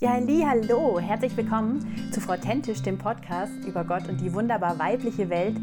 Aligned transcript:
Ja, 0.00 0.16
li, 0.16 0.44
hallo, 0.46 1.00
herzlich 1.00 1.36
willkommen 1.36 2.12
zu 2.12 2.20
Frau 2.20 2.36
Tentisch, 2.36 2.82
dem 2.82 2.98
Podcast 2.98 3.52
über 3.66 3.82
Gott 3.82 4.06
und 4.08 4.20
die 4.20 4.32
wunderbar 4.32 4.78
weibliche 4.78 5.28
Welt. 5.28 5.56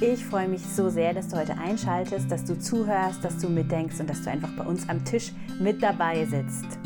Ich 0.00 0.24
freue 0.24 0.48
mich 0.48 0.62
so 0.64 0.88
sehr, 0.88 1.12
dass 1.12 1.28
du 1.28 1.36
heute 1.36 1.58
einschaltest, 1.58 2.32
dass 2.32 2.42
du 2.46 2.58
zuhörst, 2.58 3.22
dass 3.22 3.36
du 3.36 3.50
mitdenkst 3.50 4.00
und 4.00 4.08
dass 4.08 4.22
du 4.22 4.30
einfach 4.30 4.48
bei 4.56 4.64
uns 4.64 4.88
am 4.88 5.04
Tisch 5.04 5.32
mit 5.60 5.82
dabei 5.82 6.24
sitzt. 6.24 6.78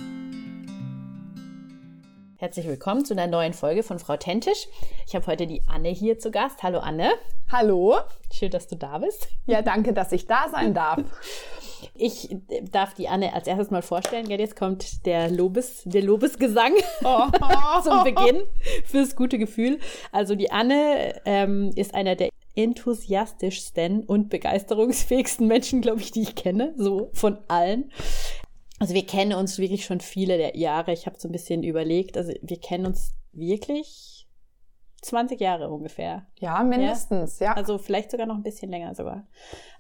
Herzlich 2.39 2.67
willkommen 2.67 3.05
zu 3.05 3.15
einer 3.15 3.29
neuen 3.29 3.53
Folge 3.53 3.85
von 3.85 4.01
Frau 4.01 4.17
Tentisch. 4.17 4.67
Ich 5.07 5.15
habe 5.15 5.29
heute 5.29 5.47
die 5.47 5.63
Anne 5.69 5.91
hier 5.91 6.19
zu 6.19 6.33
Gast. 6.33 6.65
Hallo 6.65 6.81
Anne. 6.81 7.13
Hallo. 7.53 7.99
Schön, 8.33 8.51
dass 8.51 8.67
du 8.67 8.75
da 8.75 8.99
bist. 8.99 9.29
Ja, 9.47 9.63
danke, 9.63 9.93
dass 9.93 10.11
ich 10.11 10.27
da 10.27 10.49
sein 10.51 10.75
darf. 10.75 10.99
Ich 11.95 12.37
darf 12.71 12.95
die 12.95 13.09
Anne 13.09 13.33
als 13.33 13.47
erstes 13.47 13.71
mal 13.71 13.83
vorstellen. 13.83 14.29
Jetzt 14.31 14.57
kommt 14.57 15.07
der, 15.07 15.31
Lobes, 15.31 15.83
der 15.85 16.03
Lobesgesang 16.03 16.73
oh. 17.05 17.27
zum 17.83 18.05
Beginn 18.05 18.43
fürs 18.85 19.17
gute 19.17 19.39
Gefühl. 19.39 19.79
Also 20.13 20.35
die 20.35 20.51
Anne 20.51 21.21
ähm, 21.25 21.73
ist 21.75 21.95
einer 21.95 22.17
der 22.17 22.31
enthusiastischsten 22.55 24.05
und 24.05 24.31
begeisterungsfähigsten 24.31 25.47
Menschen, 25.47 25.83
glaube 25.83 26.01
ich, 26.01 26.11
die 26.11 26.23
ich 26.23 26.35
kenne, 26.35 26.75
so 26.77 27.11
von 27.13 27.39
allen. 27.49 27.93
Also 28.79 28.95
wir 28.95 29.07
kennen 29.07 29.33
uns 29.33 29.59
wirklich 29.59 29.85
schon 29.85 30.01
viele 30.01 30.37
der 30.39 30.57
Jahre. 30.57 30.93
Ich 30.93 31.07
habe 31.07 31.17
so 31.19 31.29
ein 31.29 31.33
bisschen 31.33 31.63
überlegt. 31.63 32.17
Also 32.17 32.33
wir 32.43 32.59
kennen 32.59 32.87
uns 32.87 33.15
wirklich 33.33 34.16
20 35.07 35.41
Jahre 35.41 35.71
ungefähr. 35.71 36.27
Ja, 36.39 36.63
mindestens, 36.63 37.39
ja. 37.39 37.47
ja. 37.47 37.53
Also 37.55 37.79
vielleicht 37.79 38.11
sogar 38.11 38.27
noch 38.27 38.37
ein 38.37 38.43
bisschen 38.43 38.71
länger 38.71 38.95
sogar. 38.95 39.27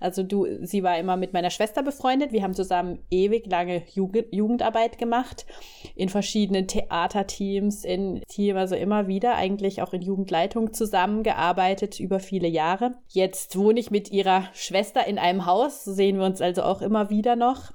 Also 0.00 0.22
du, 0.22 0.46
sie 0.62 0.82
war 0.82 0.98
immer 0.98 1.16
mit 1.16 1.32
meiner 1.32 1.50
Schwester 1.50 1.82
befreundet. 1.82 2.32
Wir 2.32 2.42
haben 2.42 2.54
zusammen 2.54 3.00
ewig 3.10 3.46
lange 3.46 3.82
Jugend, 3.92 4.26
Jugendarbeit 4.32 4.98
gemacht. 4.98 5.46
In 5.94 6.08
verschiedenen 6.08 6.68
Theaterteams, 6.68 7.84
in 7.84 8.22
Team, 8.28 8.56
also 8.56 8.74
immer 8.74 9.06
wieder 9.06 9.34
eigentlich 9.34 9.82
auch 9.82 9.92
in 9.92 10.02
Jugendleitung 10.02 10.72
zusammengearbeitet 10.72 12.00
über 12.00 12.20
viele 12.20 12.48
Jahre. 12.48 12.94
Jetzt 13.08 13.56
wohne 13.56 13.80
ich 13.80 13.90
mit 13.90 14.10
ihrer 14.10 14.44
Schwester 14.54 15.06
in 15.06 15.18
einem 15.18 15.46
Haus. 15.46 15.84
sehen 15.84 16.18
wir 16.18 16.24
uns 16.24 16.40
also 16.40 16.62
auch 16.62 16.82
immer 16.82 17.10
wieder 17.10 17.36
noch 17.36 17.72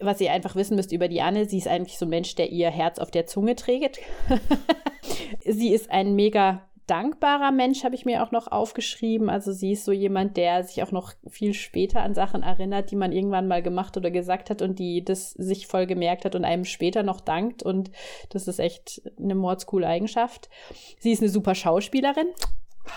was 0.00 0.20
ihr 0.20 0.32
einfach 0.32 0.56
wissen 0.56 0.76
müsst 0.76 0.92
über 0.92 1.08
die 1.08 1.20
Anne, 1.20 1.46
sie 1.46 1.58
ist 1.58 1.68
eigentlich 1.68 1.98
so 1.98 2.06
ein 2.06 2.10
Mensch, 2.10 2.34
der 2.34 2.50
ihr 2.50 2.70
Herz 2.70 2.98
auf 2.98 3.10
der 3.10 3.26
Zunge 3.26 3.54
trägt. 3.54 3.98
sie 5.44 5.72
ist 5.72 5.90
ein 5.90 6.14
mega 6.14 6.66
dankbarer 6.90 7.52
Mensch, 7.52 7.84
habe 7.84 7.94
ich 7.94 8.04
mir 8.04 8.22
auch 8.22 8.32
noch 8.32 8.50
aufgeschrieben. 8.50 9.30
Also 9.30 9.52
sie 9.52 9.72
ist 9.72 9.84
so 9.84 9.92
jemand, 9.92 10.36
der 10.36 10.64
sich 10.64 10.82
auch 10.82 10.90
noch 10.90 11.12
viel 11.28 11.54
später 11.54 12.02
an 12.02 12.14
Sachen 12.14 12.42
erinnert, 12.42 12.90
die 12.90 12.96
man 12.96 13.12
irgendwann 13.12 13.46
mal 13.48 13.62
gemacht 13.62 13.96
oder 13.96 14.10
gesagt 14.10 14.50
hat 14.50 14.60
und 14.60 14.78
die 14.78 15.04
das 15.04 15.30
sich 15.32 15.66
voll 15.66 15.86
gemerkt 15.86 16.24
hat 16.24 16.34
und 16.34 16.44
einem 16.44 16.64
später 16.64 17.02
noch 17.02 17.20
dankt. 17.20 17.62
Und 17.62 17.90
das 18.30 18.48
ist 18.48 18.58
echt 18.58 19.02
eine 19.18 19.34
mordscoole 19.34 19.86
Eigenschaft. 19.86 20.50
Sie 20.98 21.12
ist 21.12 21.22
eine 21.22 21.30
super 21.30 21.54
Schauspielerin. 21.54 22.26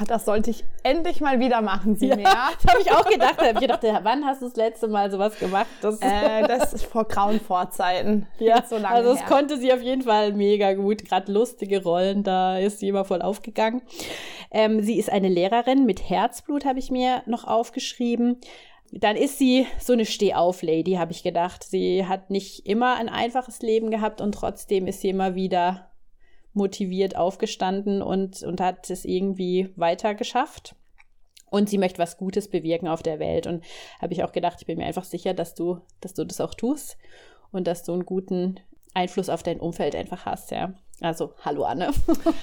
Das 0.08 0.26
sollte 0.26 0.50
ich 0.50 0.64
endlich 0.84 1.22
mal 1.22 1.40
wieder 1.40 1.62
machen, 1.62 1.96
sie 1.96 2.08
ja, 2.08 2.16
mehr. 2.16 2.26
Das 2.64 2.74
habe 2.74 2.82
ich 2.82 2.92
auch 2.92 3.06
gedacht. 3.06 3.36
Da 3.38 3.48
habe 3.48 3.54
ich 3.56 3.60
gedacht, 3.60 3.84
wann 4.04 4.26
hast 4.26 4.42
du 4.42 4.46
das 4.46 4.56
letzte 4.56 4.88
Mal 4.88 5.12
sowas 5.12 5.38
gemacht? 5.38 5.68
Das, 5.82 6.00
äh, 6.02 6.48
das 6.48 6.74
ist 6.74 6.86
vor 6.86 7.06
grauen 7.06 7.40
Vorzeiten. 7.40 8.28
Ja, 8.40 8.64
so 8.68 8.76
lange 8.76 8.96
also 8.96 9.12
das 9.12 9.20
her. 9.22 9.28
konnte 9.28 9.58
sie 9.58 9.72
auf 9.72 9.82
jeden 9.82 10.02
Fall 10.02 10.34
mega 10.34 10.74
gut. 10.74 11.06
Gerade 11.06 11.32
lustige 11.32 11.82
Rollen, 11.84 12.24
da 12.24 12.58
ist 12.58 12.80
sie 12.80 12.90
immer 12.90 13.06
voll 13.06 13.22
aufgegangen. 13.22 13.82
Ähm, 14.52 14.82
sie 14.82 15.00
ist 15.00 15.10
eine 15.10 15.30
Lehrerin 15.30 15.86
mit 15.86 16.10
Herzblut, 16.10 16.66
habe 16.66 16.80
ich 16.80 16.92
mir 16.92 17.22
noch 17.26 17.46
aufgeschrieben. 17.46 18.38
Dann 18.92 19.16
ist 19.16 19.40
sie 19.40 19.66
so 19.80 19.94
eine 19.94 20.06
Stehauf-Lady, 20.06 20.94
habe 20.94 21.12
ich 21.12 21.24
gedacht. 21.24 21.64
Sie 21.64 22.06
hat 22.06 22.30
nicht 22.30 22.68
immer 22.68 22.96
ein 22.96 23.10
einfaches 23.10 23.62
Leben 23.62 23.90
gehabt 23.90 24.22
und 24.22 24.34
trotzdem 24.34 24.88
ist 24.88 25.02
sie 25.02 25.10
immer 25.10 25.36
wieder 25.36 25.90
motiviert 26.54 27.16
aufgestanden 27.16 28.02
und, 28.02 28.44
und 28.44 28.62
hat 28.62 28.90
es 28.90 29.06
irgendwie 29.06 29.70
weiter 29.76 30.14
geschafft. 30.16 30.76
Und 31.50 31.70
sie 31.70 31.78
möchte 31.78 32.00
was 32.00 32.18
Gutes 32.18 32.48
bewirken 32.48 32.88
auf 32.88 33.04
der 33.04 33.20
Welt. 33.20 33.46
Und 33.46 33.64
habe 34.02 34.14
ich 34.14 34.24
auch 34.24 34.32
gedacht, 34.32 34.58
ich 34.62 34.68
bin 34.68 34.78
mir 34.78 34.86
einfach 34.86 35.04
sicher, 35.04 35.34
dass 35.34 35.54
du, 35.54 35.80
dass 36.02 36.14
du 36.14 36.26
das 36.26 36.42
auch 36.42 36.54
tust 36.56 36.98
und 37.52 37.68
dass 37.68 37.84
du 37.84 37.94
einen 37.94 38.06
guten 38.06 38.60
Einfluss 38.94 39.30
auf 39.30 39.44
dein 39.44 39.60
Umfeld 39.60 39.96
einfach 39.96 40.26
hast, 40.26 40.52
ja. 40.52 40.74
Also, 41.02 41.34
hallo 41.44 41.64
Anne. 41.64 41.92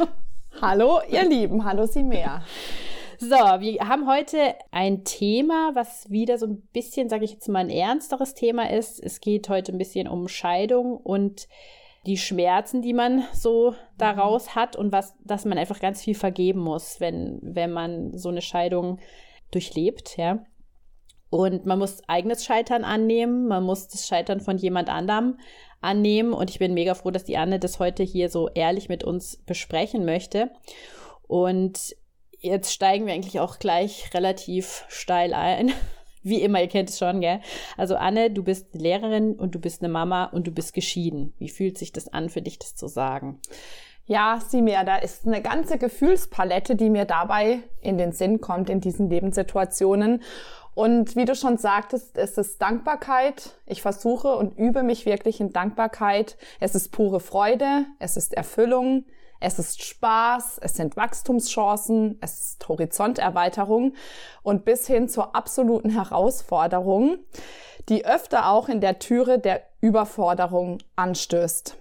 hallo, 0.60 1.00
ihr 1.08 1.28
Lieben, 1.28 1.64
hallo 1.64 1.86
Simea. 1.86 2.44
So, 3.18 3.28
wir 3.28 3.86
haben 3.86 4.08
heute 4.08 4.54
ein 4.70 5.04
Thema, 5.04 5.72
was 5.74 6.10
wieder 6.10 6.38
so 6.38 6.46
ein 6.46 6.62
bisschen, 6.72 7.08
sage 7.08 7.24
ich 7.24 7.32
jetzt 7.32 7.48
mal, 7.48 7.60
ein 7.60 7.70
ernsteres 7.70 8.34
Thema 8.34 8.70
ist. 8.70 8.98
Es 8.98 9.20
geht 9.20 9.48
heute 9.48 9.72
ein 9.72 9.78
bisschen 9.78 10.08
um 10.08 10.26
Scheidung 10.26 10.96
und 10.96 11.46
die 12.06 12.16
Schmerzen, 12.16 12.82
die 12.82 12.94
man 12.94 13.24
so 13.32 13.74
daraus 13.98 14.46
mhm. 14.46 14.54
hat 14.54 14.76
und 14.76 14.92
was, 14.92 15.14
dass 15.24 15.44
man 15.44 15.58
einfach 15.58 15.80
ganz 15.80 16.02
viel 16.02 16.14
vergeben 16.14 16.60
muss, 16.60 17.00
wenn, 17.00 17.38
wenn 17.42 17.72
man 17.72 18.16
so 18.16 18.28
eine 18.28 18.42
Scheidung 18.42 18.98
durchlebt, 19.50 20.16
ja. 20.16 20.44
Und 21.28 21.64
man 21.64 21.78
muss 21.78 22.02
eigenes 22.08 22.44
Scheitern 22.44 22.82
annehmen, 22.82 23.46
man 23.46 23.62
muss 23.62 23.86
das 23.86 24.08
Scheitern 24.08 24.40
von 24.40 24.58
jemand 24.58 24.88
anderem 24.88 25.38
annehmen. 25.80 26.32
Und 26.32 26.50
ich 26.50 26.58
bin 26.58 26.74
mega 26.74 26.94
froh, 26.94 27.12
dass 27.12 27.24
die 27.24 27.36
Anne 27.36 27.60
das 27.60 27.78
heute 27.78 28.02
hier 28.02 28.28
so 28.28 28.48
ehrlich 28.48 28.88
mit 28.88 29.04
uns 29.04 29.36
besprechen 29.46 30.04
möchte. 30.04 30.50
Und 31.28 31.94
jetzt 32.40 32.72
steigen 32.72 33.06
wir 33.06 33.14
eigentlich 33.14 33.38
auch 33.38 33.60
gleich 33.60 34.12
relativ 34.12 34.84
steil 34.88 35.32
ein. 35.32 35.72
Wie 36.22 36.42
immer, 36.42 36.60
ihr 36.60 36.68
kennt 36.68 36.90
es 36.90 36.98
schon, 36.98 37.20
gell? 37.20 37.40
Also 37.76 37.96
Anne, 37.96 38.30
du 38.30 38.42
bist 38.42 38.74
Lehrerin 38.74 39.34
und 39.34 39.54
du 39.54 39.58
bist 39.58 39.82
eine 39.82 39.92
Mama 39.92 40.24
und 40.24 40.46
du 40.46 40.50
bist 40.50 40.74
geschieden. 40.74 41.32
Wie 41.38 41.48
fühlt 41.48 41.78
sich 41.78 41.92
das 41.92 42.08
an 42.08 42.28
für 42.28 42.42
dich, 42.42 42.58
das 42.58 42.74
zu 42.74 42.88
sagen? 42.88 43.40
Ja, 44.06 44.40
sieh 44.46 44.60
mir, 44.60 44.82
da 44.84 44.96
ist 44.96 45.26
eine 45.26 45.40
ganze 45.40 45.78
Gefühlspalette, 45.78 46.74
die 46.74 46.90
mir 46.90 47.04
dabei 47.04 47.60
in 47.80 47.96
den 47.96 48.12
Sinn 48.12 48.40
kommt 48.40 48.68
in 48.68 48.80
diesen 48.80 49.08
Lebenssituationen. 49.08 50.22
Und 50.74 51.16
wie 51.16 51.24
du 51.24 51.34
schon 51.34 51.58
sagtest, 51.58 52.18
es 52.18 52.36
ist 52.36 52.60
Dankbarkeit. 52.60 53.56
Ich 53.66 53.82
versuche 53.82 54.34
und 54.34 54.58
übe 54.58 54.82
mich 54.82 55.06
wirklich 55.06 55.40
in 55.40 55.52
Dankbarkeit. 55.52 56.36
Es 56.58 56.74
ist 56.74 56.90
pure 56.90 57.20
Freude, 57.20 57.86
es 57.98 58.16
ist 58.16 58.34
Erfüllung, 58.34 59.04
es 59.40 59.58
ist 59.58 59.82
Spaß, 59.82 60.58
es 60.60 60.74
sind 60.74 60.96
Wachstumschancen, 60.96 62.18
es 62.20 62.40
ist 62.40 62.68
Horizonterweiterung 62.68 63.94
und 64.42 64.64
bis 64.64 64.86
hin 64.86 65.08
zur 65.08 65.34
absoluten 65.34 65.90
Herausforderung, 65.90 67.18
die 67.88 68.04
öfter 68.04 68.50
auch 68.50 68.68
in 68.68 68.80
der 68.80 68.98
Türe 68.98 69.38
der 69.38 69.62
Überforderung 69.80 70.78
anstößt. 70.94 71.76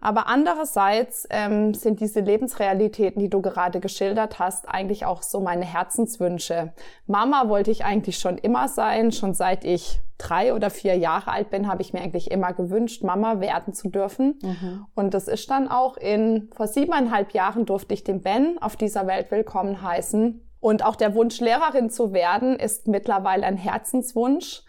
Aber 0.00 0.26
andererseits 0.26 1.26
ähm, 1.30 1.74
sind 1.74 2.00
diese 2.00 2.20
Lebensrealitäten, 2.20 3.20
die 3.20 3.30
du 3.30 3.40
gerade 3.40 3.80
geschildert 3.80 4.38
hast, 4.38 4.68
eigentlich 4.68 5.06
auch 5.06 5.22
so 5.22 5.40
meine 5.40 5.64
Herzenswünsche. 5.64 6.72
Mama 7.06 7.48
wollte 7.48 7.70
ich 7.70 7.84
eigentlich 7.84 8.18
schon 8.18 8.38
immer 8.38 8.68
sein. 8.68 9.10
Schon 9.10 9.34
seit 9.34 9.64
ich 9.64 10.00
drei 10.18 10.54
oder 10.54 10.70
vier 10.70 10.96
Jahre 10.96 11.30
alt 11.30 11.50
bin, 11.50 11.68
habe 11.68 11.82
ich 11.82 11.92
mir 11.92 12.00
eigentlich 12.00 12.30
immer 12.30 12.52
gewünscht, 12.52 13.02
Mama 13.02 13.40
werden 13.40 13.74
zu 13.74 13.88
dürfen. 13.88 14.38
Mhm. 14.42 14.86
Und 14.94 15.14
das 15.14 15.28
ist 15.28 15.50
dann 15.50 15.68
auch 15.68 15.96
in, 15.96 16.48
vor 16.54 16.66
siebeneinhalb 16.66 17.32
Jahren 17.32 17.66
durfte 17.66 17.94
ich 17.94 18.04
den 18.04 18.22
Ben 18.22 18.58
auf 18.60 18.76
dieser 18.76 19.06
Welt 19.06 19.30
willkommen 19.30 19.82
heißen. 19.82 20.42
Und 20.60 20.84
auch 20.84 20.96
der 20.96 21.14
Wunsch, 21.14 21.40
Lehrerin 21.40 21.90
zu 21.90 22.12
werden, 22.12 22.56
ist 22.56 22.88
mittlerweile 22.88 23.46
ein 23.46 23.56
Herzenswunsch 23.56 24.62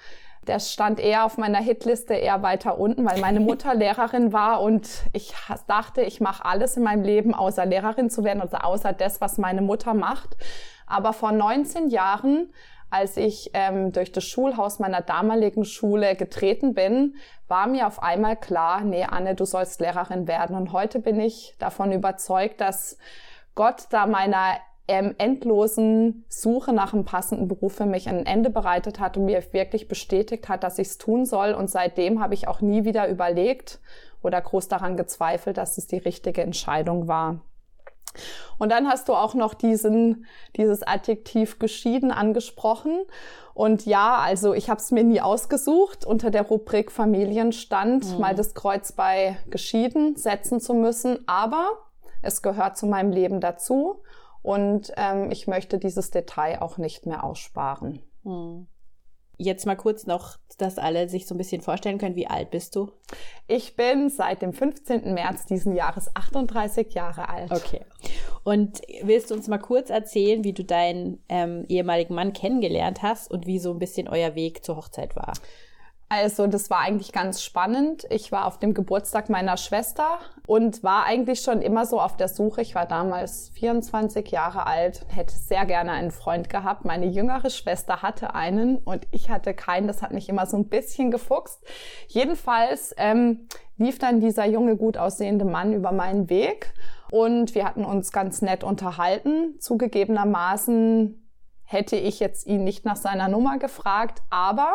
der 0.47 0.59
stand 0.59 0.99
eher 0.99 1.25
auf 1.25 1.37
meiner 1.37 1.59
Hitliste 1.59 2.13
eher 2.13 2.41
weiter 2.41 2.79
unten, 2.79 3.05
weil 3.05 3.19
meine 3.19 3.39
Mutter 3.41 3.75
Lehrerin 3.75 4.33
war 4.33 4.61
und 4.61 4.87
ich 5.13 5.33
dachte, 5.67 6.01
ich 6.01 6.21
mache 6.21 6.45
alles 6.45 6.77
in 6.77 6.83
meinem 6.83 7.03
Leben, 7.03 7.33
außer 7.33 7.65
Lehrerin 7.65 8.09
zu 8.09 8.23
werden, 8.23 8.41
also 8.41 8.57
außer 8.57 8.93
das, 8.93 9.21
was 9.21 9.37
meine 9.37 9.61
Mutter 9.61 9.93
macht. 9.93 10.37
Aber 10.85 11.13
vor 11.13 11.31
19 11.31 11.89
Jahren, 11.89 12.51
als 12.89 13.17
ich 13.17 13.51
ähm, 13.53 13.91
durch 13.91 14.11
das 14.11 14.23
Schulhaus 14.23 14.79
meiner 14.79 15.01
damaligen 15.01 15.65
Schule 15.65 16.15
getreten 16.15 16.73
bin, 16.73 17.15
war 17.47 17.67
mir 17.67 17.87
auf 17.87 18.01
einmal 18.01 18.37
klar, 18.37 18.81
nee, 18.81 19.03
Anne, 19.03 19.35
du 19.35 19.45
sollst 19.45 19.81
Lehrerin 19.81 20.27
werden. 20.27 20.55
Und 20.55 20.71
heute 20.71 20.99
bin 20.99 21.19
ich 21.19 21.55
davon 21.59 21.91
überzeugt, 21.91 22.61
dass 22.61 22.97
Gott 23.55 23.87
da 23.89 24.05
meiner 24.05 24.57
ähm, 24.87 25.15
endlosen 25.17 26.25
Suche 26.29 26.73
nach 26.73 26.93
einem 26.93 27.05
passenden 27.05 27.47
Beruf 27.47 27.75
für 27.75 27.85
mich 27.85 28.07
ein 28.07 28.25
Ende 28.25 28.49
bereitet 28.49 28.99
hat 28.99 29.17
und 29.17 29.25
mir 29.25 29.43
wirklich 29.51 29.87
bestätigt 29.87 30.47
hat, 30.47 30.63
dass 30.63 30.79
ich 30.79 30.87
es 30.87 30.97
tun 30.97 31.25
soll. 31.25 31.53
Und 31.53 31.69
seitdem 31.69 32.21
habe 32.21 32.33
ich 32.33 32.47
auch 32.47 32.61
nie 32.61 32.85
wieder 32.85 33.07
überlegt 33.09 33.79
oder 34.21 34.41
groß 34.41 34.67
daran 34.67 34.97
gezweifelt, 34.97 35.57
dass 35.57 35.77
es 35.77 35.87
die 35.87 35.97
richtige 35.97 36.41
Entscheidung 36.41 37.07
war. 37.07 37.41
Und 38.57 38.71
dann 38.71 38.87
hast 38.87 39.09
du 39.09 39.13
auch 39.13 39.33
noch 39.35 39.53
diesen, 39.53 40.25
dieses 40.55 40.81
Adjektiv 40.83 41.59
geschieden 41.59 42.11
angesprochen. 42.11 43.03
Und 43.53 43.85
ja, 43.85 44.17
also 44.17 44.53
ich 44.53 44.69
habe 44.69 44.79
es 44.79 44.91
mir 44.91 45.03
nie 45.03 45.21
ausgesucht, 45.21 46.05
unter 46.05 46.31
der 46.31 46.43
Rubrik 46.43 46.91
Familienstand 46.91 48.13
mhm. 48.13 48.19
mal 48.19 48.35
das 48.35 48.53
Kreuz 48.53 48.91
bei 48.91 49.37
geschieden 49.49 50.15
setzen 50.15 50.59
zu 50.59 50.73
müssen. 50.73 51.27
Aber 51.27 51.69
es 52.21 52.41
gehört 52.41 52.77
zu 52.77 52.87
meinem 52.87 53.11
Leben 53.11 53.39
dazu. 53.39 54.01
Und 54.41 54.91
ähm, 54.97 55.31
ich 55.31 55.47
möchte 55.47 55.77
dieses 55.77 56.11
Detail 56.11 56.61
auch 56.61 56.77
nicht 56.77 57.05
mehr 57.05 57.23
aussparen. 57.23 58.01
Hm. 58.23 58.67
jetzt 59.37 59.65
mal 59.65 59.75
kurz 59.75 60.05
noch, 60.05 60.37
dass 60.57 60.79
alle 60.79 61.07
sich 61.07 61.27
so 61.27 61.35
ein 61.35 61.37
bisschen 61.37 61.61
vorstellen 61.61 61.97
können, 61.97 62.15
wie 62.15 62.27
alt 62.27 62.49
bist 62.49 62.75
du? 62.75 62.91
Ich 63.47 63.75
bin 63.75 64.09
seit 64.09 64.41
dem 64.41 64.51
15. 64.53 65.13
März 65.13 65.45
diesen 65.45 65.75
Jahres 65.75 66.09
38 66.15 66.93
Jahre 66.93 67.29
alt. 67.29 67.51
Okay. 67.51 67.85
Und 68.43 68.81
willst 69.03 69.29
du 69.29 69.35
uns 69.35 69.47
mal 69.47 69.59
kurz 69.59 69.89
erzählen, 69.89 70.43
wie 70.43 70.53
du 70.53 70.63
deinen 70.63 71.23
ähm, 71.29 71.65
ehemaligen 71.69 72.15
Mann 72.15 72.33
kennengelernt 72.33 73.03
hast 73.03 73.29
und 73.29 73.45
wie 73.45 73.59
so 73.59 73.71
ein 73.71 73.79
bisschen 73.79 74.07
euer 74.07 74.35
Weg 74.35 74.65
zur 74.65 74.77
Hochzeit 74.77 75.15
war? 75.15 75.33
Also 76.09 76.47
das 76.47 76.69
war 76.69 76.79
eigentlich 76.79 77.11
ganz 77.11 77.43
spannend. 77.43 78.05
Ich 78.09 78.31
war 78.31 78.45
auf 78.45 78.59
dem 78.59 78.73
Geburtstag 78.73 79.29
meiner 79.29 79.57
Schwester 79.57 80.19
und 80.45 80.81
war 80.81 81.03
eigentlich 81.03 81.41
schon 81.41 81.61
immer 81.61 81.85
so 81.85 81.99
auf 81.99 82.15
der 82.15 82.29
Suche. 82.29 82.61
Ich 82.61 82.75
war 82.75 82.85
damals 82.85 83.49
24 83.49 84.31
Jahre 84.31 84.65
alt 84.65 85.01
und 85.03 85.13
hätte 85.13 85.35
sehr 85.35 85.65
gerne 85.65 85.91
einen 85.91 86.11
Freund 86.11 86.49
gehabt. 86.49 86.85
Meine 86.85 87.07
jüngere 87.07 87.49
Schwester 87.49 88.01
hatte 88.01 88.35
einen 88.35 88.77
und 88.77 89.05
ich 89.11 89.29
hatte 89.29 89.53
keinen. 89.53 89.87
Das 89.87 90.01
hat 90.01 90.13
mich 90.13 90.29
immer 90.29 90.45
so 90.45 90.55
ein 90.55 90.69
bisschen 90.69 91.11
gefuchst. 91.11 91.61
Jedenfalls 92.07 92.95
ähm, 92.95 93.49
lief 93.75 93.99
dann 93.99 94.21
dieser 94.21 94.45
junge, 94.45 94.77
gut 94.77 94.97
aussehende 94.97 95.43
Mann 95.43 95.73
über 95.73 95.91
meinen 95.91 96.29
Weg 96.29 96.73
und 97.11 97.53
wir 97.53 97.65
hatten 97.65 97.83
uns 97.83 98.13
ganz 98.13 98.41
nett 98.41 98.63
unterhalten. 98.63 99.59
Zugegebenermaßen 99.59 101.29
hätte 101.65 101.97
ich 101.97 102.21
jetzt 102.21 102.47
ihn 102.47 102.63
nicht 102.63 102.85
nach 102.85 102.95
seiner 102.95 103.27
Nummer 103.27 103.57
gefragt, 103.59 104.21
aber 104.29 104.73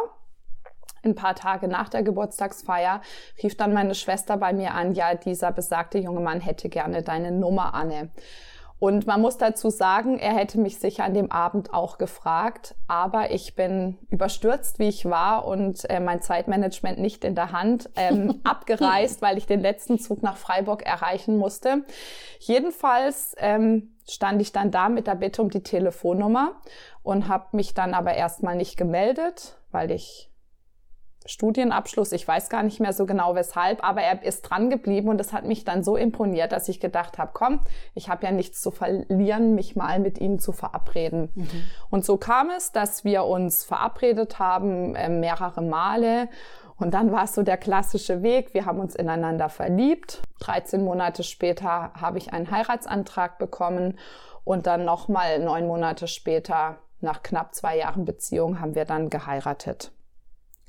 ein 1.05 1.15
paar 1.15 1.35
Tage 1.35 1.69
nach 1.69 1.89
der 1.89 2.03
Geburtstagsfeier 2.03 3.01
rief 3.43 3.57
dann 3.57 3.73
meine 3.73 3.95
Schwester 3.95 4.37
bei 4.37 4.53
mir 4.53 4.75
an, 4.75 4.95
ja, 4.95 5.15
dieser 5.15 5.53
besagte 5.53 5.99
junge 5.99 6.21
Mann 6.21 6.41
hätte 6.41 6.69
gerne 6.69 7.03
deine 7.03 7.33
Nummer, 7.33 7.75
Anne. 7.75 8.11
Und 8.83 9.07
man 9.07 9.21
muss 9.21 9.39
dazu 9.39 9.71
sagen, 9.71 10.19
er 10.19 10.35
hätte 10.35 10.59
mich 10.59 10.81
sicher 10.81 11.05
an 11.05 11.15
dem 11.15 11.31
Abend 11.31 11.73
auch 11.73 11.99
gefragt, 11.99 12.75
aber 12.89 13.31
ich 13.31 13.55
bin 13.55 13.97
überstürzt, 14.11 14.81
wie 14.81 14.89
ich 14.89 15.05
war 15.05 15.47
und 15.47 15.89
äh, 15.89 16.01
mein 16.01 16.21
Zeitmanagement 16.21 16.99
nicht 16.99 17.25
in 17.25 17.37
der 17.37 17.53
Hand, 17.53 17.91
ähm, 17.95 18.41
abgereist, 18.45 19.23
weil 19.23 19.39
ich 19.39 19.47
den 19.47 19.61
letzten 19.61 20.01
Zug 20.01 20.25
nach 20.25 20.37
Freiburg 20.37 20.85
erreichen 20.85 21.37
musste. 21.37 21.85
Jedenfalls 22.41 23.37
ähm, 23.39 23.95
stand 24.11 24.43
ich 24.43 24.51
dann 24.51 24.73
da 24.73 24.89
mit 24.89 25.07
der 25.07 25.15
Bitte 25.15 25.43
um 25.43 25.51
die 25.51 25.63
Telefonnummer 25.63 26.57
und 27.05 27.29
habe 27.29 27.57
mich 27.57 27.75
dann 27.75 27.95
aber 27.95 28.15
erstmal 28.15 28.57
nicht 28.57 28.77
gemeldet, 28.77 29.59
weil 29.71 29.93
ich 29.93 30.32
Studienabschluss. 31.27 32.13
Ich 32.13 32.27
weiß 32.27 32.49
gar 32.49 32.63
nicht 32.63 32.81
mehr 32.81 32.93
so 32.93 33.07
genau 33.07 33.35
weshalb, 33.35 33.85
aber 33.87 34.03
er 34.03 34.23
ist 34.23 34.43
dran 34.43 34.71
geblieben 34.71 35.09
und 35.09 35.19
das 35.19 35.33
hat 35.33 35.45
mich 35.45 35.65
dann 35.65 35.83
so 35.83 35.97
imponiert, 35.97 36.53
dass 36.53 36.69
ich 36.69 36.81
gedacht 36.81 37.19
habe, 37.19 37.31
komm, 37.35 37.61
ich 37.95 38.09
habe 38.09 38.27
ja 38.27 38.33
nichts 38.33 38.61
zu 38.61 38.71
verlieren, 38.71 39.55
mich 39.55 39.77
mal 39.77 39.99
mit 39.99 40.19
ihm 40.19 40.39
zu 40.39 40.53
verabreden. 40.53 41.31
Mhm. 41.35 41.49
Und 41.91 42.05
so 42.05 42.17
kam 42.17 42.51
es, 42.51 42.73
dass 42.73 43.05
wir 43.05 43.25
uns 43.25 43.65
verabredet 43.65 44.39
haben, 44.39 44.95
äh, 44.95 45.09
mehrere 45.09 45.63
Male. 45.63 46.29
Und 46.77 46.95
dann 46.95 47.13
war 47.13 47.25
es 47.25 47.35
so 47.35 47.43
der 47.43 47.59
klassische 47.59 48.23
Weg. 48.23 48.55
Wir 48.55 48.67
haben 48.67 48.81
uns 48.81 48.97
ineinander 48.97 49.49
verliebt. 49.49 50.23
13 50.41 50.83
Monate 50.83 51.23
später 51.23 51.93
habe 51.95 52.19
ich 52.19 52.33
einen 52.33 52.51
Heiratsantrag 52.51 53.39
bekommen 53.39 53.99
und 54.45 54.67
dann 54.67 54.85
nochmal 54.85 55.39
neun 55.39 55.67
Monate 55.67 56.09
später, 56.09 56.79
nach 57.01 57.23
knapp 57.23 57.55
zwei 57.55 57.79
Jahren 57.79 58.05
Beziehung, 58.05 58.61
haben 58.61 58.75
wir 58.75 58.85
dann 58.85 59.11
geheiratet. 59.11 59.93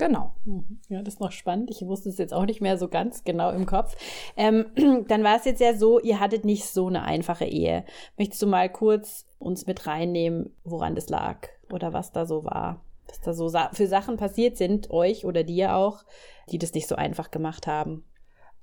Genau. 0.05 0.33
Mhm. 0.43 0.81
Ja, 0.89 1.01
das 1.01 1.13
ist 1.13 1.19
noch 1.21 1.31
spannend. 1.31 1.71
Ich 1.71 1.81
wusste 1.85 2.09
es 2.09 2.17
jetzt 2.17 2.33
auch 2.33 2.45
nicht 2.45 2.59
mehr 2.59 2.77
so 2.77 2.89
ganz 2.89 3.23
genau 3.23 3.51
im 3.51 3.65
Kopf. 3.65 3.95
Ähm, 4.35 4.65
dann 5.07 5.23
war 5.23 5.37
es 5.37 5.45
jetzt 5.45 5.61
ja 5.61 5.75
so, 5.75 5.97
ihr 5.97 6.19
hattet 6.19 6.43
nicht 6.43 6.65
so 6.65 6.87
eine 6.87 7.03
einfache 7.03 7.45
Ehe. 7.45 7.85
Möchtest 8.17 8.41
du 8.41 8.47
mal 8.47 8.69
kurz 8.69 9.25
uns 9.39 9.65
mit 9.65 9.87
reinnehmen, 9.87 10.53
woran 10.65 10.95
das 10.95 11.07
lag 11.07 11.47
oder 11.71 11.93
was 11.93 12.11
da 12.11 12.25
so 12.25 12.43
war? 12.43 12.81
Was 13.07 13.21
da 13.21 13.33
so 13.33 13.49
für 13.71 13.87
Sachen 13.87 14.17
passiert 14.17 14.57
sind, 14.57 14.91
euch 14.91 15.23
oder 15.23 15.45
dir 15.45 15.73
auch, 15.73 16.03
die 16.51 16.57
das 16.57 16.73
nicht 16.73 16.89
so 16.89 16.95
einfach 16.95 17.31
gemacht 17.31 17.65
haben? 17.65 18.03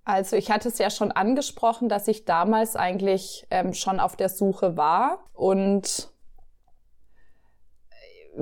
Also 0.05 0.37
ich 0.37 0.51
hatte 0.51 0.69
es 0.69 0.77
ja 0.77 0.91
schon 0.91 1.11
angesprochen, 1.11 1.89
dass 1.89 2.07
ich 2.07 2.27
damals 2.27 2.77
eigentlich 2.77 3.47
ähm, 3.51 3.73
schon 3.73 3.99
auf 3.99 4.15
der 4.15 4.29
Suche 4.29 4.77
war 4.77 5.21
und 5.33 6.11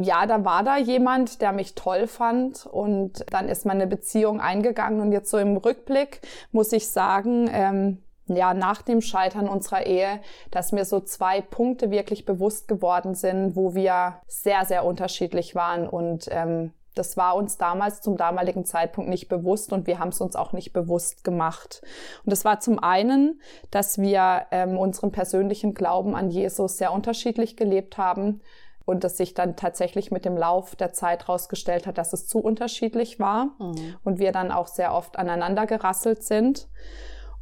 ja, 0.01 0.27
da 0.27 0.45
war 0.45 0.63
da 0.63 0.77
jemand, 0.77 1.41
der 1.41 1.53
mich 1.53 1.75
toll 1.75 2.07
fand 2.07 2.67
und 2.67 3.25
dann 3.31 3.49
ist 3.49 3.67
meine 3.67 3.87
Beziehung 3.87 4.41
eingegangen 4.41 5.01
und 5.01 5.13
jetzt 5.13 5.31
so 5.31 5.39
im 5.39 5.57
Rückblick 5.57 6.21
muss 6.53 6.73
ich 6.73 6.89
sagen, 6.89 7.49
ähm, 7.53 8.03
ja, 8.27 8.53
nach 8.53 8.83
dem 8.83 9.01
Scheitern 9.01 9.49
unserer 9.49 9.87
Ehe, 9.87 10.21
dass 10.51 10.73
mir 10.73 10.85
so 10.85 11.01
zwei 11.01 11.41
Punkte 11.41 11.91
wirklich 11.91 12.27
bewusst 12.27 12.69
geworden 12.69 13.15
sind, 13.15 13.57
wo 13.57 13.75
wir 13.75 14.21
sehr, 14.27 14.67
sehr 14.67 14.85
unterschiedlich 14.85 15.55
waren 15.55 15.89
und 15.89 16.29
ähm, 16.31 16.73
das 16.95 17.17
war 17.17 17.37
uns 17.37 17.59
damals 17.59 18.01
zum 18.01 18.17
damaligen 18.17 18.65
Zeitpunkt 18.65 19.09
nicht 19.09 19.29
bewusst 19.29 19.73
und 19.73 19.87
wir 19.87 20.01
haben 20.01 20.09
es 20.09 20.21
uns 20.21 20.35
auch 20.35 20.53
nicht 20.53 20.73
bewusst 20.73 21.23
gemacht. 21.23 21.81
Und 22.25 22.33
das 22.33 22.45
war 22.45 22.59
zum 22.59 22.81
einen, 22.81 23.41
dass 23.71 23.99
wir 23.99 24.47
ähm, 24.51 24.77
unseren 24.77 25.13
persönlichen 25.13 25.75
Glauben 25.75 26.17
an 26.17 26.29
Jesus 26.29 26.77
sehr 26.77 26.93
unterschiedlich 26.93 27.57
gelebt 27.57 27.99
haben 27.99 28.41
und 28.89 29.05
es 29.05 29.19
sich 29.19 29.35
dann 29.35 29.55
tatsächlich 29.55 30.11
mit 30.11 30.25
dem 30.25 30.35
Lauf 30.35 30.75
der 30.75 30.95
Zeit 30.95 31.29
herausgestellt 31.29 31.87
hat, 31.87 31.99
dass 31.99 32.15
es 32.15 32.27
zu 32.27 32.39
unterschiedlich 32.39 33.21
war 33.21 33.51
mhm. 33.59 33.97
und 34.03 34.19
wir 34.19 34.33
dann 34.33 34.51
auch 34.51 34.67
sehr 34.67 34.95
oft 34.95 35.19
aneinander 35.19 35.67
gerasselt 35.67 36.23
sind. 36.23 36.71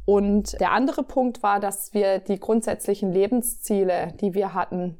Und 0.03 0.59
der 0.59 0.73
andere 0.73 1.03
Punkt 1.03 1.43
war, 1.43 1.61
dass 1.61 1.93
wir 1.93 2.19
die 2.19 2.37
grundsätzlichen 2.37 3.13
Lebensziele, 3.13 4.13
die 4.19 4.33
wir 4.33 4.53
hatten, 4.53 4.99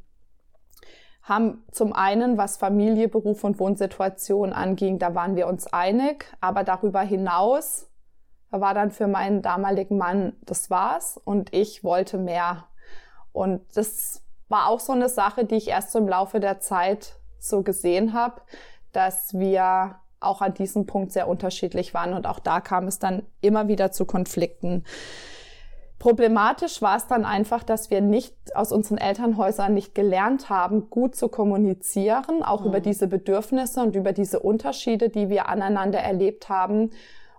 haben 1.22 1.66
zum 1.74 1.92
einen, 1.92 2.38
was 2.38 2.56
Familie, 2.56 3.10
Beruf 3.10 3.44
und 3.44 3.60
Wohnsituation 3.60 4.54
anging, 4.54 5.00
da 5.00 5.14
waren 5.16 5.36
wir 5.36 5.48
uns 5.48 5.68
einig, 5.68 6.32
aber 6.40 6.64
darüber 6.64 7.02
hinaus 7.02 7.92
war 8.52 8.74
dann 8.74 8.92
für 8.92 9.08
meinen 9.08 9.42
damaligen 9.42 9.98
Mann, 9.98 10.38
das 10.44 10.70
war's 10.70 11.18
und 11.18 11.54
ich 11.54 11.84
wollte 11.84 12.18
mehr. 12.18 12.70
Und 13.34 13.66
das 13.76 14.24
war 14.50 14.68
auch 14.68 14.80
so 14.80 14.94
eine 14.94 15.10
Sache, 15.10 15.46
die 15.46 15.56
ich 15.56 15.68
erst 15.68 15.92
so 15.92 16.00
im 16.00 16.08
Laufe 16.08 16.40
der 16.40 16.60
Zeit 16.60 17.16
so 17.40 17.64
gesehen 17.64 18.14
habe, 18.14 18.42
dass 18.92 19.34
wir 19.34 19.96
auch 20.20 20.42
an 20.42 20.54
diesem 20.54 20.86
Punkt 20.86 21.12
sehr 21.12 21.28
unterschiedlich 21.28 21.94
waren 21.94 22.14
und 22.14 22.26
auch 22.26 22.40
da 22.40 22.60
kam 22.60 22.88
es 22.88 23.00
dann 23.00 23.24
immer 23.42 23.68
wieder 23.68 23.92
zu 23.92 24.06
Konflikten. 24.06 24.84
Problematisch 26.00 26.82
war 26.82 26.98
es 26.98 27.08
dann 27.08 27.26
einfach, 27.26 27.64
dass 27.64 27.90
wir 27.90 28.02
nicht 28.02 28.36
aus 28.56 28.72
unseren 28.72 29.00
Elternhäusern 29.00 29.74
nicht 29.74 29.96
gelernt 29.96 30.50
haben, 30.50 30.90
gut 30.90 31.16
zu 31.16 31.28
kommunizieren, 31.28 32.44
auch 32.44 32.62
mhm. 32.62 32.68
über 32.68 32.80
diese 32.80 33.08
Bedürfnisse 33.08 33.82
und 33.82 33.96
über 33.96 34.14
diese 34.14 34.40
Unterschiede, 34.40 35.10
die 35.10 35.30
wir 35.30 35.50
aneinander 35.50 36.00
erlebt 36.00 36.50
haben 36.50 36.92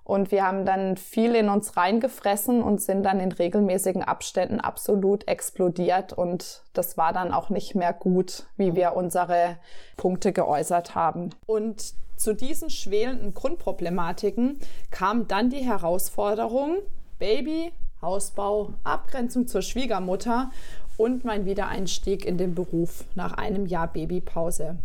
und 0.08 0.30
wir 0.30 0.42
haben 0.42 0.64
dann 0.64 0.96
viel 0.96 1.34
in 1.34 1.50
uns 1.50 1.76
reingefressen 1.76 2.62
und 2.62 2.80
sind 2.80 3.02
dann 3.02 3.20
in 3.20 3.30
regelmäßigen 3.30 4.02
Abständen 4.02 4.58
absolut 4.58 5.28
explodiert. 5.28 6.14
Und 6.14 6.62
das 6.72 6.96
war 6.96 7.12
dann 7.12 7.30
auch 7.30 7.50
nicht 7.50 7.74
mehr 7.74 7.92
gut, 7.92 8.44
wie 8.56 8.74
wir 8.74 8.94
unsere 8.96 9.58
Punkte 9.98 10.32
geäußert 10.32 10.94
haben. 10.94 11.28
Und 11.44 11.92
zu 12.16 12.34
diesen 12.34 12.70
schwelenden 12.70 13.34
Grundproblematiken 13.34 14.58
kam 14.90 15.28
dann 15.28 15.50
die 15.50 15.66
Herausforderung, 15.66 16.78
Baby, 17.18 17.70
Hausbau, 18.00 18.72
Abgrenzung 18.84 19.46
zur 19.46 19.60
Schwiegermutter 19.60 20.50
und 20.96 21.26
mein 21.26 21.44
Wiedereinstieg 21.44 22.24
in 22.24 22.38
den 22.38 22.54
Beruf 22.54 23.04
nach 23.14 23.34
einem 23.34 23.66
Jahr 23.66 23.92
Babypause. 23.92 24.78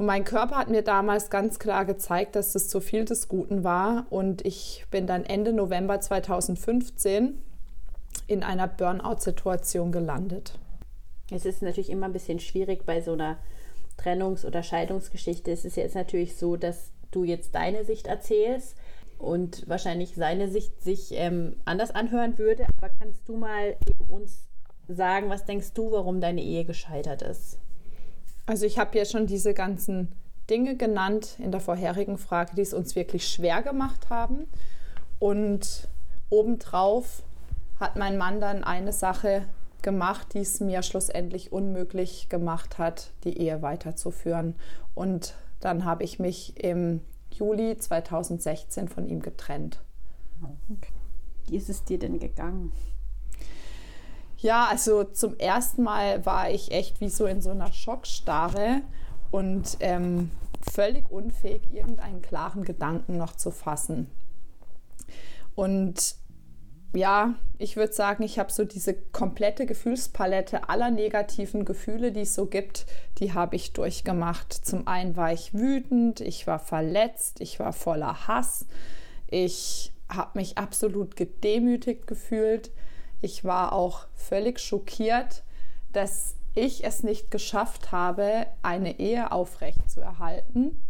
Und 0.00 0.06
mein 0.06 0.24
Körper 0.24 0.56
hat 0.56 0.70
mir 0.70 0.80
damals 0.80 1.28
ganz 1.28 1.58
klar 1.58 1.84
gezeigt, 1.84 2.34
dass 2.34 2.54
es 2.54 2.70
zu 2.70 2.80
viel 2.80 3.04
des 3.04 3.28
Guten 3.28 3.64
war. 3.64 4.06
Und 4.08 4.46
ich 4.46 4.86
bin 4.90 5.06
dann 5.06 5.26
Ende 5.26 5.52
November 5.52 6.00
2015 6.00 7.34
in 8.26 8.42
einer 8.42 8.66
Burnout-Situation 8.66 9.92
gelandet. 9.92 10.58
Es 11.30 11.44
ist 11.44 11.60
natürlich 11.60 11.90
immer 11.90 12.06
ein 12.06 12.14
bisschen 12.14 12.40
schwierig 12.40 12.86
bei 12.86 13.02
so 13.02 13.12
einer 13.12 13.36
Trennungs- 13.98 14.46
oder 14.46 14.62
Scheidungsgeschichte. 14.62 15.50
Es 15.50 15.66
ist 15.66 15.76
jetzt 15.76 15.96
natürlich 15.96 16.34
so, 16.36 16.56
dass 16.56 16.92
du 17.10 17.24
jetzt 17.24 17.54
deine 17.54 17.84
Sicht 17.84 18.06
erzählst 18.06 18.78
und 19.18 19.68
wahrscheinlich 19.68 20.14
seine 20.14 20.48
Sicht 20.48 20.80
sich 20.80 21.10
ähm, 21.12 21.56
anders 21.66 21.90
anhören 21.90 22.38
würde. 22.38 22.64
Aber 22.78 22.88
kannst 22.98 23.28
du 23.28 23.36
mal 23.36 23.76
uns 24.08 24.48
sagen, 24.88 25.28
was 25.28 25.44
denkst 25.44 25.74
du, 25.74 25.92
warum 25.92 26.22
deine 26.22 26.42
Ehe 26.42 26.64
gescheitert 26.64 27.20
ist? 27.20 27.58
Also 28.50 28.66
ich 28.66 28.80
habe 28.80 28.98
ja 28.98 29.04
schon 29.04 29.28
diese 29.28 29.54
ganzen 29.54 30.08
Dinge 30.50 30.74
genannt 30.74 31.36
in 31.38 31.52
der 31.52 31.60
vorherigen 31.60 32.18
Frage, 32.18 32.56
die 32.56 32.62
es 32.62 32.74
uns 32.74 32.96
wirklich 32.96 33.28
schwer 33.28 33.62
gemacht 33.62 34.10
haben. 34.10 34.48
Und 35.20 35.86
obendrauf 36.30 37.22
hat 37.78 37.94
mein 37.94 38.18
Mann 38.18 38.40
dann 38.40 38.64
eine 38.64 38.92
Sache 38.92 39.46
gemacht, 39.82 40.34
die 40.34 40.40
es 40.40 40.58
mir 40.58 40.82
schlussendlich 40.82 41.52
unmöglich 41.52 42.28
gemacht 42.28 42.78
hat, 42.78 43.12
die 43.22 43.38
Ehe 43.38 43.62
weiterzuführen. 43.62 44.56
Und 44.96 45.34
dann 45.60 45.84
habe 45.84 46.02
ich 46.02 46.18
mich 46.18 46.60
im 46.60 47.02
Juli 47.32 47.76
2016 47.78 48.88
von 48.88 49.06
ihm 49.06 49.22
getrennt. 49.22 49.78
Okay. 50.68 50.92
Wie 51.46 51.56
ist 51.56 51.68
es 51.68 51.84
dir 51.84 52.00
denn 52.00 52.18
gegangen? 52.18 52.72
Ja, 54.40 54.66
also 54.70 55.04
zum 55.04 55.38
ersten 55.38 55.82
Mal 55.82 56.24
war 56.24 56.50
ich 56.50 56.72
echt 56.72 57.00
wie 57.00 57.10
so 57.10 57.26
in 57.26 57.42
so 57.42 57.50
einer 57.50 57.72
Schockstarre 57.72 58.80
und 59.30 59.76
ähm, 59.80 60.30
völlig 60.72 61.10
unfähig, 61.10 61.62
irgendeinen 61.72 62.22
klaren 62.22 62.64
Gedanken 62.64 63.18
noch 63.18 63.36
zu 63.36 63.50
fassen. 63.50 64.10
Und 65.54 66.16
ja, 66.94 67.34
ich 67.58 67.76
würde 67.76 67.92
sagen, 67.92 68.22
ich 68.22 68.38
habe 68.38 68.50
so 68.50 68.64
diese 68.64 68.94
komplette 68.94 69.66
Gefühlspalette 69.66 70.70
aller 70.70 70.90
negativen 70.90 71.66
Gefühle, 71.66 72.10
die 72.10 72.22
es 72.22 72.34
so 72.34 72.46
gibt, 72.46 72.86
die 73.18 73.34
habe 73.34 73.56
ich 73.56 73.74
durchgemacht. 73.74 74.52
Zum 74.52 74.88
einen 74.88 75.16
war 75.16 75.32
ich 75.32 75.52
wütend, 75.52 76.20
ich 76.20 76.46
war 76.46 76.58
verletzt, 76.58 77.40
ich 77.42 77.60
war 77.60 77.74
voller 77.74 78.26
Hass, 78.26 78.66
ich 79.28 79.92
habe 80.08 80.38
mich 80.38 80.56
absolut 80.58 81.14
gedemütigt 81.14 82.06
gefühlt, 82.06 82.72
ich 83.20 83.44
war 83.44 83.72
auch 83.72 84.06
völlig 84.14 84.60
schockiert, 84.60 85.42
dass 85.92 86.36
ich 86.54 86.84
es 86.84 87.02
nicht 87.02 87.30
geschafft 87.30 87.92
habe, 87.92 88.46
eine 88.62 88.98
Ehe 88.98 89.32
aufrecht 89.32 89.90
zu 89.90 90.00
erhalten 90.00 90.80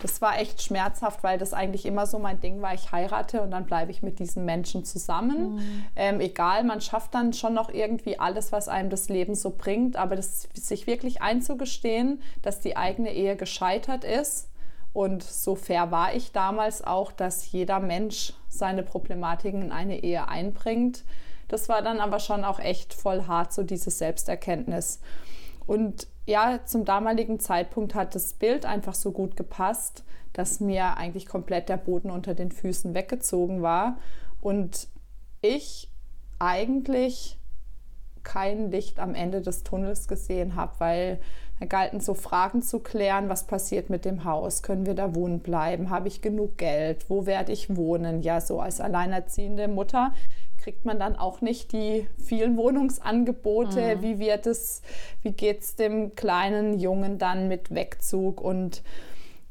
das 0.00 0.20
war 0.22 0.38
echt 0.38 0.62
schmerzhaft, 0.62 1.22
weil 1.24 1.38
das 1.38 1.52
eigentlich 1.52 1.84
immer 1.84 2.06
so 2.06 2.18
mein 2.18 2.40
Ding 2.40 2.62
war, 2.62 2.74
ich 2.74 2.92
heirate 2.92 3.42
und 3.42 3.50
dann 3.50 3.66
bleibe 3.66 3.90
ich 3.90 4.02
mit 4.02 4.18
diesen 4.18 4.44
Menschen 4.44 4.84
zusammen. 4.84 5.56
Mhm. 5.56 5.84
Ähm, 5.96 6.20
egal, 6.20 6.64
man 6.64 6.80
schafft 6.80 7.14
dann 7.14 7.32
schon 7.32 7.54
noch 7.54 7.68
irgendwie 7.70 8.18
alles, 8.18 8.52
was 8.52 8.68
einem 8.68 8.90
das 8.90 9.08
Leben 9.08 9.34
so 9.34 9.50
bringt, 9.50 9.96
aber 9.96 10.16
das, 10.16 10.48
sich 10.54 10.86
wirklich 10.86 11.20
einzugestehen, 11.20 12.22
dass 12.42 12.60
die 12.60 12.76
eigene 12.76 13.12
Ehe 13.12 13.36
gescheitert 13.36 14.04
ist. 14.04 14.48
Und 14.92 15.22
so 15.22 15.54
fair 15.54 15.90
war 15.90 16.14
ich 16.14 16.32
damals 16.32 16.82
auch, 16.82 17.12
dass 17.12 17.50
jeder 17.52 17.78
Mensch 17.80 18.32
seine 18.48 18.82
Problematiken 18.82 19.62
in 19.62 19.72
eine 19.72 20.02
Ehe 20.02 20.28
einbringt. 20.28 21.04
Das 21.48 21.68
war 21.68 21.82
dann 21.82 22.00
aber 22.00 22.20
schon 22.20 22.44
auch 22.44 22.60
echt 22.60 22.94
voll 22.94 23.26
hart, 23.26 23.52
so 23.52 23.62
diese 23.62 23.90
Selbsterkenntnis. 23.90 25.00
Und 25.66 26.06
ja, 26.26 26.60
zum 26.64 26.84
damaligen 26.84 27.40
Zeitpunkt 27.40 27.94
hat 27.94 28.14
das 28.14 28.34
Bild 28.34 28.66
einfach 28.66 28.94
so 28.94 29.12
gut 29.12 29.36
gepasst, 29.36 30.04
dass 30.34 30.60
mir 30.60 30.96
eigentlich 30.98 31.26
komplett 31.26 31.68
der 31.68 31.78
Boden 31.78 32.10
unter 32.10 32.34
den 32.34 32.52
Füßen 32.52 32.94
weggezogen 32.94 33.62
war 33.62 33.96
und 34.40 34.88
ich 35.40 35.90
eigentlich 36.38 37.38
kein 38.22 38.70
Licht 38.70 39.00
am 39.00 39.14
Ende 39.14 39.40
des 39.40 39.64
Tunnels 39.64 40.06
gesehen 40.06 40.54
habe, 40.54 40.72
weil 40.78 41.18
da 41.60 41.66
galten 41.66 42.00
so 42.00 42.14
Fragen 42.14 42.62
zu 42.62 42.78
klären, 42.78 43.28
was 43.28 43.46
passiert 43.46 43.90
mit 43.90 44.04
dem 44.04 44.24
Haus, 44.24 44.62
können 44.62 44.86
wir 44.86 44.94
da 44.94 45.14
wohnen 45.14 45.40
bleiben, 45.40 45.90
habe 45.90 46.08
ich 46.08 46.20
genug 46.20 46.58
Geld, 46.58 47.08
wo 47.08 47.26
werde 47.26 47.52
ich 47.52 47.74
wohnen? 47.74 48.22
Ja, 48.22 48.40
so 48.40 48.60
als 48.60 48.80
alleinerziehende 48.80 49.66
Mutter 49.66 50.12
kriegt 50.68 50.84
man 50.84 50.98
dann 50.98 51.16
auch 51.16 51.40
nicht 51.40 51.72
die 51.72 52.06
vielen 52.22 52.58
Wohnungsangebote. 52.58 53.96
Mhm. 53.96 54.02
Wie 54.02 54.18
wird 54.18 54.46
es, 54.46 54.82
wie 55.22 55.32
geht 55.32 55.62
es 55.62 55.76
dem 55.76 56.14
kleinen 56.14 56.78
Jungen 56.78 57.16
dann 57.16 57.48
mit 57.48 57.74
Wegzug 57.74 58.42
und 58.42 58.82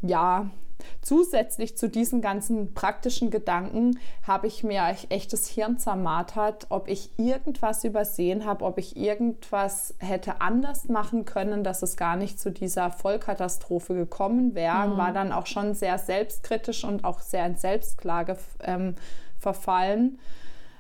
ja, 0.03 0.51
zusätzlich 1.01 1.75
zu 1.75 1.89
diesen 1.89 2.21
ganzen 2.21 2.75
praktischen 2.75 3.31
Gedanken 3.31 3.97
habe 4.21 4.45
ich 4.45 4.63
mir 4.63 4.95
echt 5.09 5.33
das 5.33 5.47
Hirn 5.47 5.79
zermartert, 5.79 6.67
ob 6.69 6.87
ich 6.87 7.17
irgendwas 7.17 7.83
übersehen 7.83 8.45
habe, 8.45 8.63
ob 8.63 8.77
ich 8.77 8.95
irgendwas 8.95 9.95
hätte 9.97 10.39
anders 10.39 10.87
machen 10.87 11.25
können, 11.25 11.63
dass 11.63 11.81
es 11.81 11.97
gar 11.97 12.15
nicht 12.15 12.39
zu 12.39 12.51
dieser 12.51 12.91
Vollkatastrophe 12.91 13.95
gekommen 13.95 14.53
wäre. 14.53 14.89
Mhm. 14.89 14.97
War 14.97 15.13
dann 15.13 15.31
auch 15.31 15.47
schon 15.47 15.73
sehr 15.73 15.97
selbstkritisch 15.97 16.83
und 16.83 17.05
auch 17.05 17.21
sehr 17.21 17.47
in 17.47 17.55
Selbstklage 17.55 18.37
ähm, 18.61 18.93
verfallen. 19.39 20.19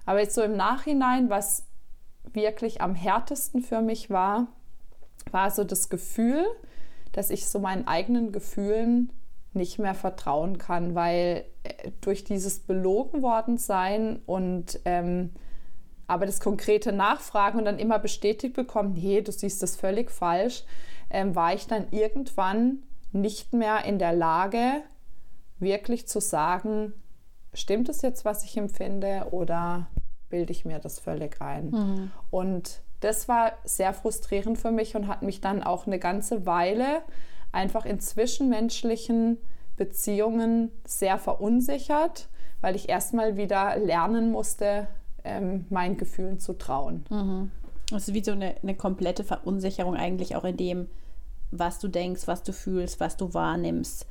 Aber 0.07 0.21
jetzt 0.21 0.35
so 0.35 0.41
im 0.41 0.55
Nachhinein, 0.55 1.29
was 1.29 1.67
wirklich 2.31 2.81
am 2.81 2.95
härtesten 2.95 3.61
für 3.61 3.81
mich 3.81 4.09
war, 4.09 4.47
war 5.31 5.51
so 5.51 5.65
das 5.65 5.89
Gefühl, 5.89 6.45
dass 7.11 7.29
ich 7.29 7.47
so 7.49 7.59
meinen 7.59 7.87
eigenen 7.87 8.31
Gefühlen 8.31 9.11
nicht 9.51 9.79
mehr 9.79 9.95
vertrauen 9.95 10.57
kann, 10.57 10.95
weil 10.95 11.43
äh, 11.63 11.91
durch 11.99 12.23
dieses 12.23 12.59
belogen 12.59 13.21
worden 13.21 13.57
sein 13.57 14.21
und 14.25 14.79
ähm, 14.85 15.31
aber 16.07 16.25
das 16.25 16.39
konkrete 16.39 16.93
Nachfragen 16.93 17.59
und 17.59 17.65
dann 17.65 17.77
immer 17.77 17.99
bestätigt 17.99 18.55
bekommen, 18.55 18.93
nee, 18.93 19.21
du 19.21 19.33
siehst 19.33 19.61
das 19.61 19.75
völlig 19.75 20.09
falsch, 20.09 20.63
ähm, 21.09 21.35
war 21.35 21.53
ich 21.53 21.67
dann 21.67 21.85
irgendwann 21.91 22.83
nicht 23.11 23.51
mehr 23.51 23.83
in 23.83 23.99
der 23.99 24.13
Lage, 24.13 24.83
wirklich 25.59 26.07
zu 26.07 26.21
sagen, 26.21 26.93
stimmt 27.53 27.89
es 27.89 28.01
jetzt, 28.03 28.23
was 28.23 28.45
ich 28.45 28.55
empfinde 28.55 29.27
oder 29.31 29.87
bilde 30.29 30.51
ich 30.51 30.65
mir 30.65 30.79
das 30.79 30.99
völlig 30.99 31.41
ein? 31.41 31.69
Mhm. 31.69 32.11
Und 32.31 32.81
das 32.99 33.27
war 33.27 33.53
sehr 33.63 33.93
frustrierend 33.93 34.57
für 34.57 34.71
mich 34.71 34.95
und 34.95 35.07
hat 35.07 35.21
mich 35.21 35.41
dann 35.41 35.63
auch 35.63 35.87
eine 35.87 35.99
ganze 35.99 36.45
Weile 36.45 37.01
einfach 37.51 37.85
in 37.85 37.99
zwischenmenschlichen 37.99 39.37
Beziehungen 39.75 40.71
sehr 40.85 41.17
verunsichert, 41.17 42.27
weil 42.61 42.75
ich 42.75 42.89
erstmal 42.89 43.37
wieder 43.37 43.77
lernen 43.77 44.31
musste, 44.31 44.87
ähm, 45.23 45.65
meinen 45.69 45.97
Gefühlen 45.97 46.39
zu 46.39 46.53
trauen. 46.53 47.05
Mhm. 47.09 47.51
Das 47.91 48.07
ist 48.07 48.13
wie 48.13 48.23
so 48.23 48.31
eine, 48.31 48.55
eine 48.61 48.75
komplette 48.75 49.23
Verunsicherung 49.23 49.95
eigentlich 49.95 50.35
auch 50.35 50.43
in 50.43 50.57
dem, 50.57 50.87
was 51.51 51.79
du 51.79 51.87
denkst, 51.87 52.27
was 52.27 52.43
du 52.43 52.51
fühlst, 52.51 52.99
was 52.99 53.15
du 53.15 53.33
wahrnimmst. 53.33 54.05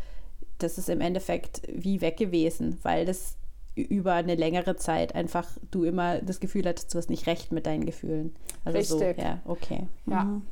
Das 0.58 0.78
ist 0.78 0.88
im 0.88 1.02
Endeffekt 1.02 1.62
wie 1.68 2.00
weg 2.00 2.16
gewesen, 2.16 2.78
weil 2.82 3.04
das 3.04 3.36
über 3.76 4.14
eine 4.14 4.34
längere 4.34 4.76
Zeit 4.76 5.14
einfach 5.14 5.46
du 5.70 5.84
immer 5.84 6.20
das 6.20 6.40
Gefühl 6.40 6.66
hattest, 6.66 6.92
du 6.94 6.98
hast 6.98 7.10
nicht 7.10 7.26
recht 7.26 7.52
mit 7.52 7.66
deinen 7.66 7.84
Gefühlen. 7.84 8.34
Also 8.64 8.78
Richtig. 8.78 9.16
So, 9.16 9.22
ja, 9.22 9.38
okay. 9.44 9.86
Ja. 10.06 10.24
Mhm. 10.24 10.42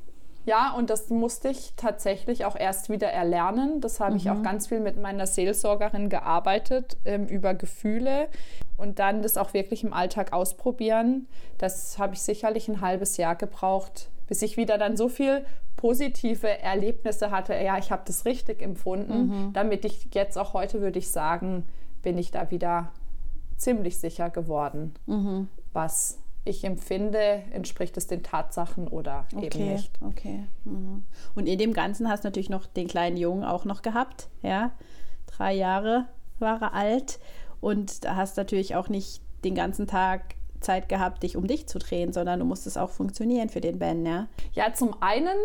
Ja, 0.46 0.74
und 0.74 0.90
das 0.90 1.08
musste 1.08 1.48
ich 1.48 1.72
tatsächlich 1.76 2.44
auch 2.44 2.54
erst 2.54 2.90
wieder 2.90 3.08
erlernen. 3.08 3.80
Das 3.80 3.98
habe 3.98 4.12
mhm. 4.12 4.16
ich 4.18 4.30
auch 4.30 4.36
mhm. 4.36 4.42
ganz 4.42 4.66
viel 4.66 4.80
mit 4.80 5.00
meiner 5.00 5.26
Seelsorgerin 5.26 6.10
gearbeitet 6.10 6.98
ähm, 7.06 7.26
über 7.26 7.54
Gefühle 7.54 8.28
und 8.76 8.98
dann 8.98 9.22
das 9.22 9.38
auch 9.38 9.54
wirklich 9.54 9.84
im 9.84 9.94
Alltag 9.94 10.34
ausprobieren. 10.34 11.28
Das 11.56 11.98
habe 11.98 12.14
ich 12.14 12.20
sicherlich 12.20 12.68
ein 12.68 12.82
halbes 12.82 13.16
Jahr 13.16 13.36
gebraucht, 13.36 14.10
bis 14.26 14.42
ich 14.42 14.58
wieder 14.58 14.76
dann 14.76 14.98
so 14.98 15.08
viel 15.08 15.46
positive 15.76 16.60
Erlebnisse 16.60 17.30
hatte. 17.30 17.54
Ja, 17.54 17.78
ich 17.78 17.90
habe 17.90 18.02
das 18.06 18.26
richtig 18.26 18.60
empfunden, 18.60 19.46
mhm. 19.46 19.52
damit 19.54 19.86
ich 19.86 20.08
jetzt 20.12 20.36
auch 20.36 20.52
heute 20.52 20.82
würde 20.82 20.98
ich 20.98 21.10
sagen, 21.10 21.64
bin 22.02 22.18
ich 22.18 22.30
da 22.30 22.50
wieder 22.50 22.92
ziemlich 23.64 23.98
sicher 23.98 24.30
geworden, 24.30 24.94
mhm. 25.06 25.48
was 25.72 26.18
ich 26.44 26.64
empfinde, 26.64 27.42
entspricht 27.52 27.96
es 27.96 28.06
den 28.06 28.22
Tatsachen 28.22 28.86
oder 28.86 29.26
okay, 29.34 29.46
eben 29.46 29.72
nicht. 29.72 29.98
Okay. 30.02 30.44
Mhm. 30.64 31.04
Und 31.34 31.46
in 31.46 31.58
dem 31.58 31.72
Ganzen 31.72 32.08
hast 32.08 32.24
du 32.24 32.28
natürlich 32.28 32.50
noch 32.50 32.66
den 32.66 32.86
kleinen 32.86 33.16
Jungen 33.16 33.44
auch 33.44 33.64
noch 33.64 33.82
gehabt, 33.82 34.28
ja. 34.42 34.72
Drei 35.26 35.54
Jahre 35.54 36.06
war 36.38 36.60
er 36.60 36.74
alt 36.74 37.18
und 37.60 38.04
da 38.04 38.14
hast 38.14 38.36
natürlich 38.36 38.76
auch 38.76 38.88
nicht 38.88 39.22
den 39.42 39.54
ganzen 39.54 39.86
Tag 39.86 40.36
Zeit 40.60 40.88
gehabt, 40.88 41.22
dich 41.22 41.36
um 41.36 41.46
dich 41.46 41.66
zu 41.66 41.78
drehen, 41.78 42.12
sondern 42.12 42.40
du 42.40 42.44
musstest 42.44 42.78
auch 42.78 42.90
funktionieren 42.90 43.48
für 43.48 43.60
den 43.60 43.78
Ben, 43.78 44.04
ja? 44.04 44.28
Ja, 44.52 44.72
zum 44.72 45.02
einen 45.02 45.36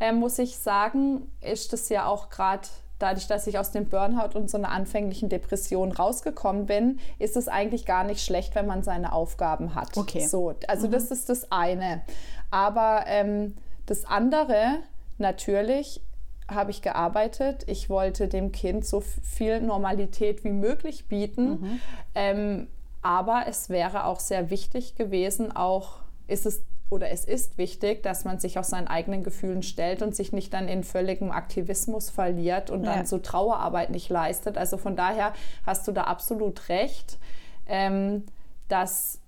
äh, 0.00 0.12
muss 0.12 0.38
ich 0.38 0.56
sagen, 0.58 1.30
ist 1.40 1.72
es 1.72 1.88
ja 1.88 2.06
auch 2.06 2.28
gerade 2.28 2.68
dadurch, 2.98 3.26
dass 3.26 3.46
ich 3.46 3.58
aus 3.58 3.70
dem 3.70 3.86
Burnout 3.86 4.38
und 4.38 4.50
so 4.50 4.58
einer 4.58 4.70
anfänglichen 4.70 5.28
Depression 5.28 5.92
rausgekommen 5.92 6.66
bin, 6.66 6.98
ist 7.18 7.36
es 7.36 7.48
eigentlich 7.48 7.86
gar 7.86 8.04
nicht 8.04 8.24
schlecht, 8.24 8.54
wenn 8.54 8.66
man 8.66 8.82
seine 8.82 9.12
Aufgaben 9.12 9.74
hat. 9.74 9.96
Okay. 9.96 10.26
So, 10.26 10.54
also 10.68 10.88
mhm. 10.88 10.92
das 10.92 11.10
ist 11.10 11.28
das 11.28 11.50
eine. 11.52 12.02
Aber 12.50 13.04
ähm, 13.06 13.54
das 13.86 14.04
andere, 14.04 14.78
natürlich 15.18 16.00
habe 16.48 16.70
ich 16.70 16.80
gearbeitet. 16.82 17.64
Ich 17.66 17.90
wollte 17.90 18.28
dem 18.28 18.52
Kind 18.52 18.84
so 18.84 19.00
viel 19.00 19.60
Normalität 19.60 20.44
wie 20.44 20.52
möglich 20.52 21.08
bieten. 21.08 21.48
Mhm. 21.48 21.80
Ähm, 22.14 22.66
aber 23.02 23.44
es 23.46 23.68
wäre 23.68 24.04
auch 24.04 24.20
sehr 24.20 24.50
wichtig 24.50 24.96
gewesen, 24.96 25.54
auch 25.54 25.98
ist 26.26 26.46
es 26.46 26.62
oder 26.88 27.10
es 27.10 27.24
ist 27.24 27.58
wichtig, 27.58 28.02
dass 28.02 28.24
man 28.24 28.38
sich 28.38 28.58
auch 28.58 28.64
seinen 28.64 28.86
eigenen 28.86 29.24
Gefühlen 29.24 29.62
stellt 29.62 30.02
und 30.02 30.14
sich 30.14 30.32
nicht 30.32 30.52
dann 30.52 30.68
in 30.68 30.84
völligem 30.84 31.32
Aktivismus 31.32 32.10
verliert 32.10 32.70
und 32.70 32.84
dann 32.84 32.98
ja. 32.98 33.04
so 33.04 33.18
Trauerarbeit 33.18 33.90
nicht 33.90 34.08
leistet. 34.08 34.56
Also 34.56 34.76
von 34.76 34.94
daher 34.94 35.32
hast 35.64 35.88
du 35.88 35.92
da 35.92 36.04
absolut 36.04 36.68
recht, 36.68 37.18
ähm, 37.66 38.24
dass 38.68 39.20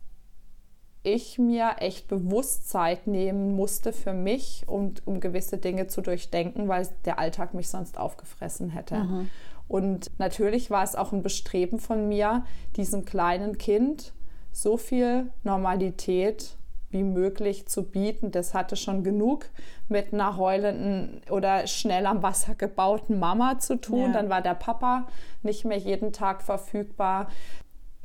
ich 1.03 1.39
mir 1.39 1.77
echt 1.79 2.07
bewusst 2.09 2.69
Zeit 2.69 3.07
nehmen 3.07 3.57
musste 3.57 3.93
für 3.93 4.13
mich, 4.13 4.65
um, 4.67 4.95
um 5.05 5.21
gewisse 5.21 5.59
Dinge 5.59 5.87
zu 5.87 6.01
durchdenken, 6.01 6.69
weil 6.69 6.89
der 7.05 7.19
Alltag 7.19 7.55
mich 7.55 7.69
sonst 7.69 7.99
aufgefressen 7.99 8.71
hätte. 8.71 8.99
Mhm. 8.99 9.31
Und 9.69 10.11
natürlich 10.19 10.71
war 10.71 10.85
es 10.85 10.95
auch 10.95 11.13
ein 11.13 11.23
Bestreben 11.23 11.79
von 11.79 12.09
mir, 12.09 12.45
diesem 12.77 13.05
kleinen 13.05 13.59
Kind 13.59 14.13
so 14.53 14.77
viel 14.77 15.31
Normalität 15.45 16.58
wie 16.91 17.03
möglich 17.03 17.67
zu 17.69 17.85
bieten. 17.85 18.31
Das 18.31 18.55
hatte 18.55 18.77
schon 18.77 19.05
genug 19.05 19.47
mit 19.89 20.13
einer 20.13 20.37
heulenden 20.37 21.21
oder 21.31 21.67
schnell 21.67 22.07
am 22.07 22.23
Wasser 22.23 22.55
gebauten 22.55 23.19
Mama 23.19 23.59
zu 23.59 23.77
tun. 23.81 24.07
Ja. 24.07 24.13
Dann 24.13 24.31
war 24.31 24.43
der 24.43 24.55
Papa 24.55 25.07
nicht 25.43 25.65
mehr 25.65 25.79
jeden 25.79 26.13
Tag 26.13 26.43
verfügbar. 26.43 27.29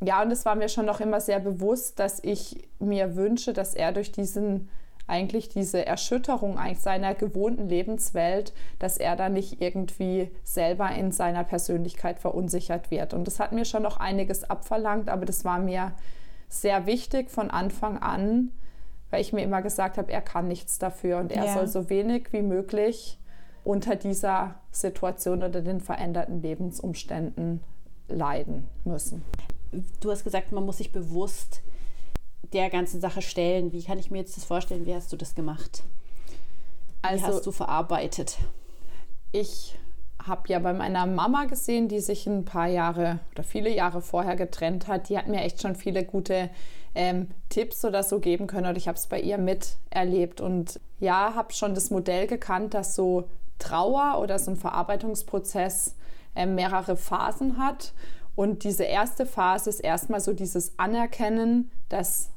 Ja, 0.01 0.21
und 0.21 0.31
es 0.31 0.45
war 0.45 0.55
mir 0.55 0.69
schon 0.69 0.85
noch 0.85 0.99
immer 0.99 1.21
sehr 1.21 1.39
bewusst, 1.39 1.99
dass 1.99 2.19
ich 2.23 2.67
mir 2.79 3.15
wünsche, 3.15 3.53
dass 3.53 3.73
er 3.73 3.93
durch 3.93 4.11
diesen 4.11 4.69
eigentlich 5.05 5.49
diese 5.49 5.85
Erschütterung 5.85 6.57
seiner 6.77 7.13
gewohnten 7.13 7.67
Lebenswelt, 7.67 8.53
dass 8.79 8.97
er 8.97 9.15
da 9.17 9.27
nicht 9.27 9.61
irgendwie 9.61 10.31
selber 10.43 10.89
in 10.91 11.11
seiner 11.11 11.43
Persönlichkeit 11.43 12.19
verunsichert 12.19 12.89
wird. 12.89 13.13
Und 13.13 13.27
das 13.27 13.39
hat 13.39 13.51
mir 13.51 13.65
schon 13.65 13.83
noch 13.83 13.97
einiges 13.97 14.49
abverlangt, 14.49 15.09
aber 15.09 15.25
das 15.25 15.43
war 15.43 15.59
mir 15.59 15.91
sehr 16.47 16.85
wichtig 16.85 17.29
von 17.29 17.51
Anfang 17.51 17.97
an, 17.97 18.51
weil 19.13 19.21
ich 19.21 19.31
mir 19.31 19.43
immer 19.43 19.61
gesagt 19.61 19.99
habe, 19.99 20.11
er 20.11 20.23
kann 20.23 20.47
nichts 20.47 20.79
dafür 20.79 21.19
und 21.19 21.31
er 21.31 21.45
ja. 21.45 21.53
soll 21.53 21.67
so 21.67 21.87
wenig 21.87 22.33
wie 22.33 22.41
möglich 22.41 23.19
unter 23.63 23.95
dieser 23.95 24.55
Situation 24.71 25.43
oder 25.43 25.61
den 25.61 25.81
veränderten 25.81 26.41
Lebensumständen 26.41 27.61
leiden 28.07 28.67
müssen. 28.85 29.23
Du 29.99 30.09
hast 30.09 30.23
gesagt, 30.23 30.51
man 30.51 30.65
muss 30.65 30.79
sich 30.79 30.91
bewusst 30.91 31.61
der 32.53 32.71
ganzen 32.71 33.01
Sache 33.01 33.21
stellen. 33.21 33.71
Wie 33.71 33.83
kann 33.83 33.99
ich 33.99 34.09
mir 34.09 34.17
jetzt 34.17 34.35
das 34.35 34.45
vorstellen? 34.45 34.87
Wie 34.87 34.95
hast 34.95 35.13
du 35.13 35.15
das 35.15 35.35
gemacht? 35.35 35.83
Wie 37.03 37.09
also, 37.09 37.25
hast 37.27 37.45
du 37.45 37.51
verarbeitet? 37.51 38.39
Ich 39.31 39.77
habe 40.27 40.43
ja 40.47 40.59
bei 40.59 40.73
meiner 40.73 41.05
Mama 41.05 41.45
gesehen, 41.45 41.87
die 41.87 41.99
sich 41.99 42.27
ein 42.27 42.45
paar 42.45 42.67
Jahre 42.67 43.19
oder 43.33 43.43
viele 43.43 43.69
Jahre 43.69 44.01
vorher 44.01 44.35
getrennt 44.35 44.87
hat. 44.87 45.09
Die 45.09 45.17
hat 45.17 45.27
mir 45.27 45.41
echt 45.41 45.61
schon 45.61 45.75
viele 45.75 46.03
gute 46.03 46.49
ähm, 46.95 47.29
Tipps 47.49 47.83
oder 47.85 48.03
so 48.03 48.19
geben 48.19 48.47
können 48.47 48.67
und 48.67 48.77
ich 48.77 48.87
habe 48.87 48.97
es 48.97 49.07
bei 49.07 49.19
ihr 49.19 49.37
miterlebt. 49.37 50.41
Und 50.41 50.79
ja, 50.99 51.33
habe 51.35 51.53
schon 51.53 51.75
das 51.75 51.89
Modell 51.89 52.27
gekannt, 52.27 52.73
dass 52.73 52.95
so 52.95 53.29
Trauer 53.59 54.19
oder 54.19 54.39
so 54.39 54.51
ein 54.51 54.57
Verarbeitungsprozess 54.57 55.95
äh, 56.35 56.45
mehrere 56.45 56.95
Phasen 56.95 57.57
hat. 57.57 57.93
Und 58.35 58.63
diese 58.63 58.83
erste 58.83 59.25
Phase 59.25 59.69
ist 59.69 59.79
erstmal 59.79 60.19
so 60.19 60.33
dieses 60.33 60.77
Anerkennen, 60.77 61.71
dass 61.89 62.29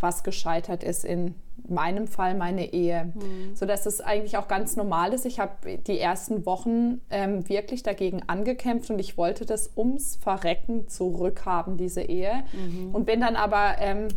was 0.00 0.24
gescheitert 0.24 0.82
ist 0.82 1.04
in 1.04 1.34
meinem 1.68 2.06
Fall 2.06 2.34
meine 2.34 2.72
Ehe. 2.72 3.12
Mhm. 3.14 3.54
So 3.54 3.66
dass 3.66 3.86
es 3.86 4.00
eigentlich 4.00 4.36
auch 4.36 4.48
ganz 4.48 4.76
normal 4.76 5.12
ist. 5.12 5.24
Ich 5.26 5.40
habe 5.40 5.78
die 5.78 5.98
ersten 5.98 6.44
Wochen 6.46 7.00
ähm, 7.10 7.48
wirklich 7.48 7.82
dagegen 7.82 8.22
angekämpft 8.26 8.90
und 8.90 8.98
ich 8.98 9.16
wollte 9.16 9.46
das 9.46 9.70
ums 9.76 10.16
Verrecken 10.16 10.88
zurückhaben, 10.88 11.76
diese 11.76 12.02
Ehe. 12.02 12.44
Mhm. 12.52 12.94
Und 12.94 13.06
bin 13.06 13.20
dann 13.20 13.36
aber 13.36 13.76
ähm, 13.78 14.08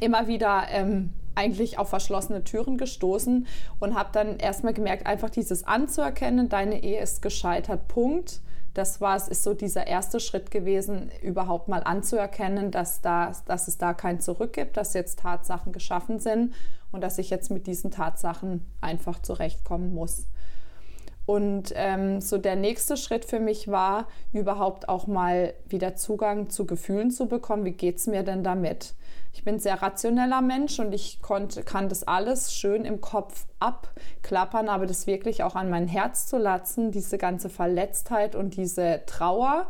immer 0.00 0.26
wieder 0.26 0.64
ähm, 0.70 1.10
eigentlich 1.34 1.78
auf 1.78 1.88
verschlossene 1.88 2.44
Türen 2.44 2.76
gestoßen 2.76 3.46
und 3.80 3.94
habe 3.94 4.10
dann 4.12 4.38
erstmal 4.38 4.74
gemerkt, 4.74 5.06
einfach 5.06 5.30
dieses 5.30 5.64
anzuerkennen, 5.64 6.48
deine 6.48 6.82
Ehe 6.82 7.00
ist 7.00 7.22
gescheitert, 7.22 7.88
Punkt 7.88 8.40
das 8.74 9.00
war 9.00 9.16
es, 9.16 9.28
ist 9.28 9.42
so 9.42 9.54
dieser 9.54 9.86
erste 9.86 10.18
Schritt 10.18 10.50
gewesen, 10.50 11.10
überhaupt 11.22 11.68
mal 11.68 11.82
anzuerkennen, 11.82 12.70
dass, 12.70 13.00
da, 13.00 13.32
dass 13.46 13.68
es 13.68 13.78
da 13.78 13.92
kein 13.92 14.20
Zurück 14.20 14.54
gibt, 14.54 14.76
dass 14.76 14.94
jetzt 14.94 15.18
Tatsachen 15.18 15.72
geschaffen 15.72 16.18
sind 16.18 16.54
und 16.90 17.02
dass 17.02 17.18
ich 17.18 17.30
jetzt 17.30 17.50
mit 17.50 17.66
diesen 17.66 17.90
Tatsachen 17.90 18.66
einfach 18.80 19.20
zurechtkommen 19.20 19.94
muss. 19.94 20.26
Und 21.24 21.72
ähm, 21.76 22.20
so 22.20 22.38
der 22.38 22.56
nächste 22.56 22.96
Schritt 22.96 23.24
für 23.24 23.38
mich 23.38 23.68
war, 23.68 24.08
überhaupt 24.32 24.88
auch 24.88 25.06
mal 25.06 25.54
wieder 25.68 25.94
Zugang 25.94 26.50
zu 26.50 26.66
Gefühlen 26.66 27.10
zu 27.10 27.26
bekommen. 27.26 27.64
Wie 27.64 27.72
geht 27.72 27.98
es 27.98 28.06
mir 28.06 28.22
denn 28.22 28.42
damit? 28.42 28.94
Ich 29.32 29.44
bin 29.44 29.54
ein 29.54 29.60
sehr 29.60 29.80
rationeller 29.80 30.42
Mensch 30.42 30.78
und 30.78 30.92
ich 30.92 31.22
konnte, 31.22 31.62
kann 31.62 31.88
das 31.88 32.02
alles 32.04 32.52
schön 32.52 32.84
im 32.84 33.00
Kopf 33.00 33.46
abklappern, 33.60 34.68
aber 34.68 34.86
das 34.86 35.06
wirklich 35.06 35.42
auch 35.42 35.54
an 35.54 35.70
mein 35.70 35.88
Herz 35.88 36.26
zu 36.26 36.36
lassen, 36.36 36.92
diese 36.92 37.16
ganze 37.16 37.48
Verletztheit 37.48 38.36
und 38.36 38.56
diese 38.56 39.02
Trauer, 39.06 39.68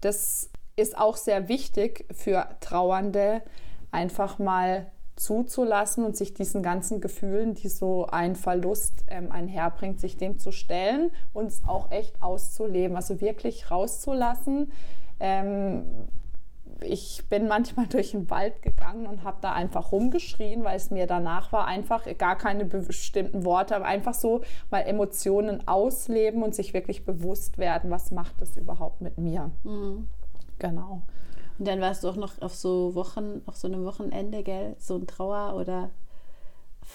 das 0.00 0.50
ist 0.76 0.98
auch 0.98 1.16
sehr 1.16 1.48
wichtig 1.48 2.06
für 2.12 2.48
Trauernde, 2.60 3.42
einfach 3.90 4.38
mal 4.38 4.90
zuzulassen 5.18 6.04
und 6.04 6.16
sich 6.16 6.34
diesen 6.34 6.62
ganzen 6.62 7.00
Gefühlen, 7.00 7.54
die 7.54 7.68
so 7.68 8.06
ein 8.06 8.36
Verlust 8.36 9.04
ähm, 9.08 9.32
einherbringt, 9.32 10.00
sich 10.00 10.16
dem 10.16 10.38
zu 10.38 10.52
stellen 10.52 11.10
und 11.32 11.46
es 11.46 11.62
auch 11.66 11.90
echt 11.90 12.22
auszuleben, 12.22 12.96
also 12.96 13.20
wirklich 13.20 13.70
rauszulassen. 13.70 14.72
Ähm, 15.18 16.08
ich 16.82 17.24
bin 17.28 17.48
manchmal 17.48 17.86
durch 17.88 18.12
den 18.12 18.30
Wald 18.30 18.62
gegangen 18.62 19.06
und 19.06 19.24
habe 19.24 19.38
da 19.40 19.52
einfach 19.52 19.92
rumgeschrien, 19.92 20.64
weil 20.64 20.76
es 20.76 20.90
mir 20.90 21.06
danach 21.06 21.52
war, 21.52 21.66
einfach 21.66 22.06
gar 22.18 22.36
keine 22.36 22.64
bestimmten 22.64 23.44
Worte, 23.44 23.76
aber 23.76 23.86
einfach 23.86 24.14
so 24.14 24.42
mal 24.70 24.80
Emotionen 24.80 25.66
ausleben 25.66 26.42
und 26.42 26.54
sich 26.54 26.74
wirklich 26.74 27.04
bewusst 27.04 27.58
werden, 27.58 27.90
was 27.90 28.10
macht 28.10 28.40
das 28.40 28.56
überhaupt 28.56 29.00
mit 29.00 29.18
mir. 29.18 29.50
Mhm. 29.64 30.08
Genau. 30.58 31.02
Und 31.58 31.66
dann 31.66 31.80
warst 31.80 32.04
du 32.04 32.08
auch 32.08 32.16
noch 32.16 32.40
auf 32.40 32.54
so 32.54 32.94
Wochen, 32.94 33.42
auf 33.46 33.56
so 33.56 33.66
einem 33.66 33.84
Wochenende, 33.84 34.42
gell? 34.42 34.76
So 34.78 34.96
ein 34.96 35.06
Trauer- 35.06 35.56
oder 35.56 35.90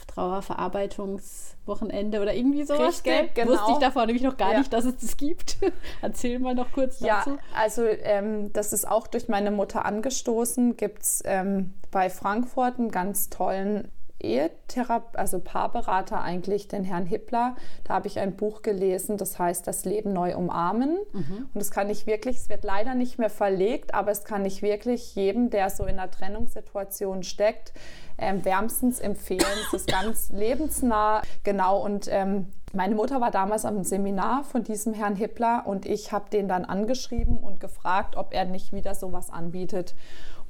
Trauerverarbeitungswochenende 0.08 2.22
oder 2.22 2.34
irgendwie 2.34 2.64
sowas, 2.64 2.88
Richtig, 2.88 3.04
gell? 3.04 3.30
Genau. 3.34 3.52
Wusste 3.52 3.74
ich 3.74 3.80
davor 3.80 4.06
nämlich 4.06 4.24
noch 4.24 4.38
gar 4.38 4.54
ja. 4.54 4.60
nicht, 4.60 4.72
dass 4.74 4.86
es 4.86 4.96
das 4.98 5.18
gibt. 5.18 5.58
Erzähl 6.02 6.40
mal 6.40 6.56
noch 6.56 6.72
kurz 6.72 7.00
dazu. 7.00 7.32
Ja, 7.32 7.38
also 7.56 7.86
ähm, 7.86 8.54
das 8.54 8.72
ist 8.74 8.88
auch 8.88 9.08
durch 9.08 9.28
meine 9.28 9.52
Mutter 9.52 9.86
angestoßen. 9.86 10.78
Gibt 10.78 11.04
es 11.04 11.22
ähm, 11.26 11.74
bei 11.92 12.10
Frankfurt 12.10 12.80
einen 12.80 12.92
ganz 12.92 13.30
tollen 13.30 13.92
Ehetherapeut, 14.24 15.18
also 15.18 15.40
Paarberater 15.40 16.22
eigentlich, 16.22 16.68
den 16.68 16.84
Herrn 16.84 17.06
Hippler. 17.06 17.56
Da 17.84 17.96
habe 17.96 18.08
ich 18.08 18.20
ein 18.20 18.36
Buch 18.36 18.62
gelesen, 18.62 19.18
das 19.18 19.38
heißt 19.38 19.68
Das 19.68 19.86
Leben 19.86 20.14
neu 20.14 20.36
umarmen. 20.36 20.98
Mhm. 21.12 21.50
Und 21.54 21.56
das 21.56 21.72
kann 21.72 21.90
ich 21.90 22.08
wirklich, 22.08 22.38
es 22.38 22.50
wird 22.50 22.64
leider 22.64 22.96
nicht 22.96 23.20
mehr 23.20 23.30
verlegt, 23.30 23.94
aber 23.94 24.12
es 24.12 24.24
kann 24.24 24.46
ich 24.46 24.62
wirklich 24.62 25.16
jedem, 25.16 25.50
der 25.50 25.70
so 25.70 25.84
in 25.84 26.00
einer 26.00 26.10
Trennungssituation 26.10 27.24
steckt, 27.24 27.74
ähm, 28.18 28.44
wärmstens 28.46 29.00
empfehlen. 29.00 29.42
Es 29.68 29.74
ist 29.74 29.88
ganz 29.88 30.30
lebensnah, 30.34 31.22
genau. 31.44 31.84
Und 31.84 32.08
ähm, 32.10 32.48
meine 32.76 32.96
Mutter 32.96 33.22
war 33.22 33.30
damals 33.30 33.66
am 33.66 33.84
Seminar 33.84 34.44
von 34.44 34.64
diesem 34.64 34.96
Herrn 34.96 35.16
Hippler 35.16 35.64
und 35.66 35.86
ich 35.86 36.12
habe 36.12 36.32
den 36.32 36.48
dann 36.48 36.66
angeschrieben 36.66 37.38
und 37.38 37.60
gefragt, 37.60 38.18
ob 38.18 38.34
er 38.34 38.46
nicht 38.46 38.74
wieder 38.74 38.96
sowas 38.96 39.30
anbietet. 39.30 39.94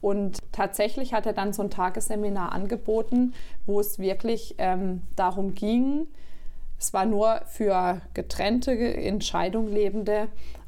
Und 0.04 0.40
tatsächlich 0.52 1.14
hat 1.14 1.26
er 1.26 1.32
dann 1.32 1.54
so 1.54 1.64
ein 1.64 1.70
Tagesseminar 1.70 2.52
angeboten, 2.52 3.34
wo 3.66 3.80
es 3.80 4.00
wirklich 4.00 4.56
ähm, 4.58 5.02
darum 5.16 5.56
ging, 5.56 6.08
es 6.78 6.92
war 6.92 7.06
nur 7.06 7.40
für 7.46 8.02
getrennte 8.14 8.74
Entscheidung 8.74 9.70
Lebende. 9.70 10.28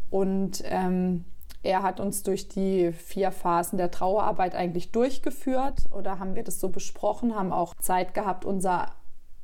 Und 0.09 0.63
ähm, 0.67 1.25
er 1.63 1.83
hat 1.83 1.99
uns 1.99 2.23
durch 2.23 2.47
die 2.47 2.93
vier 2.93 3.31
Phasen 3.31 3.77
der 3.77 3.91
Trauerarbeit 3.91 4.55
eigentlich 4.55 4.93
durchgeführt 4.93 5.83
oder 5.91 6.17
haben 6.19 6.35
wir 6.35 6.43
das 6.45 6.61
so 6.61 6.69
besprochen, 6.69 7.35
haben 7.35 7.51
auch 7.51 7.75
Zeit 7.75 8.13
gehabt, 8.13 8.45
unser, 8.45 8.91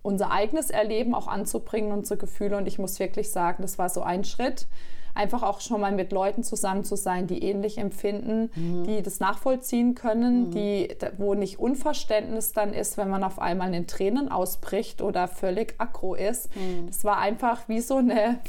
unser 0.03 0.31
eigenes 0.31 0.69
Erleben 0.69 1.13
auch 1.13 1.27
anzubringen, 1.27 1.91
unsere 1.91 2.17
Gefühle. 2.17 2.55
Und 2.55 2.65
ich 2.65 2.79
muss 2.79 2.97
wirklich 2.97 3.29
sagen, 3.29 3.61
das 3.61 3.77
war 3.77 3.89
so 3.89 4.03
ein 4.03 4.23
Schritt, 4.23 4.67
einfach 5.13 5.43
auch 5.43 5.61
schon 5.61 5.81
mal 5.81 5.91
mit 5.91 6.11
Leuten 6.11 6.43
zusammen 6.43 6.83
zu 6.83 6.95
sein, 6.95 7.27
die 7.27 7.43
ähnlich 7.43 7.77
empfinden, 7.77 8.49
mhm. 8.55 8.83
die 8.83 9.01
das 9.01 9.19
nachvollziehen 9.19 9.95
können, 9.95 10.47
mhm. 10.47 10.51
die, 10.51 10.95
wo 11.17 11.33
nicht 11.33 11.59
Unverständnis 11.59 12.53
dann 12.53 12.73
ist, 12.73 12.97
wenn 12.97 13.09
man 13.09 13.23
auf 13.23 13.39
einmal 13.39 13.73
in 13.73 13.87
Tränen 13.87 14.31
ausbricht 14.31 15.01
oder 15.01 15.27
völlig 15.27 15.75
aggro 15.77 16.15
ist. 16.15 16.55
Mhm. 16.55 16.87
Das 16.87 17.03
war 17.03 17.17
einfach 17.17 17.67
wie 17.67 17.81
so 17.81 17.97
eine 17.97 18.39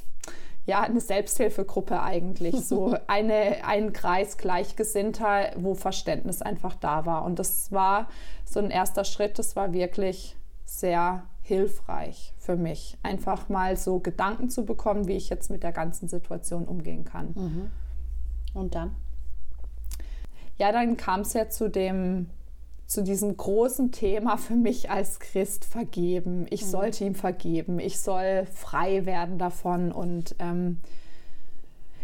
ja, 0.64 0.82
eine 0.82 1.00
Selbsthilfegruppe 1.00 2.00
eigentlich, 2.00 2.54
so 2.64 2.96
eine, 3.08 3.64
ein 3.66 3.92
Kreis 3.92 4.36
Gleichgesinnter, 4.36 5.50
wo 5.56 5.74
Verständnis 5.74 6.40
einfach 6.40 6.76
da 6.76 7.04
war. 7.04 7.24
Und 7.24 7.40
das 7.40 7.72
war 7.72 8.08
so 8.44 8.60
ein 8.60 8.70
erster 8.70 9.04
Schritt, 9.04 9.40
das 9.40 9.56
war 9.56 9.72
wirklich 9.72 10.36
sehr 10.64 11.24
hilfreich 11.42 12.31
für 12.42 12.56
mich, 12.56 12.98
einfach 13.04 13.48
mal 13.48 13.76
so 13.76 14.00
Gedanken 14.00 14.50
zu 14.50 14.64
bekommen, 14.64 15.06
wie 15.06 15.12
ich 15.12 15.30
jetzt 15.30 15.48
mit 15.48 15.62
der 15.62 15.70
ganzen 15.70 16.08
Situation 16.08 16.64
umgehen 16.64 17.04
kann. 17.04 17.28
Mhm. 17.36 17.70
Und 18.52 18.74
dann? 18.74 18.96
Ja, 20.58 20.72
dann 20.72 20.96
kam 20.96 21.20
es 21.20 21.34
ja 21.34 21.48
zu 21.48 21.70
dem 21.70 22.26
zu 22.86 23.02
diesem 23.02 23.36
großen 23.36 23.90
Thema 23.90 24.36
für 24.36 24.56
mich 24.56 24.90
als 24.90 25.18
Christ 25.18 25.64
vergeben. 25.64 26.46
Ich 26.50 26.62
mhm. 26.62 26.68
sollte 26.68 27.04
ihm 27.04 27.14
vergeben. 27.14 27.78
Ich 27.78 28.00
soll 28.00 28.44
frei 28.52 29.06
werden 29.06 29.38
davon. 29.38 29.92
Und 29.92 30.34
ähm, 30.40 30.80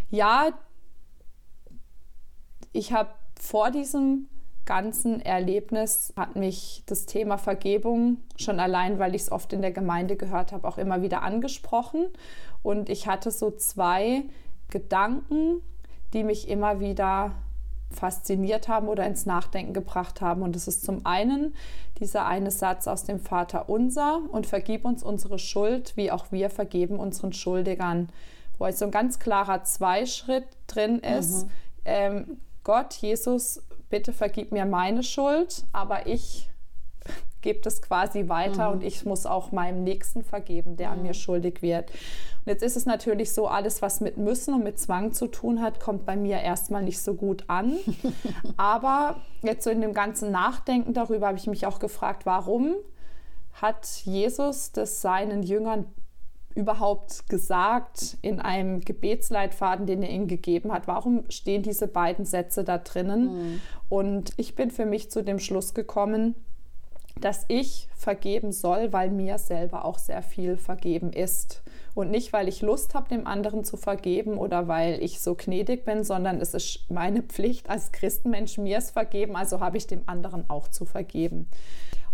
ja, 0.08 0.50
ich 2.72 2.92
habe 2.92 3.10
vor 3.38 3.70
diesem 3.70 4.28
ganzen 4.68 5.22
Erlebnis 5.22 6.12
hat 6.14 6.36
mich 6.36 6.82
das 6.84 7.06
Thema 7.06 7.38
Vergebung 7.38 8.18
schon 8.36 8.60
allein, 8.60 8.98
weil 8.98 9.14
ich 9.14 9.22
es 9.22 9.32
oft 9.32 9.54
in 9.54 9.62
der 9.62 9.72
Gemeinde 9.72 10.14
gehört 10.14 10.52
habe, 10.52 10.68
auch 10.68 10.76
immer 10.76 11.00
wieder 11.00 11.22
angesprochen. 11.22 12.06
Und 12.62 12.90
ich 12.90 13.06
hatte 13.06 13.30
so 13.30 13.50
zwei 13.50 14.24
Gedanken, 14.68 15.62
die 16.12 16.22
mich 16.22 16.48
immer 16.48 16.80
wieder 16.80 17.32
fasziniert 17.90 18.68
haben 18.68 18.88
oder 18.88 19.06
ins 19.06 19.24
Nachdenken 19.24 19.72
gebracht 19.72 20.20
haben. 20.20 20.42
Und 20.42 20.54
das 20.54 20.68
ist 20.68 20.84
zum 20.84 21.06
einen 21.06 21.54
dieser 21.98 22.26
eine 22.26 22.50
Satz 22.50 22.86
aus 22.86 23.04
dem 23.04 23.20
Vater 23.20 23.70
Unser 23.70 24.20
und 24.30 24.46
vergib 24.46 24.84
uns 24.84 25.02
unsere 25.02 25.38
Schuld, 25.38 25.96
wie 25.96 26.10
auch 26.10 26.30
wir 26.30 26.50
vergeben 26.50 27.00
unseren 27.00 27.32
Schuldigern, 27.32 28.10
wo 28.58 28.66
also 28.66 28.84
ein 28.84 28.90
ganz 28.90 29.18
klarer 29.18 29.64
Zweischritt 29.64 30.46
drin 30.66 30.98
ist. 30.98 31.46
Mhm. 31.46 31.50
Ähm, 31.86 32.36
Gott, 32.64 32.92
Jesus, 32.96 33.62
bitte 33.90 34.12
vergib 34.12 34.52
mir 34.52 34.64
meine 34.64 35.02
Schuld, 35.02 35.64
aber 35.72 36.06
ich 36.06 36.48
gebe 37.40 37.60
das 37.60 37.82
quasi 37.82 38.28
weiter 38.28 38.68
mhm. 38.68 38.74
und 38.74 38.84
ich 38.84 39.04
muss 39.04 39.26
auch 39.26 39.52
meinem 39.52 39.84
Nächsten 39.84 40.22
vergeben, 40.22 40.76
der 40.76 40.88
mhm. 40.88 40.94
an 40.94 41.02
mir 41.02 41.14
schuldig 41.14 41.62
wird. 41.62 41.90
Und 41.90 42.52
jetzt 42.52 42.62
ist 42.62 42.76
es 42.76 42.86
natürlich 42.86 43.32
so, 43.32 43.46
alles, 43.46 43.82
was 43.82 44.00
mit 44.00 44.16
Müssen 44.16 44.54
und 44.54 44.64
mit 44.64 44.78
Zwang 44.78 45.12
zu 45.12 45.26
tun 45.26 45.60
hat, 45.60 45.80
kommt 45.80 46.06
bei 46.06 46.16
mir 46.16 46.40
erstmal 46.40 46.82
nicht 46.82 47.00
so 47.00 47.14
gut 47.14 47.44
an. 47.48 47.76
Aber 48.56 49.16
jetzt 49.42 49.64
so 49.64 49.70
in 49.70 49.80
dem 49.80 49.94
ganzen 49.94 50.30
Nachdenken 50.30 50.94
darüber 50.94 51.28
habe 51.28 51.38
ich 51.38 51.46
mich 51.46 51.66
auch 51.66 51.78
gefragt, 51.78 52.26
warum 52.26 52.74
hat 53.52 53.86
Jesus 54.04 54.72
das 54.72 55.02
seinen 55.02 55.42
Jüngern 55.42 55.86
überhaupt 56.54 57.28
gesagt 57.28 58.16
in 58.22 58.40
einem 58.40 58.80
Gebetsleitfaden, 58.80 59.86
den 59.86 60.02
er 60.02 60.10
ihnen 60.10 60.28
gegeben 60.28 60.72
hat? 60.72 60.88
Warum 60.88 61.24
stehen 61.28 61.62
diese 61.62 61.86
beiden 61.86 62.24
Sätze 62.24 62.64
da 62.64 62.78
drinnen? 62.78 63.24
Mhm. 63.24 63.60
Und 63.88 64.32
ich 64.36 64.54
bin 64.54 64.70
für 64.70 64.86
mich 64.86 65.10
zu 65.10 65.22
dem 65.22 65.38
Schluss 65.38 65.74
gekommen, 65.74 66.34
dass 67.20 67.44
ich 67.48 67.88
vergeben 67.96 68.52
soll, 68.52 68.92
weil 68.92 69.10
mir 69.10 69.38
selber 69.38 69.84
auch 69.84 69.98
sehr 69.98 70.22
viel 70.22 70.56
vergeben 70.56 71.12
ist. 71.12 71.62
Und 71.94 72.10
nicht, 72.10 72.32
weil 72.32 72.46
ich 72.46 72.62
Lust 72.62 72.94
habe, 72.94 73.08
dem 73.08 73.26
anderen 73.26 73.64
zu 73.64 73.76
vergeben 73.76 74.38
oder 74.38 74.68
weil 74.68 75.02
ich 75.02 75.20
so 75.20 75.34
gnädig 75.34 75.84
bin, 75.84 76.04
sondern 76.04 76.40
es 76.40 76.54
ist 76.54 76.88
meine 76.90 77.22
Pflicht 77.22 77.68
als 77.68 77.90
Christenmensch, 77.90 78.56
mir 78.58 78.78
es 78.78 78.90
vergeben, 78.90 79.34
also 79.34 79.60
habe 79.60 79.76
ich 79.76 79.88
dem 79.88 80.02
anderen 80.06 80.48
auch 80.48 80.68
zu 80.68 80.84
vergeben. 80.84 81.48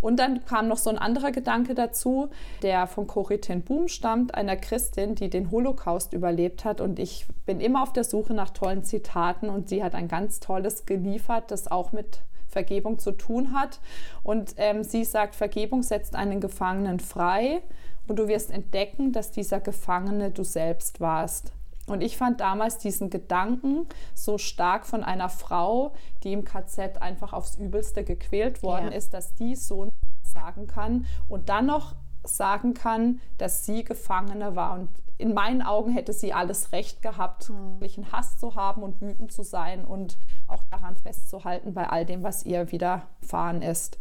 Und 0.04 0.18
dann 0.18 0.44
kam 0.44 0.68
noch 0.68 0.76
so 0.76 0.90
ein 0.90 0.98
anderer 0.98 1.32
Gedanke 1.32 1.74
dazu, 1.74 2.28
der 2.60 2.86
von 2.86 3.06
Corrie 3.06 3.38
ten 3.38 3.62
Boom 3.62 3.88
stammt, 3.88 4.34
einer 4.34 4.54
Christin, 4.54 5.14
die 5.14 5.30
den 5.30 5.50
Holocaust 5.50 6.12
überlebt 6.12 6.66
hat. 6.66 6.82
Und 6.82 6.98
ich 6.98 7.24
bin 7.46 7.58
immer 7.58 7.82
auf 7.82 7.94
der 7.94 8.04
Suche 8.04 8.34
nach 8.34 8.50
tollen 8.50 8.84
Zitaten 8.84 9.48
und 9.48 9.70
sie 9.70 9.82
hat 9.82 9.94
ein 9.94 10.06
ganz 10.06 10.40
tolles 10.40 10.84
geliefert, 10.84 11.50
das 11.50 11.70
auch 11.70 11.92
mit 11.92 12.20
Vergebung 12.48 12.98
zu 12.98 13.12
tun 13.12 13.54
hat. 13.54 13.80
Und 14.22 14.56
ähm, 14.58 14.84
sie 14.84 15.04
sagt, 15.04 15.34
Vergebung 15.34 15.82
setzt 15.82 16.14
einen 16.16 16.42
Gefangenen 16.42 17.00
frei 17.00 17.62
und 18.06 18.18
du 18.18 18.28
wirst 18.28 18.50
entdecken, 18.50 19.12
dass 19.12 19.30
dieser 19.30 19.60
Gefangene 19.60 20.32
du 20.32 20.44
selbst 20.44 21.00
warst. 21.00 21.54
Und 21.86 22.00
ich 22.00 22.16
fand 22.16 22.40
damals 22.40 22.78
diesen 22.78 23.10
Gedanken 23.10 23.86
so 24.14 24.38
stark 24.38 24.86
von 24.86 25.04
einer 25.04 25.28
Frau, 25.28 25.92
die 26.22 26.32
im 26.32 26.44
KZ 26.44 27.00
einfach 27.02 27.32
aufs 27.32 27.56
Übelste 27.56 28.04
gequält 28.04 28.62
worden 28.62 28.90
ja. 28.90 28.96
ist, 28.96 29.12
dass 29.12 29.34
die 29.34 29.54
so 29.54 29.88
sagen 30.22 30.66
kann 30.66 31.06
und 31.28 31.48
dann 31.48 31.66
noch 31.66 31.94
sagen 32.24 32.74
kann, 32.74 33.20
dass 33.38 33.66
sie 33.66 33.84
Gefangene 33.84 34.56
war. 34.56 34.74
Und 34.74 34.88
in 35.18 35.34
meinen 35.34 35.62
Augen 35.62 35.92
hätte 35.92 36.12
sie 36.12 36.32
alles 36.32 36.72
Recht 36.72 37.02
gehabt, 37.02 37.50
mhm. 37.50 37.80
Hass 38.10 38.38
zu 38.38 38.56
haben 38.56 38.82
und 38.82 39.00
wütend 39.00 39.32
zu 39.32 39.42
sein 39.42 39.84
und 39.84 40.18
auch 40.48 40.62
daran 40.70 40.96
festzuhalten 40.96 41.74
bei 41.74 41.88
all 41.88 42.04
dem, 42.04 42.22
was 42.22 42.44
ihr 42.44 42.72
widerfahren 42.72 43.62
ist. 43.62 43.98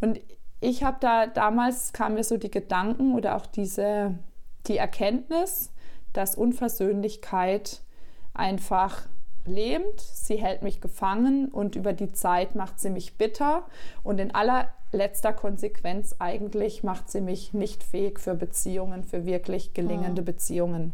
Und 0.00 0.20
ich 0.60 0.82
habe 0.82 0.96
da 1.00 1.26
damals 1.26 1.92
kam 1.92 2.14
mir 2.14 2.24
so 2.24 2.38
die 2.38 2.50
Gedanken 2.50 3.14
oder 3.14 3.36
auch 3.36 3.46
diese 3.46 4.18
die 4.66 4.78
Erkenntnis, 4.78 5.72
dass 6.12 6.34
Unversöhnlichkeit 6.34 7.82
einfach 8.34 9.02
lähmt, 9.46 10.00
sie 10.00 10.36
hält 10.36 10.62
mich 10.62 10.80
gefangen 10.80 11.48
und 11.48 11.76
über 11.76 11.92
die 11.92 12.12
Zeit 12.12 12.54
macht 12.54 12.80
sie 12.80 12.90
mich 12.90 13.16
bitter 13.16 13.64
und 14.02 14.18
in 14.18 14.34
allerletzter 14.34 15.32
Konsequenz 15.32 16.16
eigentlich 16.18 16.82
macht 16.82 17.10
sie 17.10 17.20
mich 17.20 17.52
nicht 17.52 17.82
fähig 17.82 18.18
für 18.18 18.34
Beziehungen, 18.34 19.04
für 19.04 19.24
wirklich 19.24 19.74
gelingende 19.74 20.22
mhm. 20.22 20.26
Beziehungen. 20.26 20.92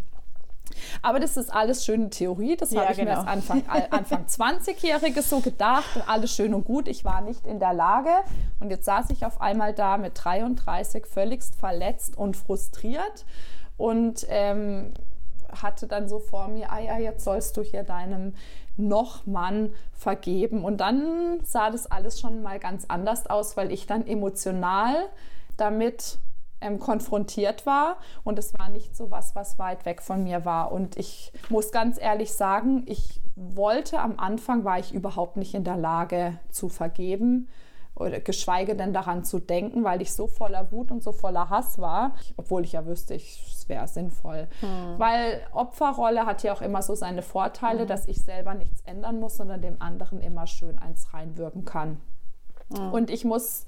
Aber 1.02 1.20
das 1.20 1.36
ist 1.36 1.52
alles 1.52 1.84
schöne 1.84 2.10
Theorie. 2.10 2.56
Das 2.56 2.70
ja, 2.72 2.82
habe 2.82 2.92
ich 2.92 2.98
genau. 2.98 3.10
mir 3.12 3.18
als 3.18 3.26
Anfang, 3.26 3.62
Anfang 3.90 4.24
20-Jährige 4.26 5.22
so 5.22 5.40
gedacht. 5.40 6.02
Alles 6.06 6.34
schön 6.34 6.54
und 6.54 6.64
gut. 6.64 6.88
Ich 6.88 7.04
war 7.04 7.20
nicht 7.20 7.46
in 7.46 7.58
der 7.58 7.74
Lage. 7.74 8.10
Und 8.60 8.70
jetzt 8.70 8.84
saß 8.84 9.10
ich 9.10 9.26
auf 9.26 9.40
einmal 9.40 9.74
da 9.74 9.98
mit 9.98 10.12
33 10.14 11.06
völligst 11.06 11.56
verletzt 11.56 12.16
und 12.16 12.36
frustriert. 12.36 13.26
Und 13.82 14.26
ähm, 14.28 14.92
hatte 15.60 15.88
dann 15.88 16.08
so 16.08 16.20
vor 16.20 16.46
mir, 16.46 16.70
ah 16.70 16.78
ja, 16.78 16.98
jetzt 16.98 17.24
sollst 17.24 17.56
du 17.56 17.62
hier 17.62 17.82
deinem 17.82 18.32
Noch-Mann 18.76 19.72
vergeben. 19.92 20.64
Und 20.64 20.80
dann 20.80 21.40
sah 21.42 21.68
das 21.68 21.90
alles 21.90 22.20
schon 22.20 22.42
mal 22.42 22.60
ganz 22.60 22.84
anders 22.86 23.26
aus, 23.26 23.56
weil 23.56 23.72
ich 23.72 23.88
dann 23.88 24.06
emotional 24.06 24.94
damit 25.56 26.18
ähm, 26.60 26.78
konfrontiert 26.78 27.66
war 27.66 27.96
und 28.22 28.38
es 28.38 28.56
war 28.56 28.68
nicht 28.68 28.96
so 28.96 29.10
was, 29.10 29.34
was 29.34 29.58
weit 29.58 29.84
weg 29.84 30.00
von 30.00 30.22
mir 30.22 30.44
war. 30.44 30.70
Und 30.70 30.96
ich 30.96 31.32
muss 31.48 31.72
ganz 31.72 32.00
ehrlich 32.00 32.32
sagen, 32.34 32.84
ich 32.86 33.20
wollte 33.34 33.98
am 33.98 34.16
Anfang, 34.16 34.62
war 34.64 34.78
ich 34.78 34.94
überhaupt 34.94 35.36
nicht 35.36 35.54
in 35.54 35.64
der 35.64 35.76
Lage 35.76 36.38
zu 36.50 36.68
vergeben 36.68 37.48
oder 37.94 38.20
geschweige 38.20 38.74
denn 38.74 38.92
daran 38.92 39.24
zu 39.24 39.38
denken, 39.38 39.84
weil 39.84 40.02
ich 40.02 40.12
so 40.12 40.26
voller 40.26 40.72
Wut 40.72 40.90
und 40.90 41.02
so 41.02 41.12
voller 41.12 41.50
Hass 41.50 41.78
war, 41.78 42.14
obwohl 42.36 42.64
ich 42.64 42.72
ja 42.72 42.86
wüsste, 42.86 43.14
es 43.14 43.68
wäre 43.68 43.86
sinnvoll. 43.86 44.48
Hm. 44.60 44.98
Weil 44.98 45.40
Opferrolle 45.52 46.26
hat 46.26 46.42
ja 46.42 46.52
auch 46.52 46.62
immer 46.62 46.82
so 46.82 46.94
seine 46.94 47.22
Vorteile, 47.22 47.80
hm. 47.80 47.88
dass 47.88 48.08
ich 48.08 48.22
selber 48.22 48.54
nichts 48.54 48.80
ändern 48.82 49.20
muss, 49.20 49.36
sondern 49.36 49.60
dem 49.60 49.80
anderen 49.80 50.20
immer 50.20 50.46
schön 50.46 50.78
eins 50.78 51.12
reinwirken 51.12 51.64
kann. 51.64 52.00
Hm. 52.74 52.92
Und 52.92 53.10
ich 53.10 53.24
muss 53.24 53.66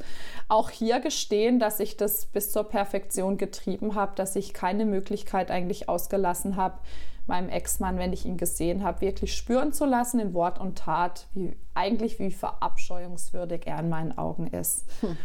auch 0.48 0.70
hier 0.70 1.00
gestehen, 1.00 1.58
dass 1.58 1.80
ich 1.80 1.96
das 1.96 2.26
bis 2.26 2.50
zur 2.50 2.64
Perfektion 2.64 3.37
getrieben 3.37 3.94
habe, 3.94 4.12
dass 4.16 4.37
ich 4.37 4.54
keine 4.54 4.87
Möglichkeit 4.87 5.50
eigentlich 5.50 5.88
ausgelassen 5.88 6.56
habe, 6.56 6.78
meinem 7.26 7.48
Ex-Mann, 7.48 7.98
wenn 7.98 8.12
ich 8.12 8.26
ihn 8.26 8.37
gesehen 8.37 8.84
habe, 8.84 9.00
wirklich 9.00 9.34
spüren 9.34 9.72
zu 9.72 9.87
lassen 9.87 10.20
in 10.20 10.34
Wort 10.34 10.58
und 10.58 10.78
Tat, 10.78 11.26
wie 11.32 11.56
eigentlich 11.74 12.18
wie 12.18 12.30
verabscheuungswürdig 12.30 13.66
er 13.66 13.80
in 13.80 13.88
meinen 13.88 14.16
Augen 14.18 14.46
ist. 14.48 14.84
Hm. 15.00 15.16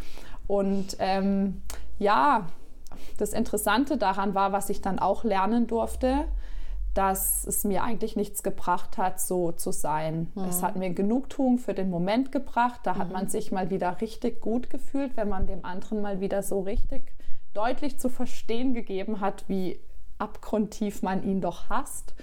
Und 0.47 0.97
ähm, 0.99 1.61
ja, 1.99 2.47
das 3.17 3.33
Interessante 3.33 3.97
daran 3.97 4.33
war, 4.33 4.51
was 4.51 4.69
ich 4.69 4.81
dann 4.81 4.97
auch 4.97 5.23
lernen 5.23 5.67
durfte, 5.67 6.25
dass 6.93 7.45
es 7.45 7.63
mir 7.63 7.83
eigentlich 7.83 8.15
nichts 8.15 8.41
gebracht 8.41 8.97
hat, 8.97 9.19
so 9.19 9.51
zu 9.51 9.71
sein. 9.71 10.31
Mhm. 10.33 10.45
Es 10.45 10.63
hat 10.63 10.75
mir 10.75 10.89
Genugtuung 10.89 11.59
für 11.59 11.73
den 11.73 11.89
Moment 11.89 12.31
gebracht. 12.31 12.81
Da 12.83 12.95
mhm. 12.95 12.97
hat 12.97 13.11
man 13.11 13.27
sich 13.27 13.51
mal 13.51 13.69
wieder 13.69 14.01
richtig 14.01 14.41
gut 14.41 14.69
gefühlt, 14.69 15.15
wenn 15.15 15.29
man 15.29 15.45
dem 15.45 15.63
anderen 15.65 16.01
mal 16.01 16.19
wieder 16.19 16.41
so 16.41 16.61
richtig 16.61 17.13
deutlich 17.53 17.99
zu 17.99 18.09
verstehen 18.09 18.73
gegeben 18.73 19.21
hat, 19.21 19.47
wie 19.47 19.79
abgrundtief 20.19 21.01
man 21.01 21.23
ihn 21.23 21.41
doch 21.41 21.69
hasst. 21.69 22.13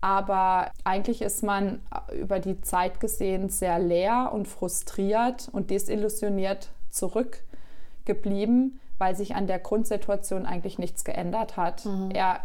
Aber 0.00 0.70
eigentlich 0.84 1.22
ist 1.22 1.42
man 1.42 1.80
über 2.12 2.38
die 2.38 2.60
Zeit 2.60 3.00
gesehen 3.00 3.48
sehr 3.48 3.78
leer 3.78 4.30
und 4.32 4.46
frustriert 4.46 5.48
und 5.50 5.70
desillusioniert 5.70 6.68
zurückgeblieben, 6.90 8.78
weil 8.98 9.16
sich 9.16 9.34
an 9.34 9.46
der 9.48 9.58
Grundsituation 9.58 10.46
eigentlich 10.46 10.78
nichts 10.78 11.04
geändert 11.04 11.56
hat. 11.56 11.84
Mhm. 11.84 12.10
Er, 12.12 12.40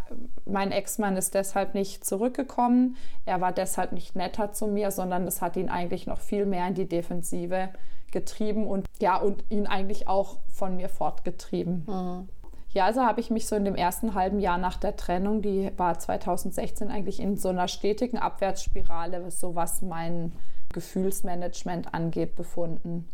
mein 0.46 0.72
Ex-Mann 0.72 1.16
ist 1.16 1.36
deshalb 1.36 1.76
nicht 1.76 2.06
zurückgekommen. 2.06 2.96
Er 3.26 3.40
war 3.40 3.52
deshalb 3.52 3.92
nicht 3.92 4.16
netter 4.16 4.52
zu 4.52 4.68
mir, 4.68 4.90
sondern 4.90 5.28
es 5.28 5.42
hat 5.42 5.56
ihn 5.56 5.70
eigentlich 5.70 6.08
noch 6.08 6.20
viel 6.20 6.46
mehr 6.46 6.68
in 6.68 6.74
die 6.74 6.88
Defensive 6.88 7.70
getrieben 8.12 8.68
und 8.68 8.88
ja, 9.00 9.18
und 9.18 9.44
ihn 9.50 9.68
eigentlich 9.68 10.08
auch 10.08 10.38
von 10.52 10.76
mir 10.76 10.90
fortgetrieben. 10.90 11.86
Mhm. 11.88 12.30
Ja, 12.74 12.86
also 12.86 13.02
habe 13.02 13.22
ich 13.22 13.30
mich 13.30 13.48
so 13.48 13.56
in 13.56 13.66
dem 13.66 13.76
ersten 13.76 14.16
halben 14.16 14.40
Jahr 14.40 14.58
nach 14.58 14.78
der 14.78 14.96
Trennung, 14.96 15.42
die 15.42 15.72
war 15.78 15.98
2016 15.98 16.90
eigentlich 16.90 17.20
in 17.20 17.38
so 17.38 17.50
einer 17.50 17.68
stetigen 17.68 18.18
Abwärtsspirale, 18.18 19.30
so 19.30 19.56
was 19.56 19.82
mein 19.82 20.34
Gefühlsmanagement 20.74 21.94
angeht, 21.94 22.36
befunden. 22.36 23.08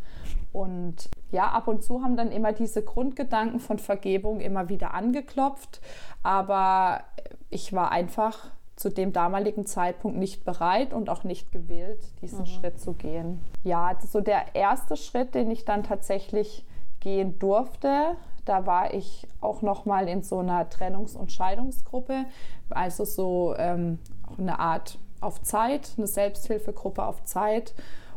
Und 0.53 1.09
ja, 1.31 1.49
ab 1.49 1.67
und 1.67 1.83
zu 1.83 2.01
haben 2.01 2.15
dann 2.15 2.31
immer 2.31 2.53
diese 2.53 2.81
Grundgedanken 2.81 3.59
von 3.59 3.79
Vergebung 3.79 4.39
immer 4.39 4.69
wieder 4.69 4.93
angeklopft, 4.93 5.81
aber 6.23 7.01
ich 7.49 7.73
war 7.73 7.91
einfach 7.91 8.49
zu 8.75 8.89
dem 8.89 9.11
damaligen 9.11 9.65
Zeitpunkt 9.65 10.17
nicht 10.17 10.45
bereit 10.45 10.93
und 10.93 11.09
auch 11.09 11.25
nicht 11.25 11.51
gewillt, 11.51 11.99
diesen 12.21 12.39
mhm. 12.39 12.45
Schritt 12.45 12.79
zu 12.79 12.93
gehen. 12.93 13.41
Ja, 13.65 13.97
so 14.09 14.21
der 14.21 14.55
erste 14.55 14.95
Schritt, 14.95 15.35
den 15.35 15.51
ich 15.51 15.65
dann 15.65 15.83
tatsächlich 15.83 16.65
gehen 17.01 17.37
durfte, 17.39 18.15
da 18.49 18.65
war 18.65 18.95
ich 18.95 19.27
auch 19.41 19.62
noch 19.62 19.85
mal 19.85 20.09
in 20.09 20.23
so 20.23 20.39
einer 20.39 20.67
Trennungs- 20.69 21.15
und 21.15 21.31
Scheidungsgruppe, 21.31 22.25
also 22.71 23.05
so 23.05 23.53
ähm, 23.57 23.99
eine 24.39 24.57
Art 24.57 24.97
auf 25.21 25.41
Zeit, 25.43 25.91
eine 25.97 26.07
Selbsthilfegruppe 26.07 27.03
auf 27.03 27.23
Zeit. 27.25 27.75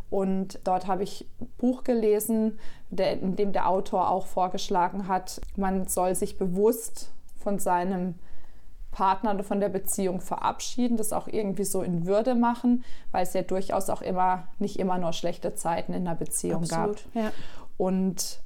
Und 0.08 0.58
dort 0.64 0.86
habe 0.86 1.02
ich 1.02 1.28
ein 1.40 1.48
Buch 1.58 1.84
gelesen, 1.84 2.58
der, 2.88 3.20
in 3.20 3.36
dem 3.36 3.52
der 3.52 3.68
Autor 3.68 4.10
auch 4.10 4.26
vorgeschlagen 4.26 5.06
hat, 5.06 5.40
man 5.56 5.86
soll 5.86 6.14
sich 6.14 6.38
bewusst 6.38 7.12
von 7.36 7.58
seinem 7.58 8.14
Partner 8.90 9.34
oder 9.34 9.44
von 9.44 9.60
der 9.60 9.70
Beziehung 9.70 10.20
verabschieden, 10.20 10.96
das 10.96 11.12
auch 11.12 11.28
irgendwie 11.28 11.64
so 11.64 11.82
in 11.82 12.06
Würde 12.06 12.34
machen, 12.34 12.84
weil 13.10 13.22
es 13.22 13.32
ja 13.32 13.42
durchaus 13.42 13.90
auch 13.90 14.02
immer 14.02 14.48
nicht 14.58 14.78
immer 14.78 14.98
nur 14.98 15.12
schlechte 15.12 15.54
Zeiten 15.54 15.92
in 15.92 16.04
der 16.04 16.14
Beziehung 16.14 16.62
Absolut, 16.62 17.04
gab. 17.14 17.24
Ja. 17.24 17.32
Und 17.78 18.41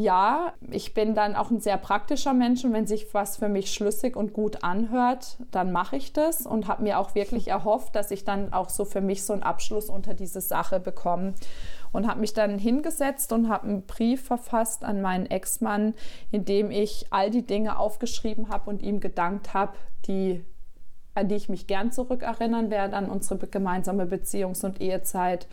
ja, 0.00 0.54
ich 0.70 0.94
bin 0.94 1.14
dann 1.14 1.36
auch 1.36 1.50
ein 1.50 1.60
sehr 1.60 1.76
praktischer 1.76 2.32
Mensch 2.32 2.64
und 2.64 2.72
wenn 2.72 2.86
sich 2.86 3.12
was 3.12 3.36
für 3.36 3.48
mich 3.48 3.72
schlüssig 3.72 4.16
und 4.16 4.32
gut 4.32 4.64
anhört, 4.64 5.36
dann 5.50 5.72
mache 5.72 5.96
ich 5.96 6.12
das 6.12 6.46
und 6.46 6.68
habe 6.68 6.82
mir 6.82 6.98
auch 6.98 7.14
wirklich 7.14 7.48
erhofft, 7.48 7.94
dass 7.94 8.10
ich 8.10 8.24
dann 8.24 8.52
auch 8.52 8.68
so 8.68 8.84
für 8.84 9.00
mich 9.00 9.24
so 9.24 9.32
einen 9.32 9.42
Abschluss 9.42 9.90
unter 9.90 10.14
diese 10.14 10.40
Sache 10.40 10.80
bekomme. 10.80 11.34
und 11.92 12.06
habe 12.06 12.20
mich 12.20 12.32
dann 12.32 12.56
hingesetzt 12.56 13.32
und 13.32 13.48
habe 13.48 13.66
einen 13.66 13.82
Brief 13.82 14.24
verfasst 14.24 14.84
an 14.84 15.00
meinen 15.00 15.26
Ex-Mann, 15.26 15.94
in 16.30 16.44
dem 16.44 16.70
ich 16.70 17.06
all 17.10 17.30
die 17.30 17.44
Dinge 17.44 17.80
aufgeschrieben 17.80 18.48
habe 18.48 18.70
und 18.70 18.80
ihm 18.80 19.00
gedankt 19.00 19.54
habe, 19.54 19.72
die 20.06 20.44
an 21.14 21.26
die 21.26 21.34
ich 21.34 21.48
mich 21.48 21.66
gern 21.66 21.90
zurückerinnern 21.90 22.70
werde, 22.70 22.96
an 22.96 23.10
unsere 23.10 23.44
gemeinsame 23.46 24.04
Beziehungs- 24.04 24.64
und 24.64 24.80
Ehezeit. 24.80 25.48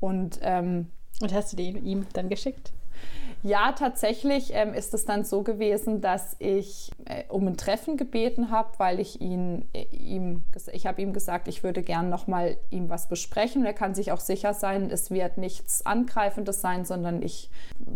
Und, 0.00 0.40
ähm, 0.42 0.88
und 1.20 1.32
hast 1.32 1.52
du 1.52 1.56
die 1.56 1.70
ihm 1.70 2.06
dann 2.12 2.28
geschickt? 2.28 2.72
Ja, 3.44 3.70
tatsächlich 3.70 4.50
ähm, 4.52 4.74
ist 4.74 4.94
es 4.94 5.04
dann 5.04 5.22
so 5.24 5.42
gewesen, 5.42 6.00
dass 6.00 6.34
ich 6.40 6.90
äh, 7.04 7.22
um 7.28 7.46
ein 7.46 7.56
Treffen 7.56 7.96
gebeten 7.96 8.50
habe, 8.50 8.70
weil 8.78 8.98
ich 8.98 9.20
ihn, 9.20 9.64
äh, 9.72 9.84
ihm, 9.92 10.42
ich 10.72 10.88
habe 10.88 11.00
ihm 11.00 11.12
gesagt, 11.12 11.46
ich 11.46 11.62
würde 11.62 11.84
gern 11.84 12.10
noch 12.10 12.26
mal 12.26 12.56
ihm 12.70 12.88
was 12.88 13.08
besprechen. 13.08 13.64
Er 13.64 13.74
kann 13.74 13.94
sich 13.94 14.10
auch 14.10 14.18
sicher 14.18 14.54
sein, 14.54 14.90
es 14.90 15.12
wird 15.12 15.38
nichts 15.38 15.86
Angreifendes 15.86 16.60
sein, 16.60 16.84
sondern 16.84 17.22
ich 17.22 17.48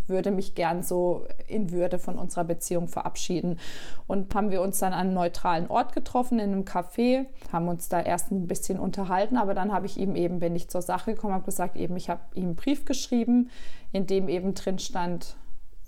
würde 0.06 0.30
mich 0.30 0.54
gern 0.54 0.84
so 0.84 1.26
in 1.48 1.72
Würde 1.72 1.98
von 1.98 2.18
unserer 2.18 2.44
Beziehung 2.44 2.86
verabschieden. 2.86 3.58
Und 4.06 4.32
haben 4.36 4.52
wir 4.52 4.62
uns 4.62 4.78
dann 4.78 4.92
an 4.92 5.00
einem 5.08 5.14
neutralen 5.14 5.66
Ort 5.68 5.92
getroffen, 5.92 6.38
in 6.38 6.52
einem 6.52 6.64
Café, 6.64 7.26
haben 7.52 7.66
uns 7.66 7.88
da 7.88 8.00
erst 8.00 8.30
ein 8.30 8.46
bisschen 8.46 8.78
unterhalten, 8.78 9.36
aber 9.36 9.54
dann 9.54 9.72
habe 9.72 9.86
ich 9.86 9.96
ihm 9.98 10.14
eben, 10.14 10.38
bin 10.38 10.54
ich 10.54 10.68
zur 10.68 10.82
Sache 10.82 11.14
gekommen, 11.14 11.34
habe 11.34 11.44
gesagt, 11.44 11.76
eben, 11.76 11.96
ich 11.96 12.08
habe 12.08 12.20
ihm 12.34 12.44
einen 12.44 12.56
Brief 12.56 12.84
geschrieben, 12.84 13.50
in 13.92 14.06
dem 14.06 14.28
eben 14.28 14.54
drin 14.54 14.78
stand, 14.78 15.36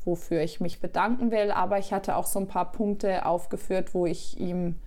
wofür 0.04 0.42
ich 0.42 0.60
mich 0.60 0.80
bedanken 0.80 1.30
will. 1.30 1.50
Aber 1.50 1.78
ich 1.78 1.92
hatte 1.92 2.16
auch 2.16 2.26
so 2.26 2.38
ein 2.38 2.48
paar 2.48 2.70
Punkte 2.72 3.26
aufgeführt, 3.26 3.94
wo 3.94 4.06
ich 4.06 4.38
ihm, 4.38 4.78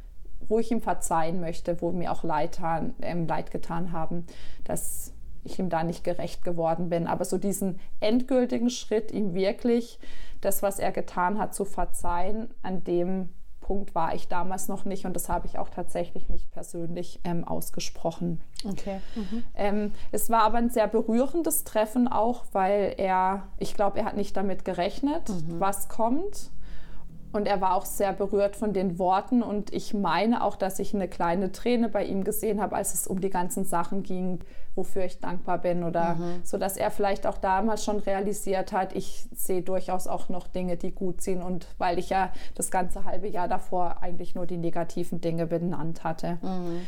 wo 0.47 0.59
ich 0.59 0.71
ihm 0.71 0.81
verzeihen 0.81 1.39
möchte, 1.39 1.81
wo 1.81 1.91
mir 1.91 2.11
auch 2.11 2.23
leid, 2.23 2.59
ähm, 3.01 3.27
leid 3.27 3.51
getan 3.51 3.91
haben, 3.91 4.25
dass 4.63 5.13
ich 5.43 5.57
ihm 5.59 5.69
da 5.69 5.83
nicht 5.83 6.03
gerecht 6.03 6.43
geworden 6.43 6.89
bin. 6.89 7.07
Aber 7.07 7.25
so 7.25 7.37
diesen 7.37 7.79
endgültigen 7.99 8.69
Schritt, 8.69 9.11
ihm 9.11 9.33
wirklich 9.33 9.99
das, 10.41 10.61
was 10.61 10.77
er 10.77 10.91
getan 10.91 11.39
hat, 11.39 11.55
zu 11.55 11.65
verzeihen, 11.65 12.49
an 12.61 12.83
dem 12.83 13.29
Punkt 13.67 13.95
war 13.95 14.15
ich 14.15 14.29
damals 14.29 14.69
noch 14.69 14.85
nicht 14.85 15.05
und 15.05 15.13
das 15.13 15.27
habe 15.27 15.45
ich 15.45 15.59
auch 15.59 15.67
tatsächlich 15.67 16.29
nicht 16.29 16.49
persönlich 16.51 17.19
ähm, 17.25 17.43
ausgesprochen. 17.43 18.39
Okay. 18.65 19.01
Mhm. 19.13 19.43
Ähm, 19.55 19.91
es 20.13 20.29
war 20.29 20.43
aber 20.43 20.57
ein 20.57 20.69
sehr 20.69 20.87
berührendes 20.87 21.65
Treffen 21.65 22.07
auch, 22.07 22.45
weil 22.53 22.95
er, 22.95 23.43
ich 23.57 23.73
glaube, 23.73 23.99
er 23.99 24.05
hat 24.05 24.15
nicht 24.15 24.37
damit 24.37 24.63
gerechnet, 24.63 25.27
mhm. 25.27 25.59
was 25.59 25.89
kommt. 25.89 26.49
Und 27.33 27.45
er 27.45 27.59
war 27.59 27.75
auch 27.75 27.85
sehr 27.85 28.13
berührt 28.13 28.55
von 28.55 28.73
den 28.73 28.99
Worten. 28.99 29.43
Und 29.43 29.73
ich 29.73 29.93
meine 29.93 30.43
auch, 30.43 30.55
dass 30.55 30.79
ich 30.79 30.95
eine 30.95 31.07
kleine 31.07 31.51
Träne 31.51 31.89
bei 31.89 32.05
ihm 32.05 32.23
gesehen 32.23 32.61
habe, 32.61 32.75
als 32.75 32.93
es 32.93 33.05
um 33.05 33.19
die 33.19 33.29
ganzen 33.29 33.65
Sachen 33.65 34.03
ging, 34.03 34.39
wofür 34.75 35.03
ich 35.03 35.19
dankbar 35.19 35.57
bin. 35.57 35.83
Oder 35.83 36.15
mhm. 36.15 36.41
so, 36.43 36.57
dass 36.57 36.77
er 36.77 36.89
vielleicht 36.89 37.27
auch 37.27 37.37
damals 37.37 37.83
schon 37.83 37.99
realisiert 37.99 38.71
hat, 38.71 38.95
ich 38.95 39.27
sehe 39.35 39.61
durchaus 39.61 40.07
auch 40.07 40.29
noch 40.29 40.47
Dinge, 40.47 40.77
die 40.77 40.91
gut 40.91 41.21
sind. 41.21 41.41
Und 41.41 41.67
weil 41.77 41.99
ich 41.99 42.09
ja 42.09 42.31
das 42.55 42.71
ganze 42.71 43.03
halbe 43.03 43.27
Jahr 43.27 43.47
davor 43.47 44.01
eigentlich 44.01 44.33
nur 44.33 44.45
die 44.45 44.57
negativen 44.57 45.19
Dinge 45.19 45.47
benannt 45.47 46.03
hatte. 46.03 46.37
Mhm. 46.41 46.87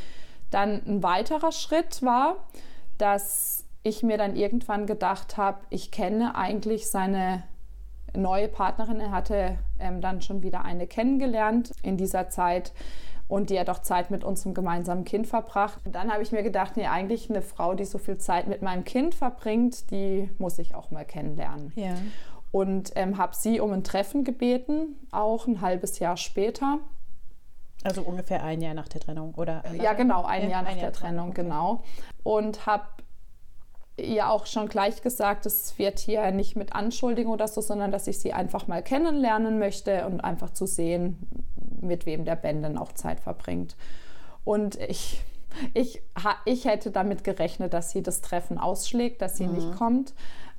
Dann 0.51 0.81
ein 0.87 1.03
weiterer 1.03 1.51
Schritt 1.51 2.01
war, 2.01 2.37
dass 2.97 3.65
ich 3.83 4.03
mir 4.03 4.17
dann 4.17 4.35
irgendwann 4.35 4.85
gedacht 4.85 5.37
habe, 5.37 5.59
ich 5.69 5.91
kenne 5.91 6.35
eigentlich 6.35 6.89
seine 6.89 7.43
neue 8.15 8.47
Partnerin. 8.47 8.99
Er 8.99 9.11
hatte 9.11 9.57
ähm, 9.79 10.01
dann 10.01 10.21
schon 10.21 10.43
wieder 10.43 10.65
eine 10.65 10.87
kennengelernt 10.87 11.71
in 11.83 11.97
dieser 11.97 12.29
Zeit 12.29 12.73
und 13.29 13.51
die 13.51 13.59
hat 13.59 13.69
auch 13.69 13.79
Zeit 13.79 14.09
mit 14.09 14.23
unserem 14.23 14.55
gemeinsamen 14.55 15.05
Kind 15.05 15.27
verbracht. 15.27 15.79
Und 15.85 15.93
dann 15.93 16.11
habe 16.11 16.23
ich 16.23 16.31
mir 16.31 16.41
gedacht, 16.41 16.75
nee, 16.75 16.87
eigentlich 16.87 17.29
eine 17.29 17.43
Frau, 17.43 17.75
die 17.75 17.85
so 17.85 17.99
viel 17.99 18.17
Zeit 18.17 18.47
mit 18.47 18.63
meinem 18.63 18.83
Kind 18.83 19.13
verbringt, 19.13 19.91
die 19.91 20.29
muss 20.39 20.57
ich 20.57 20.73
auch 20.73 20.89
mal 20.89 21.05
kennenlernen. 21.05 21.71
Ja. 21.75 21.93
Und 22.51 22.91
ähm, 22.95 23.19
habe 23.19 23.35
sie 23.35 23.59
um 23.59 23.71
ein 23.71 23.83
Treffen 23.83 24.23
gebeten, 24.23 24.95
auch 25.11 25.45
ein 25.45 25.61
halbes 25.61 25.99
Jahr 25.99 26.17
später. 26.17 26.79
Also 27.83 28.01
ungefähr 28.01 28.43
ein 28.43 28.61
Jahr 28.61 28.73
nach 28.73 28.87
der 28.87 28.99
Trennung, 28.99 29.35
oder? 29.35 29.63
Ja, 29.79 29.93
genau, 29.93 30.25
ein 30.25 30.43
ja, 30.43 30.49
Jahr 30.49 30.63
nach 30.63 30.71
ein 30.71 30.77
Jahr 30.79 30.89
der 30.89 30.93
Trennung, 30.93 31.29
okay. 31.29 31.43
genau. 31.43 31.83
Und 32.23 32.65
habe 32.65 32.85
ja 34.05 34.29
auch 34.29 34.45
schon 34.45 34.67
gleich 34.67 35.01
gesagt, 35.01 35.45
es 35.45 35.77
wird 35.77 35.99
hier 35.99 36.31
nicht 36.31 36.55
mit 36.55 36.73
Anschuldigung 36.73 37.33
oder 37.33 37.47
so, 37.47 37.61
sondern 37.61 37.91
dass 37.91 38.07
ich 38.07 38.19
sie 38.19 38.33
einfach 38.33 38.67
mal 38.67 38.81
kennenlernen 38.83 39.59
möchte 39.59 40.05
und 40.05 40.21
einfach 40.21 40.51
zu 40.51 40.65
sehen, 40.65 41.17
mit 41.81 42.05
wem 42.05 42.25
der 42.25 42.35
Ben 42.35 42.61
dann 42.61 42.77
auch 42.77 42.91
Zeit 42.93 43.19
verbringt. 43.19 43.75
Und 44.43 44.75
ich, 44.79 45.21
ich, 45.73 46.01
ich 46.45 46.65
hätte 46.65 46.91
damit 46.91 47.23
gerechnet, 47.23 47.73
dass 47.73 47.91
sie 47.91 48.03
das 48.03 48.21
Treffen 48.21 48.57
ausschlägt, 48.57 49.21
dass 49.21 49.37
sie 49.37 49.47
mhm. 49.47 49.55
nicht 49.55 49.75
kommt. 49.75 50.13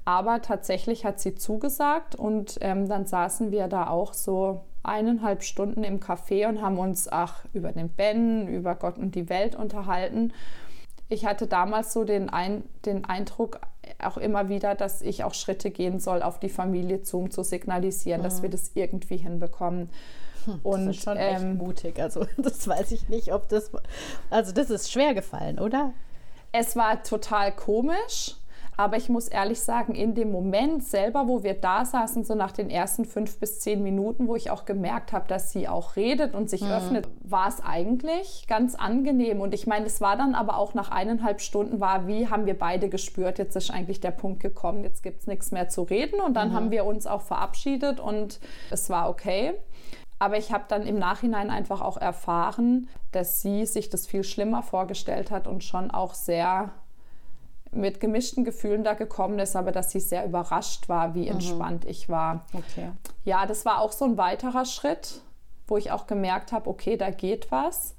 Aber 0.04 0.40
tatsächlich 0.42 1.04
hat 1.04 1.20
sie 1.20 1.34
zugesagt 1.34 2.14
und 2.14 2.58
ähm, 2.62 2.88
dann 2.88 3.06
saßen 3.06 3.50
wir 3.50 3.68
da 3.68 3.88
auch 3.88 4.14
so 4.14 4.62
eineinhalb 4.82 5.42
Stunden 5.42 5.84
im 5.84 6.00
Café 6.00 6.48
und 6.48 6.62
haben 6.62 6.78
uns 6.78 7.06
ach 7.10 7.44
über 7.52 7.70
den 7.70 7.90
Ben, 7.90 8.48
über 8.48 8.74
Gott 8.74 8.96
und 8.96 9.14
die 9.14 9.28
Welt 9.28 9.54
unterhalten 9.54 10.32
ich 11.10 11.26
hatte 11.26 11.46
damals 11.46 11.92
so 11.92 12.04
den, 12.04 12.30
Ein, 12.30 12.62
den 12.86 13.04
Eindruck 13.04 13.60
auch 13.98 14.16
immer 14.16 14.48
wieder, 14.48 14.74
dass 14.74 15.02
ich 15.02 15.24
auch 15.24 15.34
Schritte 15.34 15.70
gehen 15.70 15.98
soll 15.98 16.22
auf 16.22 16.38
die 16.38 16.48
Familie 16.48 17.02
zu, 17.02 17.18
um 17.18 17.30
zu 17.30 17.42
signalisieren, 17.42 18.20
mhm. 18.20 18.24
dass 18.24 18.42
wir 18.42 18.48
das 18.48 18.70
irgendwie 18.74 19.16
hinbekommen. 19.16 19.90
Hm, 20.44 20.60
und, 20.62 20.86
das 20.86 20.96
ist 20.96 21.02
schon 21.02 21.16
ähm, 21.18 21.34
echt 21.34 21.62
mutig. 21.62 22.00
Also 22.00 22.26
das 22.38 22.66
weiß 22.66 22.92
ich 22.92 23.08
nicht, 23.08 23.32
ob 23.34 23.48
das... 23.48 23.72
Also 24.30 24.52
das 24.52 24.70
ist 24.70 24.90
schwer 24.90 25.12
gefallen, 25.12 25.58
oder? 25.58 25.92
Es 26.52 26.76
war 26.76 27.02
total 27.02 27.52
komisch. 27.52 28.36
Aber 28.80 28.96
ich 28.96 29.10
muss 29.10 29.28
ehrlich 29.28 29.60
sagen, 29.60 29.94
in 29.94 30.14
dem 30.14 30.32
Moment 30.32 30.82
selber, 30.82 31.28
wo 31.28 31.42
wir 31.42 31.52
da 31.52 31.84
saßen, 31.84 32.24
so 32.24 32.34
nach 32.34 32.50
den 32.50 32.70
ersten 32.70 33.04
fünf 33.04 33.38
bis 33.38 33.60
zehn 33.60 33.82
Minuten, 33.82 34.26
wo 34.26 34.36
ich 34.36 34.50
auch 34.50 34.64
gemerkt 34.64 35.12
habe, 35.12 35.28
dass 35.28 35.52
sie 35.52 35.68
auch 35.68 35.96
redet 35.96 36.34
und 36.34 36.48
sich 36.48 36.62
mhm. 36.62 36.70
öffnet, 36.70 37.08
war 37.22 37.46
es 37.46 37.62
eigentlich 37.62 38.46
ganz 38.48 38.74
angenehm. 38.74 39.42
Und 39.42 39.52
ich 39.52 39.66
meine, 39.66 39.84
es 39.84 40.00
war 40.00 40.16
dann 40.16 40.34
aber 40.34 40.56
auch 40.56 40.72
nach 40.72 40.90
eineinhalb 40.90 41.42
Stunden, 41.42 41.78
war 41.78 42.06
wie 42.06 42.28
haben 42.28 42.46
wir 42.46 42.58
beide 42.58 42.88
gespürt, 42.88 43.36
jetzt 43.36 43.54
ist 43.54 43.70
eigentlich 43.70 44.00
der 44.00 44.12
Punkt 44.12 44.40
gekommen, 44.40 44.82
jetzt 44.82 45.02
gibt 45.02 45.20
es 45.20 45.26
nichts 45.26 45.52
mehr 45.52 45.68
zu 45.68 45.82
reden. 45.82 46.18
Und 46.18 46.32
dann 46.32 46.48
mhm. 46.48 46.54
haben 46.54 46.70
wir 46.70 46.86
uns 46.86 47.06
auch 47.06 47.20
verabschiedet 47.20 48.00
und 48.00 48.40
es 48.70 48.88
war 48.88 49.10
okay. 49.10 49.52
Aber 50.18 50.38
ich 50.38 50.52
habe 50.52 50.64
dann 50.68 50.86
im 50.86 50.98
Nachhinein 50.98 51.50
einfach 51.50 51.82
auch 51.82 51.98
erfahren, 51.98 52.88
dass 53.12 53.42
sie 53.42 53.66
sich 53.66 53.90
das 53.90 54.06
viel 54.06 54.24
schlimmer 54.24 54.62
vorgestellt 54.62 55.30
hat 55.30 55.46
und 55.46 55.64
schon 55.64 55.90
auch 55.90 56.14
sehr 56.14 56.70
mit 57.72 58.00
gemischten 58.00 58.44
Gefühlen 58.44 58.84
da 58.84 58.94
gekommen 58.94 59.38
ist, 59.38 59.54
aber 59.56 59.72
dass 59.72 59.90
sie 59.90 60.00
sehr 60.00 60.24
überrascht 60.24 60.88
war, 60.88 61.14
wie 61.14 61.26
mhm. 61.26 61.32
entspannt 61.32 61.84
mhm. 61.84 61.90
ich 61.90 62.08
war. 62.08 62.44
Okay. 62.52 62.90
Ja, 63.24 63.46
das 63.46 63.64
war 63.64 63.80
auch 63.80 63.92
so 63.92 64.04
ein 64.04 64.16
weiterer 64.16 64.64
Schritt, 64.64 65.20
wo 65.66 65.76
ich 65.76 65.90
auch 65.90 66.06
gemerkt 66.06 66.52
habe, 66.52 66.68
okay, 66.68 66.96
da 66.96 67.10
geht 67.10 67.50
was. 67.50 67.94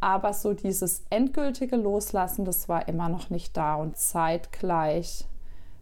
Aber 0.00 0.34
so 0.34 0.52
dieses 0.52 1.04
endgültige 1.08 1.76
Loslassen, 1.76 2.44
das 2.44 2.68
war 2.68 2.86
immer 2.88 3.08
noch 3.08 3.30
nicht 3.30 3.56
da. 3.56 3.76
Und 3.76 3.96
zeitgleich 3.96 5.26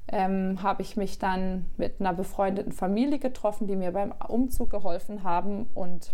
ähm, 0.09 0.62
habe 0.62 0.83
ich 0.83 0.97
mich 0.97 1.18
dann 1.18 1.66
mit 1.77 2.01
einer 2.01 2.12
befreundeten 2.12 2.73
Familie 2.73 3.18
getroffen, 3.18 3.66
die 3.66 3.75
mir 3.75 3.90
beim 3.90 4.14
Umzug 4.29 4.70
geholfen 4.70 5.25
haben. 5.25 5.66
Und 5.75 6.12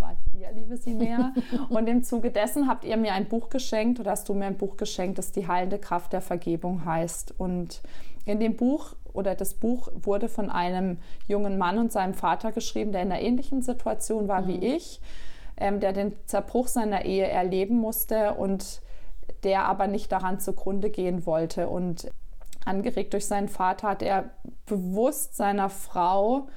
war 0.00 0.16
dir, 0.32 0.50
liebe 0.52 0.76
Simea. 0.76 1.32
und 1.68 1.88
im 1.88 2.02
Zuge 2.02 2.30
dessen 2.30 2.68
habt 2.68 2.84
ihr 2.84 2.96
mir 2.96 3.12
ein 3.12 3.28
Buch 3.28 3.50
geschenkt 3.50 4.00
oder 4.00 4.12
hast 4.12 4.28
du 4.28 4.34
mir 4.34 4.46
ein 4.46 4.56
Buch 4.56 4.76
geschenkt, 4.76 5.18
das 5.18 5.32
die 5.32 5.46
heilende 5.46 5.78
Kraft 5.78 6.12
der 6.12 6.20
Vergebung 6.20 6.84
heißt. 6.84 7.34
Und 7.38 7.82
in 8.24 8.40
dem 8.40 8.56
Buch 8.56 8.94
oder 9.12 9.34
das 9.34 9.54
Buch 9.54 9.88
wurde 9.94 10.28
von 10.28 10.50
einem 10.50 10.98
jungen 11.26 11.58
Mann 11.58 11.78
und 11.78 11.92
seinem 11.92 12.14
Vater 12.14 12.52
geschrieben, 12.52 12.92
der 12.92 13.02
in 13.02 13.12
einer 13.12 13.20
ähnlichen 13.20 13.62
Situation 13.62 14.28
war 14.28 14.42
mhm. 14.42 14.48
wie 14.48 14.74
ich, 14.74 15.00
ähm, 15.56 15.80
der 15.80 15.92
den 15.92 16.14
Zerbruch 16.26 16.68
seiner 16.68 17.04
Ehe 17.04 17.26
erleben 17.26 17.76
musste 17.76 18.34
und 18.34 18.80
der 19.42 19.64
aber 19.64 19.86
nicht 19.86 20.12
daran 20.12 20.40
zugrunde 20.40 20.90
gehen 20.90 21.26
wollte. 21.26 21.68
Und 21.68 22.10
angeregt 22.64 23.12
durch 23.12 23.26
seinen 23.26 23.48
Vater 23.48 23.88
hat 23.88 24.02
er 24.02 24.30
bewusst 24.66 25.36
seiner 25.36 25.70
Frau 25.70 26.48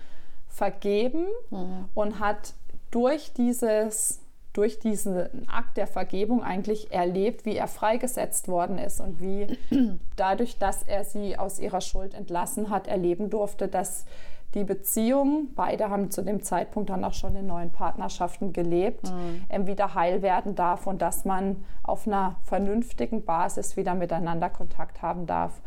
vergeben 0.47 1.25
mhm. 1.49 1.85
und 1.93 2.19
hat 2.19 2.53
durch 2.93 3.33
dieses 3.33 4.19
durch 4.53 4.77
diesen 4.77 5.49
Akt 5.49 5.77
der 5.77 5.87
Vergebung 5.87 6.43
eigentlich 6.43 6.91
erlebt, 6.91 7.43
wie 7.43 7.57
er 7.57 7.67
freigesetzt 7.67 8.47
worden 8.47 8.77
ist 8.77 9.01
und 9.01 9.19
wie 9.19 9.47
dadurch, 10.15 10.59
dass 10.59 10.83
er 10.83 11.03
sie 11.03 11.37
aus 11.37 11.57
ihrer 11.57 11.81
Schuld 11.81 12.13
entlassen 12.13 12.69
hat, 12.69 12.85
erleben 12.87 13.31
durfte, 13.31 13.67
dass 13.67 14.05
die 14.53 14.63
Beziehung, 14.63 15.47
beide 15.55 15.89
haben 15.89 16.11
zu 16.11 16.21
dem 16.21 16.43
Zeitpunkt 16.43 16.91
dann 16.91 17.03
auch 17.03 17.15
schon 17.15 17.35
in 17.35 17.47
neuen 17.47 17.71
Partnerschaften 17.71 18.53
gelebt, 18.53 19.11
mhm. 19.11 19.65
wieder 19.65 19.95
heil 19.95 20.21
werden 20.21 20.53
darf 20.53 20.85
und 20.85 21.01
dass 21.01 21.25
man 21.25 21.65
auf 21.81 22.05
einer 22.05 22.35
vernünftigen 22.43 23.25
Basis 23.25 23.75
wieder 23.75 23.95
miteinander 23.95 24.51
Kontakt 24.51 25.01
haben 25.01 25.25
darf 25.25 25.61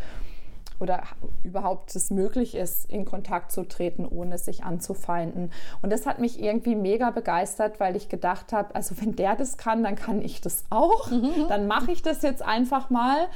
oder 0.80 1.02
überhaupt 1.42 1.94
es 1.96 2.10
möglich 2.10 2.54
ist, 2.54 2.90
in 2.90 3.04
Kontakt 3.04 3.52
zu 3.52 3.64
treten, 3.64 4.06
ohne 4.06 4.38
sich 4.38 4.64
anzufeinden. 4.64 5.52
Und 5.82 5.90
das 5.90 6.06
hat 6.06 6.18
mich 6.18 6.42
irgendwie 6.42 6.74
mega 6.74 7.10
begeistert, 7.10 7.80
weil 7.80 7.96
ich 7.96 8.08
gedacht 8.08 8.52
habe, 8.52 8.74
also 8.74 8.94
wenn 9.00 9.16
der 9.16 9.36
das 9.36 9.56
kann, 9.56 9.82
dann 9.82 9.96
kann 9.96 10.20
ich 10.20 10.40
das 10.40 10.64
auch. 10.70 11.10
Mhm. 11.10 11.46
Dann 11.48 11.66
mache 11.66 11.92
ich 11.92 12.02
das 12.02 12.22
jetzt 12.22 12.42
einfach 12.42 12.90
mal 12.90 13.28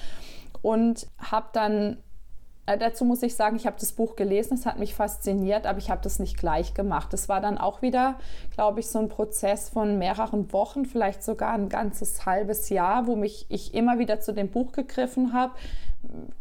und 0.63 1.07
habe 1.19 1.47
dann 1.53 1.97
Äh, 2.67 2.77
dazu 2.77 3.05
muss 3.07 3.23
ich 3.23 3.35
sagen, 3.35 3.57
ich 3.57 3.67
habe 3.67 3.79
das 3.81 3.93
Buch 3.93 4.17
gelesen, 4.17 4.55
es 4.55 4.67
hat 4.67 4.79
mich 4.79 4.95
fasziniert, 4.95 5.67
aber 5.67 5.79
ich 5.79 5.91
habe 5.91 6.03
das 6.03 6.19
nicht 6.19 6.37
gleich 6.37 6.75
gemacht. 6.75 7.15
Es 7.15 7.27
war 7.27 7.41
dann 7.41 7.57
auch 7.57 7.81
wieder, 7.81 8.19
glaube 8.55 8.81
ich, 8.81 8.89
so 8.89 8.99
ein 8.99 9.09
Prozess 9.09 9.71
von 9.71 9.99
mehreren 9.99 10.53
Wochen, 10.53 10.85
vielleicht 10.85 11.23
sogar 11.23 11.55
ein 11.55 11.71
ganzes 11.71 12.27
halbes 12.27 12.69
Jahr, 12.69 13.07
wo 13.07 13.17
mich 13.17 13.47
ich 13.49 13.73
immer 13.73 13.99
wieder 13.99 14.21
zu 14.21 14.33
dem 14.35 14.51
Buch 14.51 14.73
gegriffen 14.73 15.33
habe, 15.33 15.55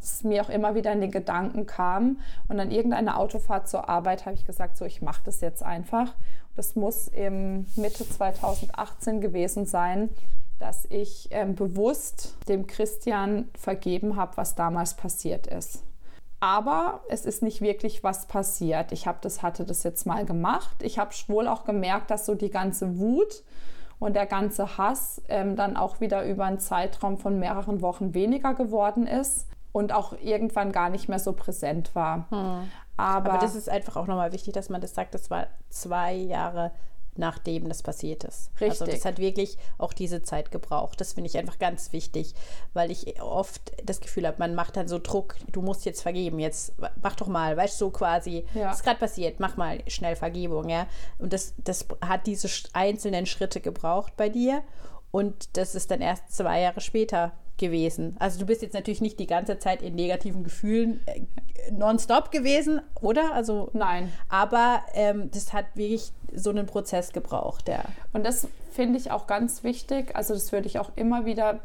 es 0.02 0.24
mir 0.24 0.43
auch 0.43 0.50
immer 0.50 0.76
wieder 0.76 0.91
in 0.91 1.02
den 1.02 1.12
Gedanken 1.12 1.65
kam. 1.65 2.19
Und 2.48 2.60
an 2.60 2.72
irgendeiner 2.72 3.17
Autofahrt 3.17 3.67
zur 3.67 3.89
Arbeit 3.89 4.26
habe 4.26 4.36
ich 4.36 4.45
gesagt, 4.45 4.78
so, 4.78 4.86
ich 4.86 5.02
mache 5.02 5.22
das 5.26 5.41
jetzt 5.41 5.63
einfach. 5.63 6.13
Das 6.56 6.76
muss 6.76 7.08
im 7.08 7.65
Mitte 7.76 8.08
2018 8.08 9.22
gewesen 9.22 9.65
sein, 9.65 10.10
dass 10.60 10.86
ich 10.89 11.30
ähm, 11.32 11.56
bewusst 11.56 12.36
dem 12.48 12.67
Christian 12.67 13.50
vergeben 13.58 14.15
habe, 14.15 14.36
was 14.38 14.56
damals 14.56 14.93
passiert 14.95 15.48
ist. 15.48 15.84
Aber 16.41 17.02
es 17.10 17.26
ist 17.26 17.43
nicht 17.43 17.62
wirklich 17.62 18.04
was 18.04 18.26
passiert. 18.26 18.91
Ich 18.91 19.08
habe 19.08 19.19
das, 19.22 19.41
hatte 19.41 19.65
das 19.65 19.84
jetzt 19.84 20.06
mal 20.06 20.26
gemacht. 20.26 20.84
Ich 20.84 20.98
habe 20.98 21.13
wohl 21.28 21.48
auch 21.48 21.65
gemerkt, 21.65 22.12
dass 22.12 22.26
so 22.26 22.36
die 22.36 22.50
ganze 22.50 22.98
Wut 22.98 23.43
und 23.99 24.15
der 24.15 24.25
ganze 24.25 24.77
Hass 24.77 25.21
ähm, 25.27 25.55
dann 25.55 25.77
auch 25.77 25.99
wieder 25.99 26.25
über 26.25 26.45
einen 26.45 26.59
Zeitraum 26.59 27.17
von 27.17 27.38
mehreren 27.39 27.81
Wochen 27.81 28.13
weniger 28.13 28.53
geworden 28.53 29.05
ist 29.05 29.47
und 29.71 29.93
auch 29.93 30.13
irgendwann 30.21 30.71
gar 30.71 30.89
nicht 30.89 31.09
mehr 31.09 31.19
so 31.19 31.33
präsent 31.33 31.93
war. 31.95 32.25
Hm. 32.29 32.69
Aber, 32.97 33.31
Aber, 33.31 33.38
das 33.38 33.55
ist 33.55 33.69
einfach 33.69 33.95
auch 33.95 34.07
nochmal 34.07 34.33
wichtig, 34.33 34.53
dass 34.53 34.69
man 34.69 34.81
das 34.81 34.95
sagt, 34.95 35.13
das 35.13 35.29
war 35.29 35.47
zwei 35.69 36.13
Jahre 36.13 36.71
nachdem 37.15 37.67
das 37.67 37.84
passiert 37.84 38.24
ist. 38.24 38.50
Richtig. 38.60 38.69
Also 38.69 38.86
das 38.86 39.06
hat 39.06 39.17
wirklich 39.17 39.58
auch 39.78 39.93
diese 39.93 40.22
Zeit 40.22 40.52
gebraucht. 40.52 41.02
Das 41.02 41.13
finde 41.13 41.30
ich 41.30 41.38
einfach 41.38 41.60
ganz 41.60 41.91
wichtig, 41.91 42.34
weil 42.74 42.91
ich 42.91 43.22
oft 43.22 43.74
das 43.84 44.00
Gefühl 44.00 44.28
habe, 44.28 44.38
man 44.39 44.56
macht 44.56 44.78
dann 44.78 44.88
so 44.88 45.00
Druck, 45.00 45.36
du 45.52 45.62
musst 45.62 45.86
jetzt 45.86 46.02
vergeben, 46.02 46.39
jetzt 46.39 46.74
mach 47.02 47.15
doch 47.15 47.28
mal, 47.28 47.58
weißt 47.58 47.80
du, 47.80 47.86
so 47.86 47.91
quasi, 47.91 48.45
ja. 48.54 48.72
ist 48.72 48.84
gerade 48.84 49.00
passiert, 49.00 49.39
mach 49.39 49.58
mal 49.58 49.80
schnell 49.88 50.15
Vergebung, 50.15 50.69
ja. 50.69 50.88
Und 51.17 51.34
das, 51.34 51.54
das 51.58 51.86
hat 52.02 52.28
diese 52.28 52.50
einzelnen 52.74 53.26
Schritte 53.26 53.60
gebraucht 53.60 54.13
bei 54.15 54.30
dir 54.30 54.63
und 55.12 55.58
das 55.58 55.76
ist 55.76 55.91
dann 55.91 56.02
erst 56.02 56.32
zwei 56.32 56.62
Jahre 56.62 56.82
später 56.82 57.34
gewesen. 57.60 58.15
Also 58.19 58.39
du 58.39 58.45
bist 58.45 58.62
jetzt 58.62 58.74
natürlich 58.74 59.02
nicht 59.02 59.19
die 59.19 59.28
ganze 59.28 59.60
Zeit 59.60 59.82
in 59.82 59.95
negativen 59.95 60.43
Gefühlen 60.43 61.02
äh, 61.06 61.22
nonstop 61.72 62.32
gewesen, 62.32 62.82
oder? 63.02 63.34
Also 63.34 63.69
nein. 63.74 64.12
Aber 64.28 64.82
ähm, 64.93 65.30
das 65.32 65.54
hat 65.54 65.65
wirklich 65.76 66.12
so 66.34 66.50
einen 66.50 66.65
Prozess 66.65 67.12
gebraucht, 67.12 67.67
ja. 67.67 67.84
Und 68.13 68.26
das 68.26 68.48
finde 68.80 68.98
ich 68.98 69.12
auch 69.12 69.28
ganz 69.28 69.65
wichtig. 69.65 70.15
Also 70.15 70.34
das 70.34 70.54
würde 70.54 70.65
ich 70.65 70.80
auch 70.80 70.92
immer 70.96 71.26
wieder 71.26 71.60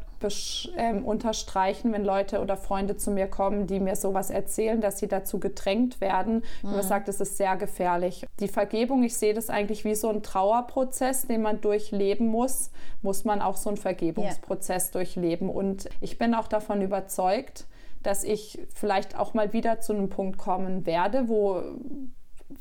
ähm, 0.75 1.05
unterstreichen, 1.05 1.93
wenn 1.93 2.03
Leute 2.03 2.41
oder 2.41 2.57
Freunde 2.57 2.97
zu 2.97 3.09
mir 3.09 3.27
kommen, 3.27 3.67
die 3.67 3.79
mir 3.79 3.95
sowas 3.95 4.29
erzählen, 4.29 4.81
dass 4.81 4.99
sie 4.99 5.07
dazu 5.07 5.39
gedrängt 5.39 6.01
werden. 6.01 6.43
Mhm. 6.61 6.69
Und 6.69 6.75
man 6.75 6.83
sagt, 6.83 7.07
es 7.07 7.21
ist 7.21 7.37
sehr 7.37 7.55
gefährlich. 7.55 8.25
Die 8.41 8.49
Vergebung, 8.49 9.01
ich 9.03 9.15
sehe 9.15 9.33
das 9.33 9.49
eigentlich 9.49 9.85
wie 9.85 9.95
so 9.95 10.09
ein 10.09 10.23
Trauerprozess, 10.23 11.25
den 11.25 11.41
man 11.41 11.61
durchleben 11.61 12.27
muss, 12.27 12.69
muss 13.01 13.23
man 13.23 13.41
auch 13.41 13.55
so 13.55 13.69
einen 13.69 13.77
Vergebungsprozess 13.77 14.87
yeah. 14.87 14.91
durchleben. 14.91 15.49
Und 15.49 15.87
ich 16.01 16.17
bin 16.17 16.33
auch 16.33 16.49
davon 16.49 16.81
überzeugt, 16.81 17.63
dass 18.03 18.25
ich 18.25 18.59
vielleicht 18.73 19.17
auch 19.17 19.33
mal 19.33 19.53
wieder 19.53 19.79
zu 19.79 19.93
einem 19.93 20.09
Punkt 20.09 20.37
kommen 20.37 20.85
werde, 20.85 21.29
wo 21.29 21.63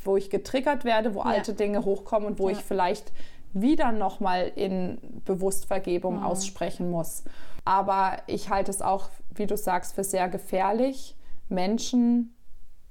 wo 0.03 0.17
ich 0.17 0.31
getriggert 0.31 0.85
werde, 0.85 1.15
wo 1.15 1.21
ja. 1.21 1.27
alte 1.27 1.55
Dinge 1.55 1.85
hochkommen 1.85 2.27
und 2.27 2.39
wo 2.39 2.49
ja. 2.49 2.57
ich 2.57 2.65
vielleicht 2.65 3.13
wieder 3.55 3.93
nochmal 3.93 4.53
in 4.55 4.99
Bewusstvergebung 5.25 6.19
mhm. 6.19 6.23
aussprechen 6.25 6.91
muss. 6.91 7.25
Aber 7.65 8.19
ich 8.27 8.51
halte 8.51 8.71
es 8.71 8.83
auch, 8.83 9.09
wie 9.35 9.47
du 9.47 9.57
sagst, 9.57 9.95
für 9.95 10.05
sehr 10.05 10.29
gefährlich, 10.29 11.17
Menschen 11.49 12.37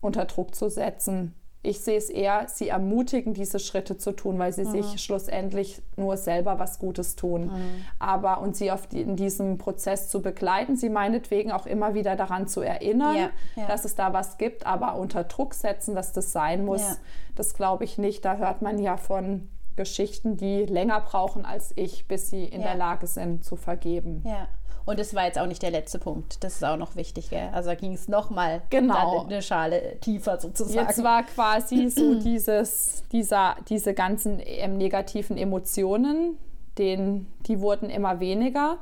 unter 0.02 0.26
Druck 0.26 0.56
zu 0.56 0.70
setzen, 0.70 1.36
ich 1.66 1.80
sehe 1.80 1.98
es 1.98 2.10
eher, 2.10 2.48
sie 2.50 2.68
ermutigen, 2.68 3.34
diese 3.34 3.58
Schritte 3.58 3.98
zu 3.98 4.12
tun, 4.12 4.38
weil 4.38 4.52
sie 4.52 4.66
mhm. 4.66 4.72
sich 4.72 5.02
schlussendlich 5.02 5.82
nur 5.96 6.18
selber 6.18 6.60
was 6.60 6.78
Gutes 6.78 7.16
tun. 7.16 7.46
Mhm. 7.46 7.86
Aber 8.00 8.42
und 8.42 8.58
sie 8.58 8.70
auf 8.70 8.88
die, 8.88 9.02
in 9.02 9.16
diesem 9.16 9.58
Prozess 9.58 10.10
zu 10.10 10.22
begleiten, 10.22 10.76
sie 10.76 10.90
meinetwegen 10.90 11.54
auch 11.54 11.66
immer 11.66 11.94
wieder 11.94 12.18
daran 12.18 12.50
zu 12.50 12.60
erinnern, 12.60 13.16
ja, 13.16 13.30
ja. 13.56 13.68
dass 13.68 13.86
es 13.86 13.96
da 13.96 14.12
was 14.12 14.38
gibt, 14.38 14.68
aber 14.68 14.96
unter 14.96 15.24
Druck 15.24 15.54
setzen, 15.54 15.96
dass 15.96 16.12
das 16.12 16.34
sein 16.34 16.66
muss, 16.66 16.82
ja. 16.82 16.98
das 17.36 17.54
glaube 17.54 17.86
ich 17.86 17.98
nicht. 17.98 18.26
Da 18.26 18.36
hört 18.36 18.62
man 18.62 18.78
ja 18.78 18.98
von 18.98 19.48
Geschichten, 19.76 20.38
die 20.38 20.66
länger 20.66 21.02
brauchen 21.02 21.46
als 21.46 21.74
ich, 21.76 22.08
bis 22.08 22.30
sie 22.30 22.46
in 22.46 22.62
der 22.62 22.76
Lage 22.76 23.08
sind 23.08 23.44
zu 23.44 23.56
vergeben. 23.56 24.24
Ja. 24.26 24.48
Und 24.86 25.00
das 25.00 25.14
war 25.14 25.26
jetzt 25.26 25.40
auch 25.40 25.46
nicht 25.46 25.62
der 25.62 25.72
letzte 25.72 25.98
Punkt. 25.98 26.44
Das 26.44 26.56
ist 26.56 26.64
auch 26.64 26.76
noch 26.76 26.96
wichtig, 26.96 27.30
gell? 27.30 27.50
Also 27.54 27.70
da 27.70 27.76
ging 27.76 27.94
es 27.94 28.08
nochmal 28.10 28.62
genau. 28.70 29.24
eine 29.24 29.42
Schale 29.42 29.98
tiefer 30.02 30.40
sozusagen. 30.40 30.88
Jetzt 30.88 31.04
war 31.04 31.24
quasi 31.24 31.90
so 31.96 32.16
dieses, 32.16 33.04
dieser, 33.12 33.56
diese 33.70 33.94
ganzen 33.94 34.42
ähm, 34.44 34.78
negativen 34.78 35.38
Emotionen, 35.38 36.38
den, 36.78 37.28
die 37.48 37.62
wurden 37.62 37.90
immer 37.90 38.20
weniger. 38.20 38.80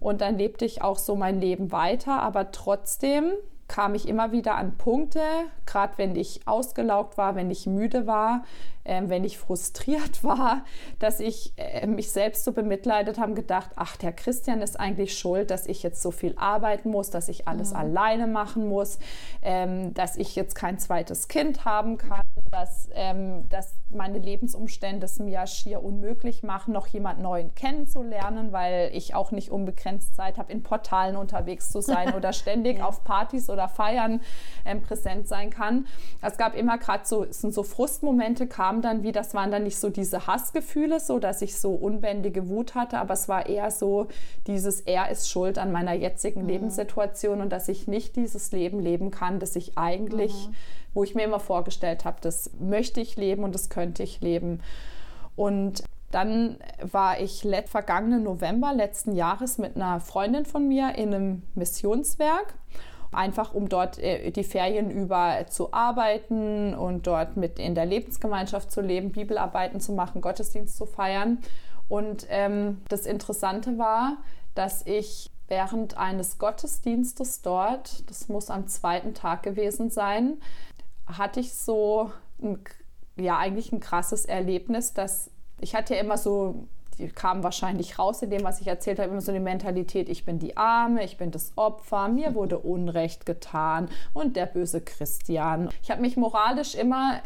Und 0.00 0.20
dann 0.20 0.38
lebte 0.38 0.64
ich 0.64 0.82
auch 0.82 0.98
so 0.98 1.14
mein 1.14 1.40
Leben 1.40 1.70
weiter, 1.70 2.20
aber 2.20 2.50
trotzdem 2.50 3.30
kam 3.68 3.94
ich 3.94 4.08
immer 4.08 4.32
wieder 4.32 4.56
an 4.56 4.76
Punkte, 4.76 5.20
gerade 5.66 5.94
wenn 5.96 6.16
ich 6.16 6.46
ausgelaugt 6.46 7.16
war, 7.16 7.34
wenn 7.34 7.50
ich 7.50 7.66
müde 7.66 8.06
war, 8.06 8.42
äh, 8.84 9.02
wenn 9.06 9.24
ich 9.24 9.38
frustriert 9.38 10.22
war, 10.24 10.64
dass 10.98 11.20
ich 11.20 11.52
äh, 11.56 11.86
mich 11.86 12.10
selbst 12.10 12.44
so 12.44 12.52
bemitleidet 12.52 13.18
habe, 13.18 13.34
gedacht, 13.34 13.70
ach, 13.76 13.96
der 13.96 14.12
Christian 14.12 14.62
ist 14.62 14.78
eigentlich 14.78 15.18
schuld, 15.18 15.50
dass 15.50 15.66
ich 15.66 15.82
jetzt 15.82 16.02
so 16.02 16.10
viel 16.10 16.34
arbeiten 16.36 16.90
muss, 16.90 17.10
dass 17.10 17.28
ich 17.28 17.48
alles 17.48 17.70
mhm. 17.70 17.76
alleine 17.76 18.26
machen 18.26 18.68
muss, 18.68 18.98
ähm, 19.42 19.94
dass 19.94 20.16
ich 20.16 20.36
jetzt 20.36 20.54
kein 20.54 20.78
zweites 20.78 21.28
Kind 21.28 21.64
haben 21.64 21.98
kann, 21.98 22.22
dass, 22.50 22.88
ähm, 22.94 23.48
dass 23.48 23.74
meine 23.90 24.18
Lebensumstände 24.18 25.04
es 25.06 25.18
mir 25.18 25.46
schier 25.46 25.82
unmöglich 25.82 26.42
machen, 26.42 26.72
noch 26.72 26.86
jemand 26.86 27.20
Neuen 27.20 27.54
kennenzulernen, 27.54 28.52
weil 28.52 28.90
ich 28.92 29.14
auch 29.14 29.30
nicht 29.30 29.50
unbegrenzt 29.50 30.14
Zeit 30.14 30.38
habe, 30.38 30.52
in 30.52 30.62
Portalen 30.62 31.16
unterwegs 31.16 31.70
zu 31.70 31.80
sein 31.80 32.14
oder 32.16 32.32
ständig 32.32 32.78
ja. 32.78 32.86
auf 32.86 33.04
Partys 33.04 33.50
oder 33.50 33.68
Feiern 33.68 34.20
ähm, 34.64 34.82
präsent 34.82 35.28
sein 35.28 35.50
kann. 35.50 35.86
Es 36.22 36.36
gab 36.36 36.54
immer 36.54 36.78
gerade 36.78 37.04
so, 37.04 37.26
sind 37.30 37.54
so 37.54 37.62
Frustmomente, 37.62 38.46
kam 38.74 38.82
dann 38.82 39.02
wie, 39.02 39.12
das 39.12 39.34
waren 39.34 39.50
dann 39.50 39.62
nicht 39.64 39.78
so 39.78 39.88
diese 39.88 40.26
Hassgefühle, 40.26 40.98
so 40.98 41.18
dass 41.18 41.42
ich 41.42 41.58
so 41.58 41.72
unbändige 41.72 42.48
Wut 42.48 42.74
hatte, 42.74 42.98
aber 42.98 43.14
es 43.14 43.28
war 43.28 43.46
eher 43.46 43.70
so 43.70 44.08
dieses, 44.46 44.80
er 44.80 45.10
ist 45.10 45.30
schuld 45.30 45.58
an 45.58 45.70
meiner 45.70 45.92
jetzigen 45.92 46.42
mhm. 46.42 46.48
Lebenssituation 46.48 47.40
und 47.40 47.50
dass 47.50 47.68
ich 47.68 47.86
nicht 47.86 48.16
dieses 48.16 48.52
Leben 48.52 48.80
leben 48.80 49.10
kann, 49.10 49.38
das 49.38 49.56
ich 49.56 49.78
eigentlich 49.78 50.48
mhm 50.48 50.54
wo 50.96 51.02
ich 51.02 51.16
mir 51.16 51.24
immer 51.24 51.40
vorgestellt 51.40 52.04
habe, 52.04 52.18
das 52.20 52.52
möchte 52.60 53.00
ich 53.00 53.16
leben 53.16 53.42
und 53.42 53.52
das 53.52 53.68
könnte 53.68 54.04
ich 54.04 54.20
leben. 54.20 54.60
Und 55.34 55.82
dann 56.12 56.56
war 56.80 57.18
ich 57.18 57.42
let, 57.42 57.68
vergangenen 57.68 58.22
November 58.22 58.72
letzten 58.72 59.16
Jahres 59.16 59.58
mit 59.58 59.74
einer 59.74 59.98
Freundin 59.98 60.46
von 60.46 60.68
mir 60.68 60.94
in 60.94 61.12
einem 61.12 61.42
Missionswerk 61.56 62.54
einfach 63.14 63.54
um 63.54 63.68
dort 63.68 63.98
äh, 63.98 64.30
die 64.30 64.44
Ferien 64.44 64.90
über 64.90 65.46
zu 65.48 65.72
arbeiten 65.72 66.74
und 66.74 67.06
dort 67.06 67.36
mit 67.36 67.58
in 67.58 67.74
der 67.74 67.86
Lebensgemeinschaft 67.86 68.70
zu 68.70 68.80
leben, 68.80 69.12
Bibelarbeiten 69.12 69.80
zu 69.80 69.92
machen, 69.92 70.20
Gottesdienst 70.20 70.76
zu 70.76 70.86
feiern. 70.86 71.38
Und 71.88 72.26
ähm, 72.30 72.82
das 72.88 73.06
Interessante 73.06 73.78
war, 73.78 74.18
dass 74.54 74.86
ich 74.86 75.30
während 75.48 75.98
eines 75.98 76.38
Gottesdienstes 76.38 77.42
dort, 77.42 78.08
das 78.08 78.28
muss 78.28 78.50
am 78.50 78.66
zweiten 78.66 79.14
Tag 79.14 79.42
gewesen 79.42 79.90
sein, 79.90 80.38
hatte 81.06 81.40
ich 81.40 81.54
so 81.54 82.10
ein, 82.42 82.58
ja 83.16 83.38
eigentlich 83.38 83.72
ein 83.72 83.80
krasses 83.80 84.24
Erlebnis, 84.24 84.94
dass 84.94 85.30
ich 85.60 85.74
hatte 85.74 85.94
ja 85.94 86.00
immer 86.00 86.18
so, 86.18 86.66
die 86.96 87.08
kam 87.08 87.42
wahrscheinlich 87.42 87.98
raus 87.98 88.22
in 88.22 88.30
dem, 88.30 88.44
was 88.44 88.60
ich 88.60 88.66
erzählt 88.66 88.98
habe, 88.98 89.10
immer 89.10 89.20
so 89.20 89.32
eine 89.32 89.40
Mentalität, 89.40 90.08
ich 90.08 90.24
bin 90.24 90.38
die 90.38 90.56
Arme, 90.56 91.04
ich 91.04 91.16
bin 91.16 91.30
das 91.30 91.52
Opfer, 91.56 92.08
mir 92.08 92.34
wurde 92.34 92.58
Unrecht 92.58 93.26
getan 93.26 93.88
und 94.12 94.36
der 94.36 94.46
böse 94.46 94.80
Christian. 94.80 95.68
Ich 95.82 95.90
habe 95.90 96.00
mich 96.00 96.16
moralisch 96.16 96.74
immer 96.74 97.20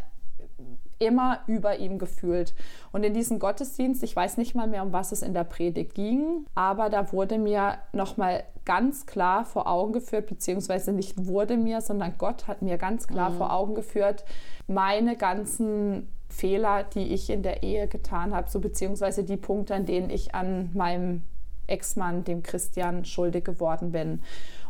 immer 0.99 1.41
über 1.47 1.79
ihm 1.79 1.99
gefühlt. 1.99 2.55
Und 2.93 3.05
in 3.05 3.15
diesem 3.15 3.39
Gottesdienst, 3.39 4.03
ich 4.03 4.15
weiß 4.15 4.37
nicht 4.37 4.55
mal 4.55 4.67
mehr, 4.67 4.83
um 4.83 4.93
was 4.93 5.13
es 5.13 5.23
in 5.23 5.33
der 5.33 5.45
Predigt 5.45 5.95
ging, 5.95 6.45
aber 6.55 6.91
da 6.91 7.13
wurde 7.13 7.39
mir 7.39 7.79
nochmal 7.93 8.45
ganz 8.65 9.07
klar 9.07 9.45
vor 9.45 9.67
Augen 9.67 9.93
geführt, 9.93 10.27
beziehungsweise 10.27 10.93
nicht 10.93 11.27
wurde 11.27 11.57
mir, 11.57 11.81
sondern 11.81 12.15
Gott 12.19 12.47
hat 12.49 12.63
mir 12.63 12.79
ganz 12.79 13.07
klar 13.07 13.31
mhm. 13.31 13.37
vor 13.37 13.53
Augen 13.53 13.75
geführt, 13.75 14.25
meine 14.67 15.17
ganzen 15.17 16.09
Fehler, 16.29 16.85
die 16.85 17.13
ich 17.15 17.31
in 17.31 17.43
der 17.43 17.63
Ehe 17.63 17.89
getan 17.89 18.35
habe, 18.35 18.51
so 18.51 18.61
beziehungsweise 18.61 19.25
die 19.25 19.37
Punkte, 19.37 19.75
an 19.75 19.87
denen 19.87 20.11
ich 20.11 20.35
an 20.35 20.71
meinem 20.75 21.23
Ex-Mann, 21.67 22.25
dem 22.25 22.43
Christian, 22.43 23.05
schuldig 23.05 23.45
geworden 23.45 23.93
bin. 23.93 24.23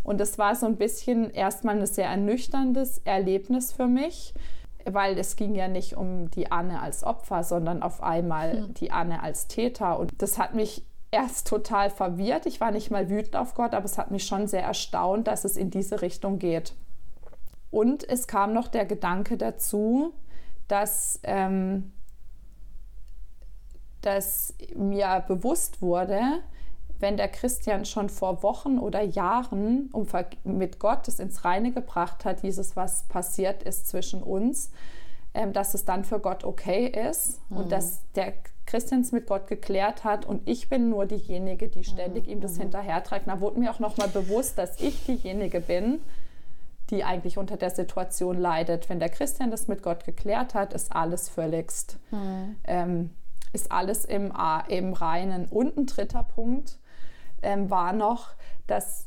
Und 0.02 0.18
das 0.20 0.38
war 0.38 0.54
so 0.54 0.66
ein 0.66 0.76
bisschen 0.76 1.30
erstmal 1.30 1.78
ein 1.78 1.86
sehr 1.86 2.08
ernüchterndes 2.08 2.98
Erlebnis 3.04 3.72
für 3.72 3.86
mich, 3.86 4.34
weil 4.84 5.18
es 5.18 5.36
ging 5.36 5.54
ja 5.54 5.68
nicht 5.68 5.96
um 5.96 6.30
die 6.30 6.50
Anne 6.50 6.80
als 6.80 7.04
Opfer, 7.04 7.44
sondern 7.44 7.82
auf 7.82 8.02
einmal 8.02 8.52
hm. 8.52 8.74
die 8.74 8.90
Anne 8.90 9.22
als 9.22 9.48
Täter. 9.48 9.98
Und 9.98 10.12
das 10.18 10.38
hat 10.38 10.54
mich 10.54 10.84
erst 11.10 11.46
total 11.48 11.90
verwirrt. 11.90 12.46
Ich 12.46 12.60
war 12.60 12.70
nicht 12.70 12.90
mal 12.90 13.08
wütend 13.08 13.36
auf 13.36 13.54
Gott, 13.54 13.74
aber 13.74 13.84
es 13.84 13.98
hat 13.98 14.10
mich 14.10 14.24
schon 14.24 14.46
sehr 14.46 14.62
erstaunt, 14.62 15.26
dass 15.26 15.44
es 15.44 15.56
in 15.56 15.70
diese 15.70 16.02
Richtung 16.02 16.38
geht. 16.38 16.74
Und 17.70 18.08
es 18.08 18.26
kam 18.26 18.54
noch 18.54 18.68
der 18.68 18.86
Gedanke 18.86 19.36
dazu, 19.36 20.14
dass, 20.68 21.20
ähm, 21.24 21.92
dass 24.02 24.54
mir 24.76 25.24
bewusst 25.26 25.82
wurde, 25.82 26.20
wenn 27.00 27.16
der 27.16 27.28
Christian 27.28 27.84
schon 27.84 28.08
vor 28.08 28.42
Wochen 28.42 28.78
oder 28.78 29.02
Jahren 29.02 29.88
um, 29.92 30.06
mit 30.44 30.78
Gott 30.78 31.08
es 31.08 31.20
ins 31.20 31.44
Reine 31.44 31.72
gebracht 31.72 32.24
hat, 32.24 32.42
dieses, 32.42 32.76
was 32.76 33.04
passiert 33.04 33.62
ist 33.62 33.88
zwischen 33.88 34.22
uns, 34.22 34.70
ähm, 35.34 35.52
dass 35.52 35.74
es 35.74 35.84
dann 35.84 36.04
für 36.04 36.18
Gott 36.18 36.44
okay 36.44 36.86
ist 36.86 37.40
mhm. 37.50 37.56
und 37.58 37.72
dass 37.72 38.02
der 38.14 38.34
Christian 38.66 39.00
es 39.00 39.12
mit 39.12 39.26
Gott 39.26 39.46
geklärt 39.46 40.04
hat 40.04 40.26
und 40.26 40.46
ich 40.46 40.68
bin 40.68 40.90
nur 40.90 41.06
diejenige, 41.06 41.68
die 41.68 41.84
ständig 41.84 42.26
mhm. 42.26 42.32
ihm 42.32 42.40
das 42.40 42.56
mhm. 42.56 42.62
hinterherträgt. 42.62 43.26
Da 43.28 43.40
wurde 43.40 43.60
mir 43.60 43.70
auch 43.70 43.78
nochmal 43.78 44.08
bewusst, 44.08 44.58
dass 44.58 44.80
ich 44.80 45.04
diejenige 45.06 45.60
bin, 45.60 46.00
die 46.90 47.04
eigentlich 47.04 47.38
unter 47.38 47.56
der 47.56 47.70
Situation 47.70 48.38
leidet. 48.38 48.88
Wenn 48.88 49.00
der 49.00 49.08
Christian 49.08 49.50
das 49.50 49.68
mit 49.68 49.82
Gott 49.82 50.04
geklärt 50.04 50.54
hat, 50.54 50.72
ist 50.72 50.92
alles 50.92 51.28
völligst, 51.28 51.98
mhm. 52.10 52.56
ähm, 52.64 53.10
ist 53.52 53.72
alles 53.72 54.04
im, 54.04 54.32
im 54.68 54.92
Reinen. 54.92 55.46
Und 55.46 55.76
ein 55.76 55.86
dritter 55.86 56.24
Punkt 56.24 56.78
ähm, 57.42 57.70
war 57.70 57.92
noch, 57.92 58.34
dass 58.66 59.06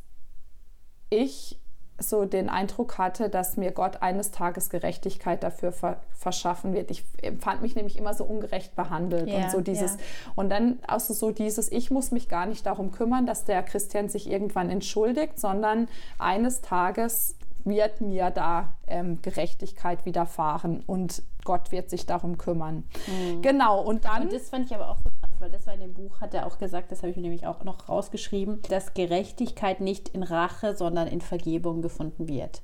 ich 1.10 1.62
so 2.02 2.26
den 2.26 2.50
Eindruck 2.50 2.98
hatte, 2.98 3.30
dass 3.30 3.58
mir 3.58 3.72
Gott 3.72 4.02
eines 4.02 4.32
Tages 4.32 4.70
Gerechtigkeit 4.70 5.44
dafür 5.44 5.72
ver 5.72 6.02
verschaffen 6.12 6.74
wird. 6.74 6.92
Ich 6.92 7.04
fand 7.40 7.64
mich 7.64 7.76
nämlich 7.76 7.98
immer 7.98 8.14
so 8.14 8.24
ungerecht 8.24 8.76
behandelt 8.76 9.28
yeah, 9.28 9.44
und 9.44 9.52
so 9.52 9.62
dieses 9.62 9.94
yeah. 9.94 10.02
und 10.36 10.50
dann 10.50 10.78
also 10.86 11.16
so 11.16 11.32
dieses 11.32 11.72
ich 11.72 11.90
muss 11.90 12.12
mich 12.12 12.30
gar 12.30 12.46
nicht 12.46 12.66
darum 12.66 12.92
kümmern, 12.92 13.26
dass 13.26 13.44
der 13.44 13.64
Christian 13.64 14.08
sich 14.08 14.30
irgendwann 14.30 14.70
entschuldigt, 14.70 15.40
sondern 15.40 15.88
eines 16.20 16.62
Tages 16.62 17.36
wird 17.64 18.01
mir 18.01 18.30
da 18.30 18.76
ähm, 18.88 19.22
Gerechtigkeit 19.22 20.05
widerfahren 20.05 20.84
und 20.86 21.24
Gott 21.43 21.72
wird 21.72 21.89
sich 21.89 22.05
darum 22.05 22.38
kümmern. 22.38 22.84
Mhm. 23.07 23.41
Genau, 23.41 23.82
und 23.82 24.05
dann. 24.05 24.24
Und 24.24 24.34
das 24.34 24.49
fand 24.49 24.66
ich 24.66 24.76
aber 24.76 24.89
auch 24.89 24.97
so 24.97 25.09
weil 25.41 25.49
das 25.49 25.68
war 25.68 25.74
in 25.74 25.82
dem 25.82 25.93
Buch, 25.93 26.22
hat 26.22 26.34
er 26.34 26.45
auch 26.45 26.57
gesagt, 26.57 26.91
das 26.91 26.99
habe 26.99 27.09
ich 27.09 27.16
mir 27.16 27.24
nämlich 27.24 27.47
auch 27.47 27.64
noch 27.64 27.89
rausgeschrieben, 27.89 28.62
dass 28.70 28.93
Gerechtigkeit 28.93 29.82
nicht 29.82 30.09
in 30.09 30.24
Rache, 30.24 30.76
sondern 30.76 31.07
in 31.07 31.20
Vergebung 31.20 31.82
gefunden 31.82 32.28
wird. 32.28 32.62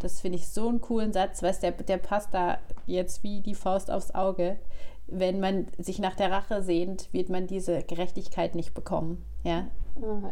Das 0.00 0.20
finde 0.20 0.38
ich 0.38 0.48
so 0.48 0.68
einen 0.68 0.80
coolen 0.80 1.12
Satz, 1.12 1.42
weil 1.42 1.54
der, 1.54 1.72
der 1.72 1.96
passt 1.96 2.34
da 2.34 2.58
jetzt 2.86 3.22
wie 3.22 3.40
die 3.40 3.54
Faust 3.54 3.90
aufs 3.90 4.14
Auge. 4.14 4.58
Wenn 5.06 5.40
man 5.40 5.68
sich 5.78 5.98
nach 5.98 6.14
der 6.14 6.30
Rache 6.30 6.62
sehnt, 6.62 7.12
wird 7.12 7.30
man 7.30 7.46
diese 7.46 7.82
Gerechtigkeit 7.82 8.54
nicht 8.54 8.74
bekommen. 8.74 9.24
Ja, 9.44 9.68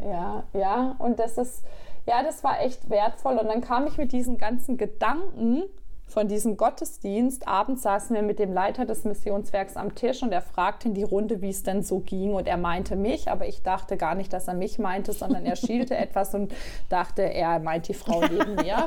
ja, 0.04 0.44
ja. 0.52 0.96
Und 0.98 1.18
das 1.18 1.38
ist, 1.38 1.64
ja, 2.06 2.22
das 2.22 2.44
war 2.44 2.60
echt 2.60 2.88
wertvoll. 2.88 3.36
Und 3.36 3.48
dann 3.48 3.60
kam 3.60 3.86
ich 3.86 3.98
mit 3.98 4.12
diesen 4.12 4.38
ganzen 4.38 4.76
Gedanken 4.76 5.64
von 6.08 6.28
diesem 6.28 6.56
Gottesdienst. 6.56 7.48
Abends 7.48 7.82
saßen 7.82 8.14
wir 8.14 8.22
mit 8.22 8.38
dem 8.38 8.52
Leiter 8.52 8.86
des 8.86 9.04
Missionswerks 9.04 9.76
am 9.76 9.94
Tisch 9.94 10.22
und 10.22 10.32
er 10.32 10.40
fragte 10.40 10.88
in 10.88 10.94
die 10.94 11.02
Runde, 11.02 11.42
wie 11.42 11.50
es 11.50 11.64
denn 11.64 11.82
so 11.82 11.98
ging. 11.98 12.34
Und 12.34 12.46
er 12.46 12.56
meinte 12.56 12.94
mich, 12.94 13.28
aber 13.28 13.46
ich 13.48 13.62
dachte 13.62 13.96
gar 13.96 14.14
nicht, 14.14 14.32
dass 14.32 14.46
er 14.46 14.54
mich 14.54 14.78
meinte, 14.78 15.12
sondern 15.12 15.44
er 15.44 15.56
schielte 15.56 15.96
etwas 15.98 16.34
und 16.34 16.54
dachte, 16.88 17.22
er 17.22 17.58
meint 17.58 17.88
die 17.88 17.94
Frau 17.94 18.20
neben 18.20 18.54
mir. 18.54 18.86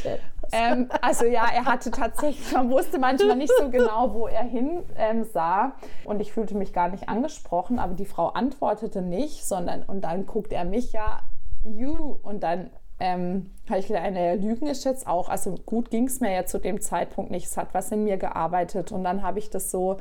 ähm, 0.52 0.88
also 1.02 1.24
ja, 1.24 1.46
er 1.52 1.64
hatte 1.64 1.90
tatsächlich, 1.90 2.52
man 2.52 2.70
wusste 2.70 3.00
manchmal 3.00 3.36
nicht 3.36 3.52
so 3.58 3.68
genau, 3.68 4.14
wo 4.14 4.28
er 4.28 4.44
hin 4.44 4.84
ähm, 4.96 5.24
sah. 5.24 5.72
Und 6.04 6.20
ich 6.20 6.32
fühlte 6.32 6.56
mich 6.56 6.72
gar 6.72 6.88
nicht 6.88 7.08
angesprochen, 7.08 7.80
aber 7.80 7.94
die 7.94 8.06
Frau 8.06 8.28
antwortete 8.28 9.02
nicht, 9.02 9.44
sondern 9.44 9.82
und 9.82 10.02
dann 10.02 10.24
guckt 10.24 10.52
er 10.52 10.64
mich 10.64 10.92
ja, 10.92 11.20
you, 11.64 12.18
und 12.22 12.42
dann 12.42 12.70
ähm, 13.00 13.50
habe 13.68 13.80
ich 13.80 13.86
gedacht, 13.86 14.04
eine 14.04 14.36
Lügen 14.36 14.66
ist 14.66 14.84
jetzt 14.84 15.06
auch, 15.06 15.28
also 15.28 15.54
gut 15.66 15.90
ging 15.90 16.06
es 16.06 16.20
mir 16.20 16.32
ja 16.32 16.44
zu 16.44 16.58
dem 16.58 16.80
Zeitpunkt 16.80 17.30
nicht, 17.30 17.46
es 17.46 17.56
hat 17.56 17.72
was 17.72 17.90
in 17.90 18.04
mir 18.04 18.18
gearbeitet 18.18 18.92
und 18.92 19.02
dann 19.04 19.22
habe 19.22 19.38
ich 19.38 19.48
das 19.50 19.70
so 19.70 19.96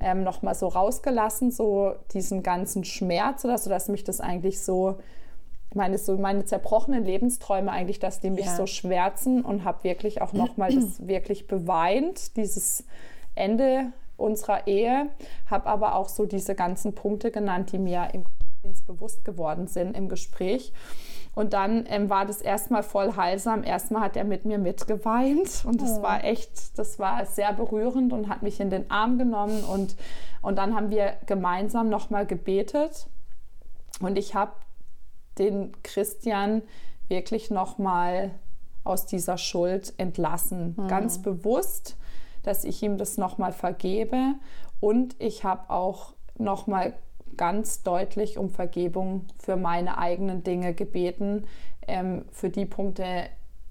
ähm, 0.00 0.22
nochmal 0.22 0.54
so 0.54 0.68
rausgelassen, 0.68 1.50
so 1.50 1.94
diesen 2.12 2.42
ganzen 2.42 2.84
Schmerz 2.84 3.44
oder 3.44 3.56
so, 3.56 3.70
dass 3.70 3.88
mich 3.88 4.04
das 4.04 4.20
eigentlich 4.20 4.60
so, 4.60 4.98
meine, 5.74 5.96
so 5.96 6.18
meine 6.18 6.44
zerbrochenen 6.44 7.04
Lebensträume 7.04 7.70
eigentlich, 7.70 7.98
dass 7.98 8.20
die 8.20 8.30
mich 8.30 8.44
ja. 8.44 8.54
so 8.54 8.66
schwärzen 8.66 9.42
und 9.42 9.64
habe 9.64 9.84
wirklich 9.84 10.20
auch 10.20 10.34
nochmal 10.34 10.74
das 10.74 11.06
wirklich 11.06 11.46
beweint, 11.46 12.36
dieses 12.36 12.84
Ende 13.34 13.92
unserer 14.18 14.66
Ehe, 14.66 15.08
habe 15.50 15.66
aber 15.66 15.94
auch 15.94 16.08
so 16.08 16.26
diese 16.26 16.54
ganzen 16.54 16.94
Punkte 16.94 17.30
genannt, 17.30 17.72
die 17.72 17.78
mir 17.78 18.08
im 18.12 18.24
Gottesdienst 18.66 18.86
bewusst 18.86 19.24
geworden 19.24 19.66
sind 19.66 19.96
im 19.96 20.08
Gespräch. 20.08 20.72
Und 21.34 21.52
dann 21.52 21.84
ähm, 21.88 22.08
war 22.08 22.24
das 22.24 22.40
erstmal 22.40 22.82
voll 22.82 23.14
heilsam. 23.16 23.62
Erstmal 23.62 24.02
hat 24.02 24.16
er 24.16 24.24
mit 24.24 24.44
mir 24.44 24.58
mitgeweint 24.58 25.64
und 25.64 25.82
das 25.82 25.98
oh. 25.98 26.02
war 26.02 26.24
echt, 26.24 26.78
das 26.78 26.98
war 26.98 27.26
sehr 27.26 27.52
berührend 27.52 28.12
und 28.12 28.28
hat 28.28 28.42
mich 28.42 28.58
in 28.58 28.70
den 28.70 28.90
Arm 28.90 29.18
genommen 29.18 29.62
und, 29.64 29.96
und 30.40 30.56
dann 30.56 30.74
haben 30.74 30.90
wir 30.90 31.14
gemeinsam 31.26 31.90
nochmal 31.90 32.26
gebetet 32.26 33.06
und 34.00 34.16
ich 34.16 34.34
habe 34.34 34.52
den 35.38 35.72
Christian 35.82 36.62
wirklich 37.08 37.50
nochmal 37.50 38.30
aus 38.82 39.04
dieser 39.04 39.36
Schuld 39.36 39.92
entlassen. 39.98 40.74
Mhm. 40.76 40.88
Ganz 40.88 41.20
bewusst, 41.20 41.96
dass 42.44 42.64
ich 42.64 42.82
ihm 42.82 42.96
das 42.96 43.18
nochmal 43.18 43.52
vergebe 43.52 44.36
und 44.80 45.16
ich 45.18 45.44
habe 45.44 45.68
auch 45.68 46.14
nochmal 46.38 46.94
ganz 47.36 47.82
deutlich 47.82 48.38
um 48.38 48.50
Vergebung 48.50 49.26
für 49.38 49.56
meine 49.56 49.98
eigenen 49.98 50.42
Dinge 50.42 50.74
gebeten, 50.74 51.44
ähm, 51.86 52.24
für 52.30 52.50
die 52.50 52.66
Punkte, 52.66 53.04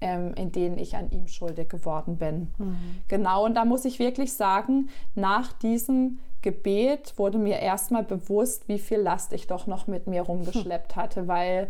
ähm, 0.00 0.34
in 0.34 0.52
denen 0.52 0.78
ich 0.78 0.96
an 0.96 1.10
ihm 1.10 1.26
schuldig 1.26 1.68
geworden 1.68 2.16
bin. 2.16 2.52
Mhm. 2.58 2.76
Genau, 3.08 3.44
und 3.44 3.54
da 3.54 3.64
muss 3.64 3.84
ich 3.84 3.98
wirklich 3.98 4.32
sagen, 4.32 4.88
nach 5.14 5.52
diesem 5.52 6.18
Gebet 6.42 7.14
wurde 7.16 7.38
mir 7.38 7.58
erstmal 7.58 8.04
bewusst, 8.04 8.68
wie 8.68 8.78
viel 8.78 8.98
Last 8.98 9.32
ich 9.32 9.46
doch 9.46 9.66
noch 9.66 9.86
mit 9.86 10.06
mir 10.06 10.22
rumgeschleppt 10.28 10.96
hatte, 10.96 11.28
weil 11.28 11.68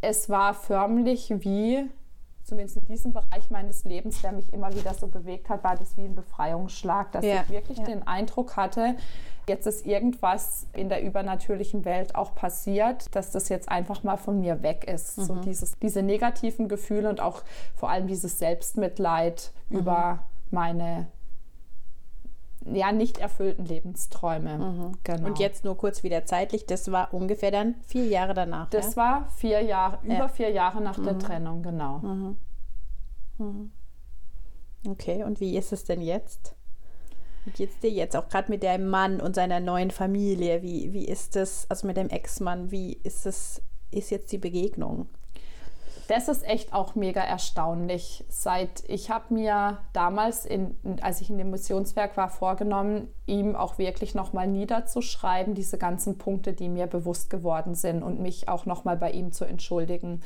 es 0.00 0.28
war 0.28 0.54
förmlich 0.54 1.32
wie, 1.38 1.88
zumindest 2.44 2.76
in 2.76 2.86
diesem 2.86 3.12
Bereich 3.12 3.50
meines 3.50 3.84
Lebens, 3.84 4.20
der 4.22 4.32
mich 4.32 4.52
immer 4.52 4.72
wieder 4.74 4.94
so 4.94 5.08
bewegt 5.08 5.48
hat, 5.48 5.64
war 5.64 5.76
das 5.76 5.96
wie 5.96 6.02
ein 6.02 6.14
Befreiungsschlag, 6.14 7.12
dass 7.12 7.24
ja. 7.24 7.42
ich 7.42 7.50
wirklich 7.50 7.78
ja. 7.78 7.84
den 7.84 8.06
Eindruck 8.06 8.56
hatte, 8.56 8.96
jetzt 9.48 9.66
ist 9.66 9.86
irgendwas 9.86 10.66
in 10.72 10.88
der 10.88 11.02
übernatürlichen 11.02 11.84
Welt 11.84 12.14
auch 12.14 12.34
passiert, 12.34 13.14
dass 13.14 13.30
das 13.30 13.48
jetzt 13.48 13.68
einfach 13.68 14.02
mal 14.02 14.16
von 14.16 14.40
mir 14.40 14.62
weg 14.62 14.84
ist. 14.84 15.18
Mhm. 15.18 15.24
So 15.24 15.34
dieses, 15.36 15.78
diese 15.78 16.02
negativen 16.02 16.68
Gefühle 16.68 17.08
und 17.08 17.20
auch 17.20 17.42
vor 17.74 17.90
allem 17.90 18.06
dieses 18.06 18.38
Selbstmitleid 18.38 19.52
mhm. 19.68 19.78
über 19.78 20.18
meine 20.50 21.06
ja, 22.72 22.92
nicht 22.92 23.18
erfüllten 23.18 23.64
Lebensträume. 23.64 24.58
Mhm. 24.58 24.92
Genau. 25.04 25.26
Und 25.26 25.38
jetzt 25.38 25.64
nur 25.64 25.76
kurz 25.76 26.02
wieder 26.02 26.24
zeitlich, 26.24 26.66
das 26.66 26.90
war 26.90 27.12
ungefähr 27.12 27.50
dann 27.50 27.74
vier 27.86 28.06
Jahre 28.06 28.34
danach. 28.34 28.70
Das 28.70 28.94
ja? 28.94 28.96
war 28.96 29.28
vier 29.36 29.60
Jahre, 29.62 29.98
ja. 30.04 30.16
über 30.16 30.28
vier 30.28 30.50
Jahre 30.50 30.80
nach 30.80 30.98
der 31.02 31.14
mhm. 31.14 31.18
Trennung, 31.18 31.62
genau. 31.62 31.98
Mhm. 31.98 32.36
Mhm. 33.38 33.72
Okay, 34.88 35.24
und 35.24 35.40
wie 35.40 35.56
ist 35.56 35.72
es 35.72 35.84
denn 35.84 36.00
jetzt? 36.00 36.54
Wie 37.44 37.50
geht's 37.50 37.78
dir 37.80 37.90
jetzt 37.90 38.16
auch 38.16 38.28
gerade 38.28 38.50
mit 38.50 38.62
deinem 38.62 38.88
Mann 38.88 39.20
und 39.20 39.34
seiner 39.34 39.60
neuen 39.60 39.90
Familie? 39.90 40.62
Wie, 40.62 40.92
wie 40.92 41.06
ist 41.06 41.36
es, 41.36 41.66
also 41.68 41.86
mit 41.86 41.96
dem 41.96 42.08
Ex-Mann, 42.08 42.70
wie 42.70 42.94
ist 43.02 43.26
es, 43.26 43.62
ist 43.90 44.10
jetzt 44.10 44.32
die 44.32 44.38
Begegnung? 44.38 45.08
Das 46.08 46.28
ist 46.28 46.44
echt 46.46 46.72
auch 46.72 46.94
mega 46.94 47.22
erstaunlich. 47.22 48.24
Seit 48.28 48.84
ich 48.88 49.10
habe 49.10 49.32
mir 49.32 49.78
damals, 49.92 50.44
in, 50.44 50.76
als 51.00 51.20
ich 51.20 51.30
in 51.30 51.38
dem 51.38 51.50
Missionswerk 51.50 52.16
war, 52.16 52.28
vorgenommen, 52.28 53.08
ihm 53.26 53.56
auch 53.56 53.78
wirklich 53.78 54.14
nochmal 54.14 54.46
niederzuschreiben, 54.46 55.54
diese 55.54 55.78
ganzen 55.78 56.18
Punkte, 56.18 56.52
die 56.52 56.68
mir 56.68 56.86
bewusst 56.86 57.30
geworden 57.30 57.74
sind 57.74 58.02
und 58.02 58.20
mich 58.20 58.48
auch 58.48 58.66
nochmal 58.66 58.96
bei 58.96 59.10
ihm 59.12 59.32
zu 59.32 59.44
entschuldigen. 59.44 60.20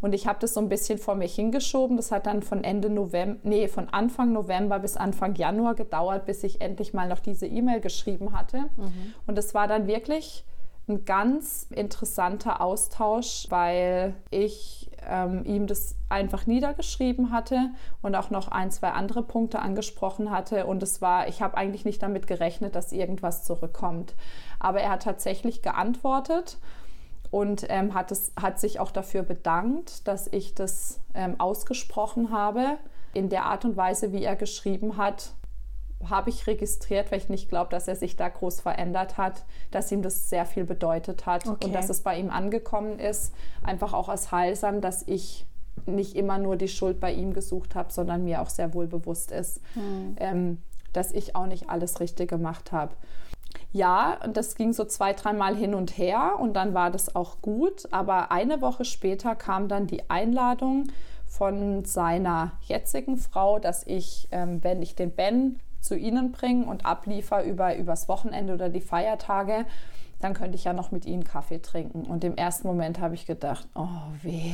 Und 0.00 0.14
ich 0.14 0.26
habe 0.26 0.38
das 0.40 0.54
so 0.54 0.60
ein 0.60 0.68
bisschen 0.68 0.98
vor 0.98 1.14
mich 1.14 1.34
hingeschoben. 1.34 1.96
Das 1.96 2.10
hat 2.10 2.26
dann 2.26 2.42
von 2.42 2.64
Ende 2.64 2.88
November, 2.88 3.38
nee, 3.42 3.68
von 3.68 3.88
Anfang 3.90 4.32
November 4.32 4.78
bis 4.78 4.96
Anfang 4.96 5.34
Januar 5.34 5.74
gedauert, 5.74 6.24
bis 6.24 6.42
ich 6.42 6.60
endlich 6.60 6.94
mal 6.94 7.08
noch 7.08 7.20
diese 7.20 7.46
E-Mail 7.46 7.80
geschrieben 7.80 8.32
hatte. 8.32 8.60
Mhm. 8.76 9.14
Und 9.26 9.38
es 9.38 9.52
war 9.52 9.68
dann 9.68 9.86
wirklich 9.86 10.44
ein 10.88 11.04
ganz 11.04 11.66
interessanter 11.70 12.60
Austausch, 12.60 13.46
weil 13.50 14.14
ich 14.30 14.89
ähm, 15.08 15.44
ihm 15.44 15.66
das 15.66 15.96
einfach 16.08 16.46
niedergeschrieben 16.46 17.30
hatte 17.30 17.70
und 18.02 18.14
auch 18.14 18.30
noch 18.30 18.48
ein, 18.48 18.70
zwei 18.70 18.90
andere 18.90 19.22
Punkte 19.22 19.60
angesprochen 19.60 20.30
hatte. 20.30 20.66
Und 20.66 20.82
es 20.82 21.00
war, 21.00 21.28
ich 21.28 21.42
habe 21.42 21.56
eigentlich 21.56 21.84
nicht 21.84 22.02
damit 22.02 22.26
gerechnet, 22.26 22.74
dass 22.74 22.92
irgendwas 22.92 23.44
zurückkommt. 23.44 24.14
Aber 24.58 24.80
er 24.80 24.90
hat 24.90 25.02
tatsächlich 25.02 25.62
geantwortet 25.62 26.58
und 27.30 27.64
ähm, 27.68 27.94
hat, 27.94 28.10
es, 28.12 28.32
hat 28.40 28.58
sich 28.58 28.80
auch 28.80 28.90
dafür 28.90 29.22
bedankt, 29.22 30.06
dass 30.08 30.26
ich 30.26 30.54
das 30.54 31.00
ähm, 31.14 31.36
ausgesprochen 31.38 32.32
habe. 32.32 32.78
In 33.12 33.28
der 33.28 33.46
Art 33.46 33.64
und 33.64 33.76
Weise, 33.76 34.12
wie 34.12 34.22
er 34.22 34.36
geschrieben 34.36 34.96
hat, 34.96 35.32
habe 36.08 36.30
ich 36.30 36.46
registriert, 36.46 37.10
weil 37.10 37.18
ich 37.18 37.28
nicht 37.28 37.48
glaube, 37.48 37.70
dass 37.70 37.86
er 37.86 37.96
sich 37.96 38.16
da 38.16 38.28
groß 38.28 38.60
verändert 38.60 39.18
hat, 39.18 39.44
dass 39.70 39.92
ihm 39.92 40.02
das 40.02 40.30
sehr 40.30 40.46
viel 40.46 40.64
bedeutet 40.64 41.26
hat 41.26 41.46
okay. 41.46 41.66
und 41.66 41.74
dass 41.74 41.90
es 41.90 42.00
bei 42.00 42.18
ihm 42.18 42.30
angekommen 42.30 42.98
ist, 42.98 43.34
einfach 43.62 43.92
auch 43.92 44.08
als 44.08 44.32
heilsam, 44.32 44.80
dass 44.80 45.02
ich 45.06 45.46
nicht 45.86 46.16
immer 46.16 46.38
nur 46.38 46.56
die 46.56 46.68
Schuld 46.68 47.00
bei 47.00 47.12
ihm 47.12 47.32
gesucht 47.32 47.74
habe, 47.74 47.92
sondern 47.92 48.24
mir 48.24 48.42
auch 48.42 48.48
sehr 48.48 48.74
wohl 48.74 48.86
bewusst 48.86 49.30
ist, 49.30 49.60
mhm. 49.74 50.16
ähm, 50.18 50.58
dass 50.92 51.12
ich 51.12 51.36
auch 51.36 51.46
nicht 51.46 51.68
alles 51.68 52.00
richtig 52.00 52.30
gemacht 52.30 52.72
habe. 52.72 52.94
Ja, 53.72 54.18
und 54.24 54.36
das 54.36 54.56
ging 54.56 54.72
so 54.72 54.84
zwei, 54.84 55.12
dreimal 55.12 55.54
hin 55.54 55.74
und 55.74 55.96
her 55.96 56.36
und 56.40 56.54
dann 56.54 56.74
war 56.74 56.90
das 56.90 57.14
auch 57.14 57.40
gut. 57.40 57.88
Aber 57.92 58.32
eine 58.32 58.60
Woche 58.60 58.84
später 58.84 59.36
kam 59.36 59.68
dann 59.68 59.86
die 59.86 60.08
Einladung 60.10 60.88
von 61.26 61.84
seiner 61.84 62.52
jetzigen 62.62 63.16
Frau, 63.16 63.58
dass 63.58 63.86
ich, 63.86 64.28
ähm, 64.32 64.62
wenn 64.64 64.82
ich 64.82 64.96
den 64.96 65.12
Ben 65.12 65.60
zu 65.80 65.96
ihnen 65.96 66.32
bringe 66.32 66.66
und 66.66 66.86
abliefer 66.86 67.44
über 67.44 67.76
übers 67.76 68.08
Wochenende 68.08 68.54
oder 68.54 68.68
die 68.68 68.80
Feiertage, 68.80 69.66
dann 70.20 70.34
könnte 70.34 70.56
ich 70.56 70.64
ja 70.64 70.74
noch 70.74 70.90
mit 70.90 71.06
ihnen 71.06 71.24
Kaffee 71.24 71.60
trinken. 71.62 72.02
Und 72.02 72.24
im 72.24 72.36
ersten 72.36 72.68
Moment 72.68 73.00
habe 73.00 73.14
ich 73.14 73.24
gedacht, 73.24 73.66
oh 73.74 73.88
weh, 74.22 74.52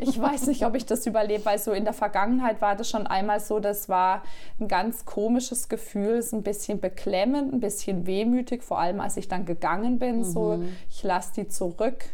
ich 0.00 0.20
weiß 0.20 0.48
nicht, 0.48 0.66
ob 0.66 0.74
ich 0.74 0.84
das 0.84 1.06
überlebe, 1.06 1.44
weil 1.44 1.58
so 1.58 1.70
in 1.70 1.84
der 1.84 1.92
Vergangenheit 1.92 2.60
war 2.60 2.74
das 2.74 2.90
schon 2.90 3.06
einmal 3.06 3.38
so, 3.38 3.60
das 3.60 3.88
war 3.88 4.22
ein 4.58 4.66
ganz 4.66 5.04
komisches 5.04 5.68
Gefühl, 5.68 6.16
es 6.16 6.26
ist 6.26 6.32
ein 6.32 6.42
bisschen 6.42 6.80
beklemmend, 6.80 7.52
ein 7.52 7.60
bisschen 7.60 8.06
wehmütig, 8.06 8.64
vor 8.64 8.80
allem 8.80 9.00
als 9.00 9.16
ich 9.16 9.28
dann 9.28 9.46
gegangen 9.46 10.00
bin, 10.00 10.18
mhm. 10.18 10.24
so 10.24 10.64
ich 10.90 11.02
lasse 11.04 11.32
die 11.36 11.48
zurück 11.48 12.04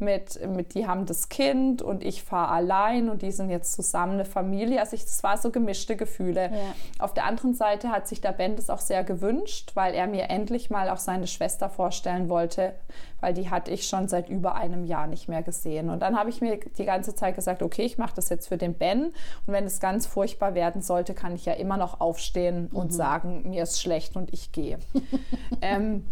mit, 0.00 0.46
mit 0.48 0.74
die 0.74 0.86
haben 0.86 1.06
das 1.06 1.28
Kind 1.28 1.82
und 1.82 2.04
ich 2.04 2.22
fahre 2.22 2.52
allein 2.52 3.08
und 3.08 3.22
die 3.22 3.32
sind 3.32 3.50
jetzt 3.50 3.72
zusammen 3.72 4.14
eine 4.14 4.24
Familie. 4.24 4.80
Also 4.80 4.96
es 4.96 5.22
war 5.22 5.36
so 5.36 5.50
gemischte 5.50 5.96
Gefühle. 5.96 6.50
Ja. 6.52 6.74
Auf 7.04 7.14
der 7.14 7.24
anderen 7.24 7.54
Seite 7.54 7.90
hat 7.90 8.06
sich 8.06 8.20
der 8.20 8.32
Ben 8.32 8.56
das 8.56 8.70
auch 8.70 8.80
sehr 8.80 9.04
gewünscht, 9.04 9.72
weil 9.74 9.94
er 9.94 10.06
mir 10.06 10.30
endlich 10.30 10.70
mal 10.70 10.88
auch 10.90 10.98
seine 10.98 11.26
Schwester 11.26 11.68
vorstellen 11.68 12.28
wollte, 12.28 12.74
weil 13.20 13.34
die 13.34 13.50
hatte 13.50 13.70
ich 13.70 13.86
schon 13.86 14.08
seit 14.08 14.28
über 14.28 14.54
einem 14.54 14.84
Jahr 14.84 15.06
nicht 15.06 15.28
mehr 15.28 15.42
gesehen. 15.42 15.90
Und 15.90 16.00
dann 16.00 16.16
habe 16.16 16.30
ich 16.30 16.40
mir 16.40 16.58
die 16.58 16.84
ganze 16.84 17.14
Zeit 17.14 17.34
gesagt, 17.34 17.62
okay, 17.62 17.82
ich 17.82 17.98
mache 17.98 18.14
das 18.14 18.28
jetzt 18.28 18.48
für 18.48 18.56
den 18.56 18.74
Ben 18.74 19.06
und 19.46 19.52
wenn 19.52 19.64
es 19.64 19.80
ganz 19.80 20.06
furchtbar 20.06 20.54
werden 20.54 20.82
sollte, 20.82 21.14
kann 21.14 21.34
ich 21.34 21.44
ja 21.44 21.54
immer 21.54 21.76
noch 21.76 22.00
aufstehen 22.00 22.68
und 22.72 22.92
mhm. 22.92 22.96
sagen, 22.96 23.48
mir 23.48 23.62
ist 23.62 23.80
schlecht 23.80 24.16
und 24.16 24.32
ich 24.32 24.52
gehe. 24.52 24.78
ähm, 25.60 26.04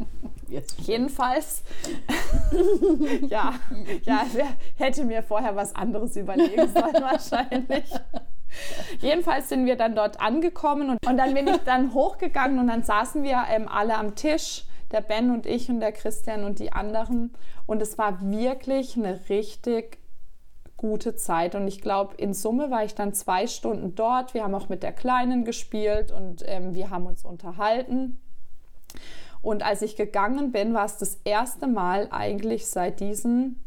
jedenfalls, 0.78 1.62
ja, 3.28 3.54
ja, 4.02 4.22
hätte 4.76 5.04
mir 5.04 5.22
vorher 5.22 5.56
was 5.56 5.74
anderes 5.74 6.16
überlegen 6.16 6.68
sollen 6.68 6.94
wahrscheinlich. 7.00 7.84
Jedenfalls 9.00 9.48
sind 9.48 9.66
wir 9.66 9.76
dann 9.76 9.94
dort 9.94 10.20
angekommen 10.20 10.90
und, 10.90 11.06
und 11.06 11.18
dann 11.18 11.34
bin 11.34 11.46
ich 11.48 11.58
dann 11.64 11.92
hochgegangen 11.92 12.58
und 12.58 12.68
dann 12.68 12.82
saßen 12.82 13.22
wir 13.22 13.44
ähm, 13.50 13.68
alle 13.68 13.96
am 13.96 14.14
Tisch 14.14 14.64
der 14.96 15.02
Ben 15.02 15.30
und 15.30 15.44
ich 15.44 15.68
und 15.68 15.80
der 15.80 15.92
Christian 15.92 16.44
und 16.44 16.58
die 16.58 16.72
anderen. 16.72 17.34
Und 17.66 17.82
es 17.82 17.98
war 17.98 18.18
wirklich 18.22 18.96
eine 18.96 19.28
richtig 19.28 19.98
gute 20.78 21.16
Zeit. 21.16 21.54
Und 21.54 21.68
ich 21.68 21.82
glaube, 21.82 22.14
in 22.16 22.32
Summe 22.32 22.70
war 22.70 22.82
ich 22.82 22.94
dann 22.94 23.12
zwei 23.12 23.46
Stunden 23.46 23.94
dort. 23.94 24.32
Wir 24.32 24.42
haben 24.42 24.54
auch 24.54 24.70
mit 24.70 24.82
der 24.82 24.92
Kleinen 24.92 25.44
gespielt 25.44 26.12
und 26.12 26.42
ähm, 26.46 26.74
wir 26.74 26.88
haben 26.88 27.06
uns 27.06 27.24
unterhalten. 27.24 28.18
Und 29.42 29.64
als 29.64 29.82
ich 29.82 29.96
gegangen 29.96 30.50
bin, 30.50 30.72
war 30.72 30.86
es 30.86 30.96
das 30.96 31.18
erste 31.24 31.66
Mal 31.66 32.08
eigentlich 32.10 32.66
seit 32.66 33.00
diesen 33.00 33.62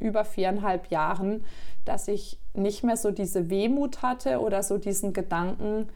über 0.00 0.24
viereinhalb 0.24 0.90
Jahren, 0.90 1.44
dass 1.86 2.08
ich 2.08 2.38
nicht 2.52 2.84
mehr 2.84 2.96
so 2.96 3.10
diese 3.10 3.48
Wehmut 3.48 4.02
hatte 4.02 4.40
oder 4.40 4.62
so 4.62 4.76
diesen 4.76 5.12
Gedanken, 5.14 5.88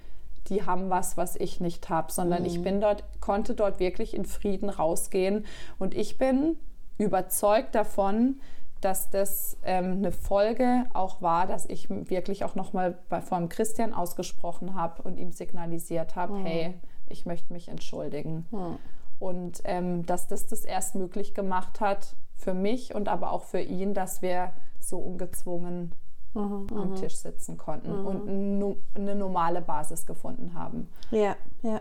die 0.46 0.64
haben 0.64 0.90
was, 0.90 1.16
was 1.16 1.36
ich 1.36 1.60
nicht 1.60 1.88
habe, 1.88 2.12
sondern 2.12 2.40
mhm. 2.42 2.46
ich 2.46 2.62
bin 2.62 2.80
dort, 2.80 3.04
konnte 3.20 3.54
dort 3.54 3.80
wirklich 3.80 4.14
in 4.14 4.24
Frieden 4.24 4.70
rausgehen. 4.70 5.44
Und 5.78 5.94
ich 5.94 6.18
bin 6.18 6.56
überzeugt 6.98 7.74
davon, 7.74 8.40
dass 8.80 9.10
das 9.10 9.56
ähm, 9.64 9.98
eine 9.98 10.12
Folge 10.12 10.86
auch 10.94 11.20
war, 11.20 11.46
dass 11.46 11.66
ich 11.66 11.90
wirklich 11.90 12.44
auch 12.44 12.54
nochmal 12.54 12.98
vor 13.08 13.38
dem 13.38 13.48
Christian 13.48 13.92
ausgesprochen 13.92 14.74
habe 14.74 15.02
und 15.02 15.18
ihm 15.18 15.32
signalisiert 15.32 16.16
habe, 16.16 16.34
mhm. 16.34 16.46
hey, 16.46 16.74
ich 17.08 17.26
möchte 17.26 17.52
mich 17.52 17.68
entschuldigen. 17.68 18.46
Mhm. 18.50 18.78
Und 19.18 19.62
ähm, 19.64 20.06
dass 20.06 20.28
das 20.28 20.46
das 20.46 20.64
erst 20.64 20.94
möglich 20.94 21.34
gemacht 21.34 21.80
hat 21.80 22.14
für 22.36 22.54
mich 22.54 22.94
und 22.94 23.08
aber 23.08 23.32
auch 23.32 23.42
für 23.42 23.60
ihn, 23.60 23.94
dass 23.94 24.22
wir 24.22 24.52
so 24.78 24.98
ungezwungen 24.98 25.92
mhm, 26.34 26.66
am 26.74 26.90
mhm. 26.90 26.96
Tisch 26.96 27.16
sitzen 27.16 27.56
konnten 27.56 28.00
mhm. 28.00 28.06
und 28.06 28.78
eine 28.94 29.14
normale 29.14 29.60
Basis 29.60 30.06
gefunden 30.06 30.54
haben. 30.54 30.88
Ja, 31.10 31.36
ja, 31.62 31.80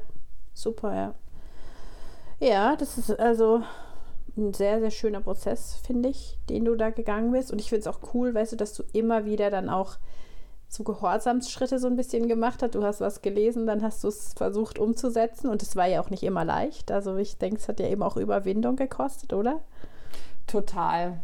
super, 0.53 0.93
ja. 0.93 1.13
Ja, 2.39 2.75
das 2.75 2.97
ist 2.97 3.19
also 3.19 3.61
ein 4.37 4.53
sehr, 4.53 4.79
sehr 4.79 4.91
schöner 4.91 5.21
Prozess, 5.21 5.75
finde 5.83 6.09
ich, 6.09 6.37
den 6.49 6.65
du 6.65 6.75
da 6.75 6.91
gegangen 6.91 7.31
bist. 7.31 7.51
Und 7.51 7.59
ich 7.59 7.69
finde 7.69 7.81
es 7.81 7.87
auch 7.87 8.13
cool, 8.13 8.33
weißt 8.33 8.53
du, 8.53 8.55
dass 8.55 8.73
du 8.73 8.83
immer 8.93 9.25
wieder 9.25 9.49
dann 9.49 9.69
auch 9.69 9.97
so 10.69 10.83
Gehorsamsschritte 10.83 11.79
so 11.79 11.87
ein 11.87 11.95
bisschen 11.95 12.27
gemacht 12.27 12.61
hast. 12.61 12.75
Du 12.75 12.83
hast 12.83 13.01
was 13.01 13.21
gelesen, 13.21 13.65
dann 13.65 13.81
hast 13.81 14.03
du 14.03 14.09
es 14.09 14.33
versucht 14.33 14.79
umzusetzen 14.79 15.49
und 15.49 15.63
es 15.63 15.75
war 15.75 15.87
ja 15.87 16.01
auch 16.01 16.09
nicht 16.09 16.23
immer 16.23 16.45
leicht. 16.45 16.91
Also 16.91 17.15
ich 17.17 17.37
denke, 17.37 17.57
es 17.57 17.67
hat 17.67 17.79
ja 17.79 17.87
eben 17.87 18.03
auch 18.03 18.17
Überwindung 18.17 18.75
gekostet, 18.75 19.33
oder? 19.33 19.61
Total. 20.45 21.19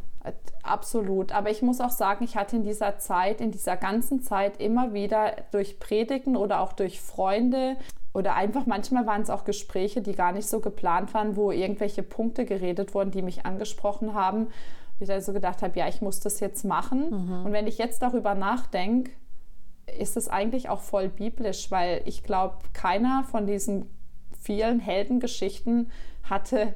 Absolut. 0.63 1.34
Aber 1.34 1.49
ich 1.49 1.61
muss 1.61 1.82
auch 1.82 1.89
sagen, 1.89 2.24
ich 2.24 2.38
hatte 2.38 2.55
in 2.55 2.63
dieser 2.63 2.97
Zeit, 2.97 3.41
in 3.41 3.51
dieser 3.51 3.76
ganzen 3.76 4.21
Zeit 4.21 4.61
immer 4.61 4.93
wieder 4.93 5.36
durch 5.51 5.80
Predigen 5.80 6.38
oder 6.38 6.61
auch 6.61 6.74
durch 6.74 7.01
Freunde 7.01 7.76
oder 8.13 8.36
einfach 8.36 8.65
manchmal 8.65 9.05
waren 9.05 9.24
es 9.24 9.30
auch 9.30 9.43
Gespräche, 9.43 10.01
die 10.01 10.13
gar 10.13 10.32
nicht 10.32 10.47
so 10.47 10.59
geplant 10.59 11.13
waren, 11.13 11.36
wo 11.36 11.51
irgendwelche 11.51 12.03
Punkte 12.03 12.45
geredet 12.45 12.93
wurden, 12.93 13.11
die 13.11 13.21
mich 13.21 13.45
angesprochen 13.45 14.13
haben. 14.13 14.47
Ich 14.99 15.07
dann 15.07 15.21
so 15.21 15.34
gedacht 15.34 15.61
habe, 15.63 15.78
ja, 15.78 15.88
ich 15.88 16.01
muss 16.01 16.21
das 16.21 16.39
jetzt 16.39 16.63
machen. 16.63 17.09
Mhm. 17.09 17.45
Und 17.45 17.51
wenn 17.51 17.67
ich 17.67 17.78
jetzt 17.78 18.01
darüber 18.01 18.36
nachdenke, 18.36 19.11
ist 19.99 20.15
es 20.15 20.30
eigentlich 20.30 20.69
auch 20.69 20.80
voll 20.80 21.09
biblisch, 21.09 21.71
weil 21.71 22.01
ich 22.05 22.24
glaube, 22.24 22.59
keiner 22.71 23.26
von 23.30 23.45
diesen 23.47 23.89
vielen 24.39 24.80
Heldengeschichten 24.80 25.91
hatte 26.24 26.74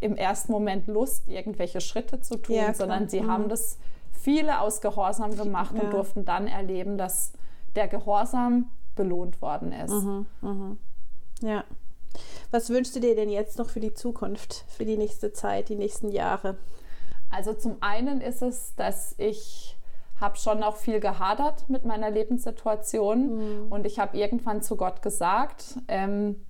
im 0.00 0.16
ersten 0.16 0.52
Moment 0.52 0.86
Lust, 0.86 1.28
irgendwelche 1.28 1.80
Schritte 1.80 2.20
zu 2.20 2.36
tun, 2.36 2.56
ja, 2.56 2.74
sondern 2.74 3.08
sie 3.08 3.22
mhm. 3.22 3.30
haben 3.30 3.48
das 3.48 3.78
viele 4.12 4.60
aus 4.60 4.80
Gehorsam 4.80 5.36
gemacht 5.36 5.74
ja. 5.76 5.82
und 5.82 5.92
durften 5.92 6.24
dann 6.24 6.46
erleben, 6.46 6.98
dass 6.98 7.32
der 7.74 7.88
Gehorsam 7.88 8.70
belohnt 8.94 9.40
worden 9.40 9.72
ist. 9.72 9.92
Mhm, 9.92 10.26
mhm. 10.40 10.78
Ja. 11.40 11.64
Was 12.50 12.70
wünschst 12.70 12.96
du 12.96 13.00
dir 13.00 13.14
denn 13.14 13.28
jetzt 13.28 13.58
noch 13.58 13.68
für 13.68 13.80
die 13.80 13.92
Zukunft, 13.92 14.64
für 14.68 14.84
die 14.84 14.96
nächste 14.96 15.32
Zeit, 15.32 15.68
die 15.68 15.76
nächsten 15.76 16.10
Jahre? 16.10 16.56
Also 17.30 17.52
zum 17.52 17.76
einen 17.80 18.20
ist 18.20 18.42
es, 18.42 18.74
dass 18.76 19.14
ich 19.18 19.76
habe 20.20 20.38
schon 20.38 20.62
auch 20.62 20.76
viel 20.76 21.00
gehadert 21.00 21.68
mit 21.68 21.84
meiner 21.84 22.10
Lebenssituation 22.10 23.64
mhm. 23.66 23.72
und 23.72 23.84
ich 23.84 23.98
habe 23.98 24.16
irgendwann 24.16 24.62
zu 24.62 24.76
Gott 24.76 25.02
gesagt, 25.02 25.76
ähm, 25.88 26.45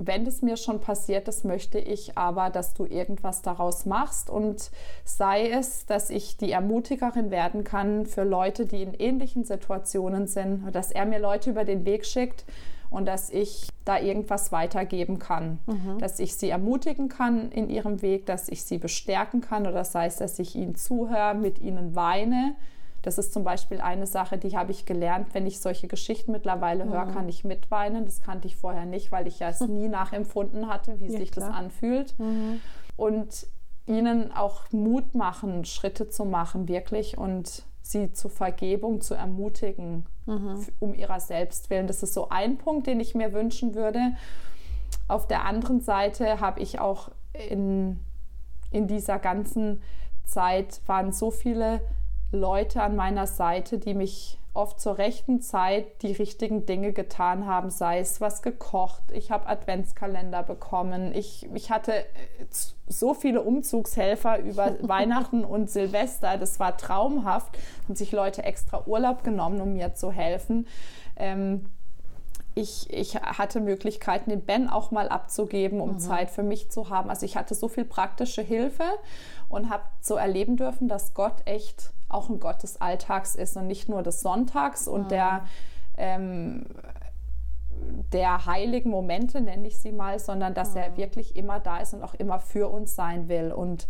wenn 0.00 0.26
es 0.26 0.40
mir 0.40 0.56
schon 0.56 0.80
passiert 0.80 1.28
ist, 1.28 1.44
möchte 1.44 1.78
ich 1.78 2.16
aber, 2.16 2.48
dass 2.50 2.74
du 2.74 2.86
irgendwas 2.86 3.42
daraus 3.42 3.84
machst. 3.84 4.30
Und 4.30 4.70
sei 5.04 5.50
es, 5.50 5.84
dass 5.86 6.10
ich 6.10 6.38
die 6.38 6.52
Ermutigerin 6.52 7.30
werden 7.30 7.64
kann 7.64 8.06
für 8.06 8.24
Leute, 8.24 8.66
die 8.66 8.82
in 8.82 8.94
ähnlichen 8.94 9.44
Situationen 9.44 10.26
sind, 10.26 10.74
dass 10.74 10.90
er 10.90 11.04
mir 11.04 11.18
Leute 11.18 11.50
über 11.50 11.64
den 11.64 11.84
Weg 11.84 12.06
schickt 12.06 12.44
und 12.88 13.06
dass 13.06 13.30
ich 13.30 13.68
da 13.84 13.98
irgendwas 13.98 14.52
weitergeben 14.52 15.18
kann, 15.18 15.60
mhm. 15.66 15.98
dass 15.98 16.18
ich 16.18 16.34
sie 16.34 16.48
ermutigen 16.48 17.08
kann 17.08 17.52
in 17.52 17.68
ihrem 17.70 18.02
Weg, 18.02 18.26
dass 18.26 18.48
ich 18.48 18.64
sie 18.64 18.78
bestärken 18.78 19.40
kann 19.40 19.66
oder 19.66 19.84
sei 19.84 20.06
es, 20.06 20.16
dass 20.16 20.38
ich 20.38 20.56
ihnen 20.56 20.74
zuhöre, 20.74 21.34
mit 21.34 21.60
ihnen 21.60 21.94
weine, 21.94 22.56
das 23.02 23.18
ist 23.18 23.32
zum 23.32 23.44
Beispiel 23.44 23.80
eine 23.80 24.06
Sache, 24.06 24.36
die 24.36 24.56
habe 24.56 24.72
ich 24.72 24.84
gelernt, 24.84 25.28
wenn 25.32 25.46
ich 25.46 25.60
solche 25.60 25.88
Geschichten 25.88 26.32
mittlerweile 26.32 26.84
mhm. 26.84 26.92
höre, 26.92 27.06
kann 27.06 27.28
ich 27.28 27.44
mitweinen. 27.44 28.04
Das 28.04 28.20
kannte 28.20 28.46
ich 28.46 28.56
vorher 28.56 28.84
nicht, 28.84 29.10
weil 29.10 29.26
ich 29.26 29.38
ja 29.38 29.48
es 29.48 29.60
nie 29.60 29.88
nachempfunden 29.88 30.68
hatte, 30.68 31.00
wie 31.00 31.12
ja, 31.12 31.18
sich 31.18 31.32
klar. 31.32 31.48
das 31.48 31.56
anfühlt. 31.56 32.18
Mhm. 32.18 32.60
Und 32.96 33.46
ihnen 33.86 34.32
auch 34.32 34.70
Mut 34.72 35.14
machen, 35.14 35.64
Schritte 35.64 36.08
zu 36.08 36.24
machen, 36.24 36.68
wirklich 36.68 37.16
und 37.16 37.64
sie 37.82 38.12
zur 38.12 38.30
Vergebung 38.30 39.00
zu 39.00 39.14
ermutigen, 39.14 40.06
mhm. 40.26 40.66
um 40.78 40.94
ihrer 40.94 41.20
selbst 41.20 41.70
willen. 41.70 41.86
Das 41.86 42.02
ist 42.02 42.14
so 42.14 42.28
ein 42.28 42.58
Punkt, 42.58 42.86
den 42.86 43.00
ich 43.00 43.14
mir 43.14 43.32
wünschen 43.32 43.74
würde. 43.74 44.12
Auf 45.08 45.26
der 45.26 45.44
anderen 45.44 45.80
Seite 45.80 46.40
habe 46.40 46.60
ich 46.60 46.78
auch 46.78 47.10
in, 47.32 47.98
in 48.70 48.86
dieser 48.86 49.18
ganzen 49.18 49.82
Zeit 50.24 50.80
waren 50.86 51.12
so 51.12 51.30
viele 51.30 51.80
Leute 52.32 52.82
an 52.82 52.96
meiner 52.96 53.26
Seite, 53.26 53.78
die 53.78 53.94
mich 53.94 54.38
oft 54.52 54.80
zur 54.80 54.98
rechten 54.98 55.40
Zeit 55.40 56.02
die 56.02 56.12
richtigen 56.12 56.66
Dinge 56.66 56.92
getan 56.92 57.46
haben, 57.46 57.70
sei 57.70 58.00
es 58.00 58.20
was 58.20 58.42
gekocht, 58.42 59.02
ich 59.12 59.30
habe 59.30 59.46
Adventskalender 59.46 60.42
bekommen, 60.42 61.14
ich, 61.14 61.48
ich 61.54 61.70
hatte 61.70 61.92
äh, 61.92 62.04
so 62.88 63.14
viele 63.14 63.42
Umzugshelfer 63.42 64.40
über 64.40 64.76
Weihnachten 64.82 65.44
und 65.44 65.70
Silvester, 65.70 66.36
das 66.36 66.58
war 66.58 66.76
traumhaft, 66.76 67.56
haben 67.84 67.94
sich 67.94 68.10
Leute 68.10 68.42
extra 68.42 68.82
Urlaub 68.86 69.22
genommen, 69.22 69.60
um 69.60 69.72
mir 69.74 69.94
zu 69.94 70.10
helfen. 70.10 70.66
Ähm, 71.16 71.66
ich, 72.56 72.92
ich, 72.92 73.14
hatte 73.14 73.60
Möglichkeiten, 73.60 74.30
den 74.30 74.44
Ben 74.44 74.68
auch 74.68 74.90
mal 74.90 75.08
abzugeben, 75.08 75.80
um 75.80 75.92
mhm. 75.92 75.98
Zeit 76.00 76.30
für 76.30 76.42
mich 76.42 76.68
zu 76.68 76.90
haben. 76.90 77.08
Also 77.08 77.24
ich 77.24 77.36
hatte 77.36 77.54
so 77.54 77.68
viel 77.68 77.84
praktische 77.84 78.42
Hilfe 78.42 78.84
und 79.48 79.70
habe 79.70 79.84
so 80.00 80.16
erleben 80.16 80.56
dürfen, 80.56 80.88
dass 80.88 81.14
Gott 81.14 81.36
echt 81.44 81.92
auch 82.10 82.28
ein 82.28 82.40
Gott 82.40 82.62
des 82.62 82.80
Alltags 82.80 83.34
ist 83.34 83.56
und 83.56 83.66
nicht 83.66 83.88
nur 83.88 84.02
des 84.02 84.20
Sonntags 84.20 84.88
und 84.88 85.04
mhm. 85.04 85.08
der 85.08 85.44
ähm, 85.96 86.66
der 88.12 88.46
heiligen 88.46 88.90
Momente, 88.90 89.40
nenne 89.40 89.66
ich 89.66 89.78
sie 89.78 89.92
mal, 89.92 90.18
sondern 90.18 90.54
dass 90.54 90.72
mhm. 90.72 90.78
er 90.78 90.96
wirklich 90.96 91.36
immer 91.36 91.60
da 91.60 91.78
ist 91.78 91.94
und 91.94 92.02
auch 92.02 92.14
immer 92.14 92.38
für 92.38 92.68
uns 92.68 92.94
sein 92.94 93.28
will. 93.28 93.52
Und 93.52 93.88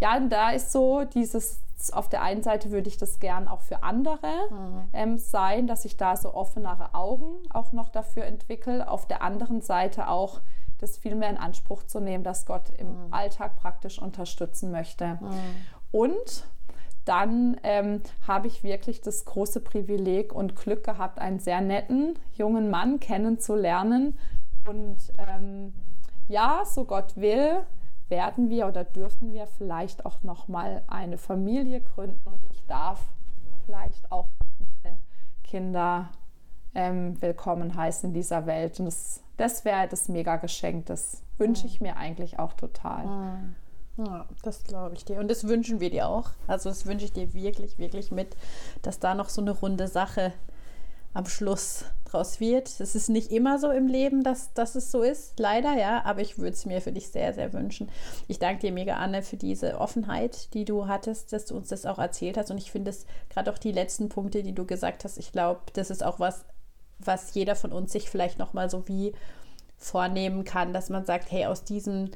ja, 0.00 0.18
da 0.20 0.50
ist 0.50 0.72
so 0.72 1.04
dieses, 1.04 1.60
auf 1.92 2.08
der 2.08 2.22
einen 2.22 2.42
Seite 2.42 2.70
würde 2.70 2.88
ich 2.88 2.96
das 2.96 3.18
gern 3.18 3.48
auch 3.48 3.60
für 3.60 3.82
andere 3.82 4.28
mhm. 4.50 4.88
ähm, 4.92 5.18
sein, 5.18 5.66
dass 5.66 5.84
ich 5.84 5.96
da 5.96 6.16
so 6.16 6.34
offenere 6.34 6.94
Augen 6.94 7.36
auch 7.50 7.72
noch 7.72 7.88
dafür 7.88 8.24
entwickle. 8.24 8.88
Auf 8.88 9.06
der 9.06 9.22
anderen 9.22 9.60
Seite 9.60 10.08
auch 10.08 10.40
das 10.78 10.96
viel 10.96 11.14
mehr 11.14 11.28
in 11.28 11.36
Anspruch 11.36 11.82
zu 11.82 12.00
nehmen, 12.00 12.24
dass 12.24 12.46
Gott 12.46 12.70
im 12.78 13.06
mhm. 13.06 13.12
Alltag 13.12 13.56
praktisch 13.56 14.00
unterstützen 14.00 14.70
möchte. 14.70 15.18
Mhm. 15.20 15.30
Und 15.92 16.46
dann 17.04 17.56
ähm, 17.62 18.02
habe 18.26 18.46
ich 18.46 18.62
wirklich 18.62 19.00
das 19.00 19.24
große 19.24 19.60
Privileg 19.60 20.34
und 20.34 20.56
Glück 20.56 20.84
gehabt, 20.84 21.18
einen 21.18 21.38
sehr 21.38 21.60
netten 21.60 22.18
jungen 22.34 22.70
Mann 22.70 23.00
kennenzulernen. 23.00 24.18
Und 24.66 24.98
ähm, 25.18 25.72
ja, 26.28 26.62
so 26.64 26.84
Gott 26.84 27.16
will, 27.16 27.64
werden 28.08 28.50
wir 28.50 28.66
oder 28.66 28.84
dürfen 28.84 29.32
wir 29.32 29.46
vielleicht 29.46 30.04
auch 30.04 30.22
noch 30.22 30.48
mal 30.48 30.82
eine 30.88 31.16
Familie 31.16 31.80
gründen 31.80 32.20
und 32.24 32.40
ich 32.50 32.64
darf 32.66 33.00
vielleicht 33.64 34.10
auch 34.10 34.26
Kinder 35.50 36.10
ähm, 36.74 37.20
willkommen 37.20 37.74
heißen 37.74 38.10
in 38.10 38.14
dieser 38.14 38.46
Welt. 38.46 38.78
Und 38.78 38.86
das, 38.86 39.20
das 39.36 39.64
wäre 39.64 39.88
das 39.88 40.08
Mega-Geschenk. 40.08 40.86
Das 40.86 41.22
wünsche 41.38 41.66
ich 41.66 41.80
mir 41.80 41.96
eigentlich 41.96 42.38
auch 42.38 42.52
total. 42.52 43.06
Mhm. 43.06 43.56
Ja, 43.96 44.26
das 44.42 44.64
glaube 44.64 44.94
ich 44.94 45.04
dir. 45.04 45.18
Und 45.18 45.28
das 45.28 45.46
wünschen 45.46 45.80
wir 45.80 45.90
dir 45.90 46.08
auch. 46.08 46.30
Also 46.46 46.68
das 46.68 46.86
wünsche 46.86 47.04
ich 47.04 47.12
dir 47.12 47.34
wirklich, 47.34 47.78
wirklich 47.78 48.10
mit, 48.10 48.36
dass 48.82 48.98
da 48.98 49.14
noch 49.14 49.28
so 49.28 49.40
eine 49.40 49.50
runde 49.50 49.88
Sache 49.88 50.32
am 51.12 51.26
Schluss 51.26 51.84
draus 52.04 52.40
wird. 52.40 52.80
Es 52.80 52.94
ist 52.94 53.08
nicht 53.08 53.32
immer 53.32 53.58
so 53.58 53.70
im 53.70 53.88
Leben, 53.88 54.22
dass, 54.22 54.52
dass 54.54 54.74
es 54.74 54.90
so 54.90 55.02
ist, 55.02 55.38
leider, 55.38 55.76
ja, 55.76 56.04
aber 56.04 56.20
ich 56.20 56.38
würde 56.38 56.52
es 56.52 56.66
mir 56.66 56.80
für 56.80 56.92
dich 56.92 57.08
sehr, 57.08 57.34
sehr 57.34 57.52
wünschen. 57.52 57.88
Ich 58.28 58.38
danke 58.38 58.60
dir 58.60 58.72
mega, 58.72 58.96
Anne, 58.96 59.22
für 59.22 59.36
diese 59.36 59.80
Offenheit, 59.80 60.52
die 60.54 60.64
du 60.64 60.86
hattest, 60.86 61.32
dass 61.32 61.46
du 61.46 61.56
uns 61.56 61.68
das 61.68 61.86
auch 61.86 61.98
erzählt 61.98 62.36
hast. 62.36 62.50
Und 62.50 62.58
ich 62.58 62.70
finde 62.70 62.90
es 62.90 63.06
gerade 63.28 63.52
auch 63.52 63.58
die 63.58 63.72
letzten 63.72 64.08
Punkte, 64.08 64.42
die 64.42 64.54
du 64.54 64.64
gesagt 64.64 65.04
hast, 65.04 65.18
ich 65.18 65.32
glaube, 65.32 65.60
das 65.72 65.90
ist 65.90 66.04
auch 66.04 66.20
was, 66.20 66.44
was 66.98 67.34
jeder 67.34 67.56
von 67.56 67.72
uns 67.72 67.92
sich 67.92 68.08
vielleicht 68.08 68.38
nochmal 68.38 68.70
so 68.70 68.86
wie 68.86 69.12
vornehmen 69.78 70.44
kann, 70.44 70.72
dass 70.72 70.90
man 70.90 71.04
sagt, 71.06 71.30
hey, 71.30 71.46
aus 71.46 71.64
diesem 71.64 72.10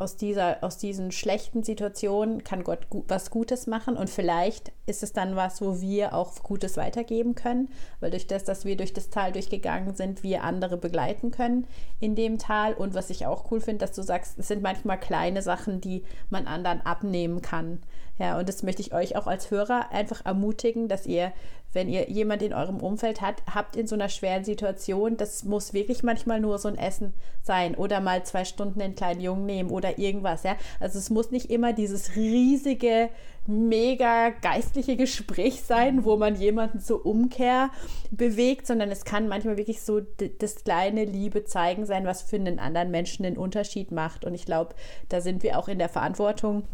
aus, 0.00 0.16
dieser, 0.16 0.64
aus 0.64 0.78
diesen 0.78 1.12
schlechten 1.12 1.62
Situationen 1.62 2.42
kann 2.42 2.64
Gott 2.64 2.88
gu 2.88 3.04
was 3.06 3.30
Gutes 3.30 3.66
machen 3.66 3.96
und 3.96 4.08
vielleicht 4.08 4.72
ist 4.86 5.02
es 5.02 5.12
dann 5.12 5.36
was, 5.36 5.60
wo 5.60 5.80
wir 5.80 6.14
auch 6.14 6.34
Gutes 6.42 6.76
weitergeben 6.76 7.34
können, 7.34 7.68
weil 8.00 8.10
durch 8.10 8.26
das, 8.26 8.44
dass 8.44 8.64
wir 8.64 8.76
durch 8.76 8.92
das 8.92 9.10
Tal 9.10 9.32
durchgegangen 9.32 9.94
sind, 9.94 10.22
wir 10.22 10.42
andere 10.42 10.76
begleiten 10.76 11.30
können 11.30 11.66
in 12.00 12.14
dem 12.14 12.38
Tal 12.38 12.72
und 12.72 12.94
was 12.94 13.10
ich 13.10 13.26
auch 13.26 13.50
cool 13.50 13.60
finde, 13.60 13.86
dass 13.86 13.94
du 13.94 14.02
sagst, 14.02 14.38
es 14.38 14.48
sind 14.48 14.62
manchmal 14.62 14.98
kleine 14.98 15.42
Sachen, 15.42 15.80
die 15.80 16.04
man 16.30 16.46
anderen 16.46 16.80
abnehmen 16.80 17.42
kann. 17.42 17.82
Ja, 18.18 18.38
und 18.38 18.48
das 18.48 18.62
möchte 18.62 18.82
ich 18.82 18.92
euch 18.92 19.16
auch 19.16 19.26
als 19.26 19.50
Hörer 19.50 19.92
einfach 19.92 20.24
ermutigen, 20.26 20.88
dass 20.88 21.06
ihr 21.06 21.32
wenn 21.72 21.88
ihr 21.88 22.10
jemand 22.10 22.42
in 22.42 22.52
eurem 22.52 22.78
Umfeld 22.78 23.20
habt, 23.20 23.42
habt 23.54 23.76
in 23.76 23.86
so 23.86 23.94
einer 23.94 24.08
schweren 24.08 24.44
Situation, 24.44 25.16
das 25.16 25.44
muss 25.44 25.72
wirklich 25.72 26.02
manchmal 26.02 26.40
nur 26.40 26.58
so 26.58 26.68
ein 26.68 26.78
Essen 26.78 27.12
sein 27.42 27.74
oder 27.74 28.00
mal 28.00 28.24
zwei 28.24 28.44
Stunden 28.44 28.80
einen 28.80 28.94
kleinen 28.94 29.20
Jungen 29.20 29.46
nehmen 29.46 29.70
oder 29.70 29.98
irgendwas, 29.98 30.42
ja. 30.42 30.56
Also 30.80 30.98
es 30.98 31.10
muss 31.10 31.30
nicht 31.30 31.50
immer 31.50 31.72
dieses 31.72 32.16
riesige, 32.16 33.10
mega 33.46 34.30
geistliche 34.30 34.96
Gespräch 34.96 35.62
sein, 35.62 36.04
wo 36.04 36.16
man 36.16 36.36
jemanden 36.36 36.80
zur 36.80 37.06
Umkehr 37.06 37.70
bewegt, 38.10 38.66
sondern 38.66 38.90
es 38.90 39.04
kann 39.04 39.28
manchmal 39.28 39.56
wirklich 39.56 39.82
so 39.82 40.00
das 40.38 40.64
kleine 40.64 41.04
Liebe 41.04 41.44
zeigen 41.44 41.86
sein, 41.86 42.04
was 42.04 42.22
für 42.22 42.36
einen 42.36 42.58
anderen 42.58 42.90
Menschen 42.90 43.22
den 43.22 43.38
Unterschied 43.38 43.92
macht. 43.92 44.24
Und 44.24 44.34
ich 44.34 44.44
glaube, 44.44 44.74
da 45.08 45.20
sind 45.20 45.42
wir 45.42 45.58
auch 45.58 45.68
in 45.68 45.78
der 45.78 45.88
Verantwortung, 45.88 46.64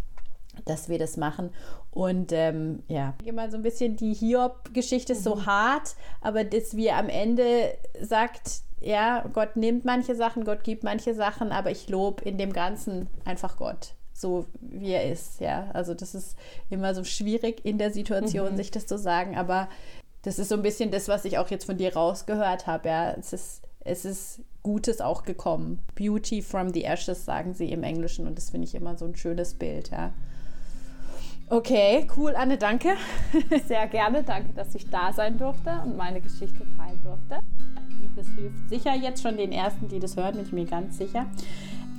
dass 0.64 0.88
wir 0.88 0.98
das 0.98 1.16
machen. 1.16 1.50
Und 1.90 2.32
ähm, 2.32 2.82
ja, 2.88 3.14
mal 3.32 3.50
so 3.50 3.56
ein 3.56 3.62
bisschen 3.62 3.96
die 3.96 4.14
Hiob-Geschichte 4.14 5.12
ist 5.12 5.20
mhm. 5.20 5.24
so 5.24 5.46
hart, 5.46 5.96
aber 6.20 6.44
dass 6.44 6.76
wir 6.76 6.96
am 6.96 7.08
Ende 7.08 7.76
sagt, 8.00 8.62
ja, 8.80 9.24
Gott 9.32 9.56
nimmt 9.56 9.84
manche 9.84 10.14
Sachen, 10.14 10.44
Gott 10.44 10.62
gibt 10.62 10.84
manche 10.84 11.14
Sachen, 11.14 11.52
aber 11.52 11.70
ich 11.70 11.88
lobe 11.88 12.22
in 12.24 12.38
dem 12.38 12.52
Ganzen 12.52 13.08
einfach 13.24 13.56
Gott, 13.56 13.94
so 14.12 14.46
wie 14.60 14.92
er 14.92 15.10
ist, 15.10 15.40
ja. 15.40 15.70
Also 15.72 15.94
das 15.94 16.14
ist 16.14 16.36
immer 16.70 16.94
so 16.94 17.04
schwierig 17.04 17.64
in 17.64 17.78
der 17.78 17.90
Situation, 17.90 18.52
mhm. 18.52 18.56
sich 18.56 18.70
das 18.70 18.86
zu 18.86 18.98
sagen, 18.98 19.36
aber 19.36 19.68
das 20.22 20.38
ist 20.38 20.48
so 20.48 20.56
ein 20.56 20.62
bisschen 20.62 20.90
das, 20.90 21.08
was 21.08 21.24
ich 21.24 21.38
auch 21.38 21.48
jetzt 21.48 21.64
von 21.64 21.78
dir 21.78 21.94
rausgehört 21.94 22.66
habe, 22.66 22.88
ja. 22.88 23.12
Es 23.12 23.32
ist, 23.32 23.62
es 23.80 24.04
ist 24.04 24.40
Gutes 24.62 25.00
auch 25.00 25.22
gekommen. 25.22 25.78
Beauty 25.94 26.42
from 26.42 26.74
the 26.74 26.84
ashes, 26.84 27.24
sagen 27.24 27.54
sie 27.54 27.70
im 27.70 27.84
Englischen 27.84 28.26
und 28.26 28.36
das 28.36 28.50
finde 28.50 28.66
ich 28.66 28.74
immer 28.74 28.98
so 28.98 29.04
ein 29.04 29.16
schönes 29.16 29.54
Bild, 29.54 29.90
ja. 29.90 30.12
Okay, 31.48 32.08
cool, 32.16 32.34
Anne, 32.34 32.56
danke. 32.56 32.96
Sehr 33.66 33.86
gerne, 33.86 34.24
danke, 34.24 34.52
dass 34.52 34.74
ich 34.74 34.90
da 34.90 35.12
sein 35.12 35.38
durfte 35.38 35.70
und 35.84 35.96
meine 35.96 36.20
Geschichte 36.20 36.66
teilen 36.76 37.00
durfte. 37.04 37.38
Das 38.16 38.26
hilft 38.28 38.68
sicher 38.68 38.94
jetzt 38.96 39.22
schon 39.22 39.36
den 39.36 39.52
Ersten, 39.52 39.88
die 39.88 40.00
das 40.00 40.16
hören, 40.16 40.34
bin 40.34 40.44
ich 40.44 40.52
mir 40.52 40.64
ganz 40.64 40.98
sicher. 40.98 41.26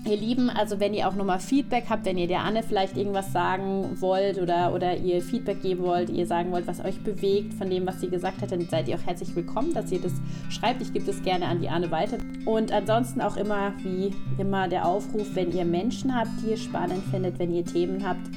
Ihr 0.06 0.18
Lieben, 0.18 0.50
also 0.50 0.80
wenn 0.80 0.93
ihr 0.93 1.08
auch 1.08 1.16
nochmal 1.16 1.39
Feedback 1.39 1.86
habt, 1.89 2.06
wenn 2.06 2.18
ihr 2.18 2.28
der 2.28 2.41
Anne 2.41 2.62
vielleicht 2.62 2.98
irgendwas 2.98 3.32
sagen 3.32 3.98
wollt 4.02 4.38
oder, 4.41 4.74
oder 4.74 4.98
ihr 4.98 5.22
Feedback 5.22 5.62
geben 5.62 5.84
wollt, 5.84 6.10
ihr 6.10 6.28
sagen 6.28 6.52
wollt, 6.52 6.68
was 6.68 6.84
euch 6.84 7.02
bewegt 7.02 7.54
von 7.54 7.70
dem, 7.70 7.86
was 7.86 8.02
sie 8.02 8.10
gesagt 8.10 8.41
hat, 8.41 8.52
dann 8.52 8.62
seid 8.68 8.88
ihr 8.88 8.95
auch 8.95 9.06
herzlich 9.06 9.34
willkommen, 9.36 9.74
dass 9.74 9.91
ihr 9.91 10.02
das 10.02 10.14
schreibt. 10.50 10.82
Ich 10.82 10.91
gebe 10.91 11.06
das 11.06 11.22
gerne 11.24 11.45
an 11.48 11.62
die 11.62 11.70
Anne 11.70 11.89
weiter. 11.91 12.18
Und 12.45 12.72
ansonsten 12.72 13.22
auch 13.22 13.38
immer, 13.38 13.74
wie 13.84 14.14
immer, 14.38 14.68
der 14.68 14.86
Aufruf, 14.86 15.28
wenn 15.36 15.52
ihr 15.52 15.66
Menschen 15.66 16.14
habt, 16.16 16.32
die 16.41 16.52
ihr 16.52 16.58
spannend 16.58 17.04
findet, 17.12 17.39
wenn 17.39 17.54
ihr 17.54 17.66
Themen 17.66 18.08
habt, 18.08 18.28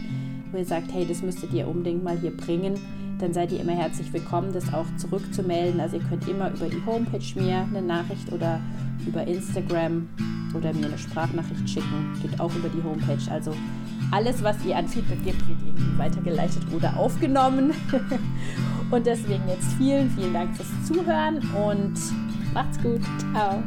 wo 0.52 0.58
ihr 0.58 0.64
sagt, 0.64 0.92
hey, 0.92 1.06
das 1.06 1.22
müsstet 1.22 1.52
ihr 1.52 1.66
unbedingt 1.66 2.04
mal 2.04 2.18
hier 2.18 2.36
bringen, 2.36 2.74
dann 3.18 3.32
seid 3.32 3.52
ihr 3.52 3.60
immer 3.60 3.72
herzlich 3.72 4.12
willkommen, 4.12 4.52
das 4.52 4.72
auch 4.72 4.86
zurückzumelden. 4.96 5.80
Also 5.80 5.96
ihr 5.96 6.02
könnt 6.04 6.26
immer 6.28 6.50
über 6.50 6.66
die 6.66 6.82
Homepage 6.86 7.18
mir 7.34 7.58
eine 7.58 7.82
Nachricht 7.82 8.32
oder 8.32 8.60
über 9.06 9.26
Instagram 9.26 10.08
oder 10.54 10.72
mir 10.72 10.86
eine 10.86 10.98
Sprachnachricht 10.98 11.68
schicken. 11.68 12.18
Geht 12.22 12.40
auch 12.40 12.54
über 12.54 12.68
die 12.68 12.82
Homepage. 12.82 13.30
Also 13.30 13.54
alles, 14.10 14.42
was 14.42 14.64
ihr 14.64 14.76
an 14.76 14.88
Feedback 14.88 15.22
gebt, 15.24 15.48
wird 15.48 15.58
irgendwie 15.66 15.98
weitergeleitet 15.98 16.62
oder 16.74 16.96
aufgenommen. 16.96 17.72
und 18.90 19.06
deswegen 19.06 19.46
jetzt 19.48 19.72
vielen, 19.74 20.10
vielen 20.10 20.32
Dank 20.32 20.56
fürs 20.56 20.86
Zuhören 20.86 21.38
und 21.54 21.94
macht's 22.54 22.80
gut. 22.82 23.02
Ciao. 23.32 23.62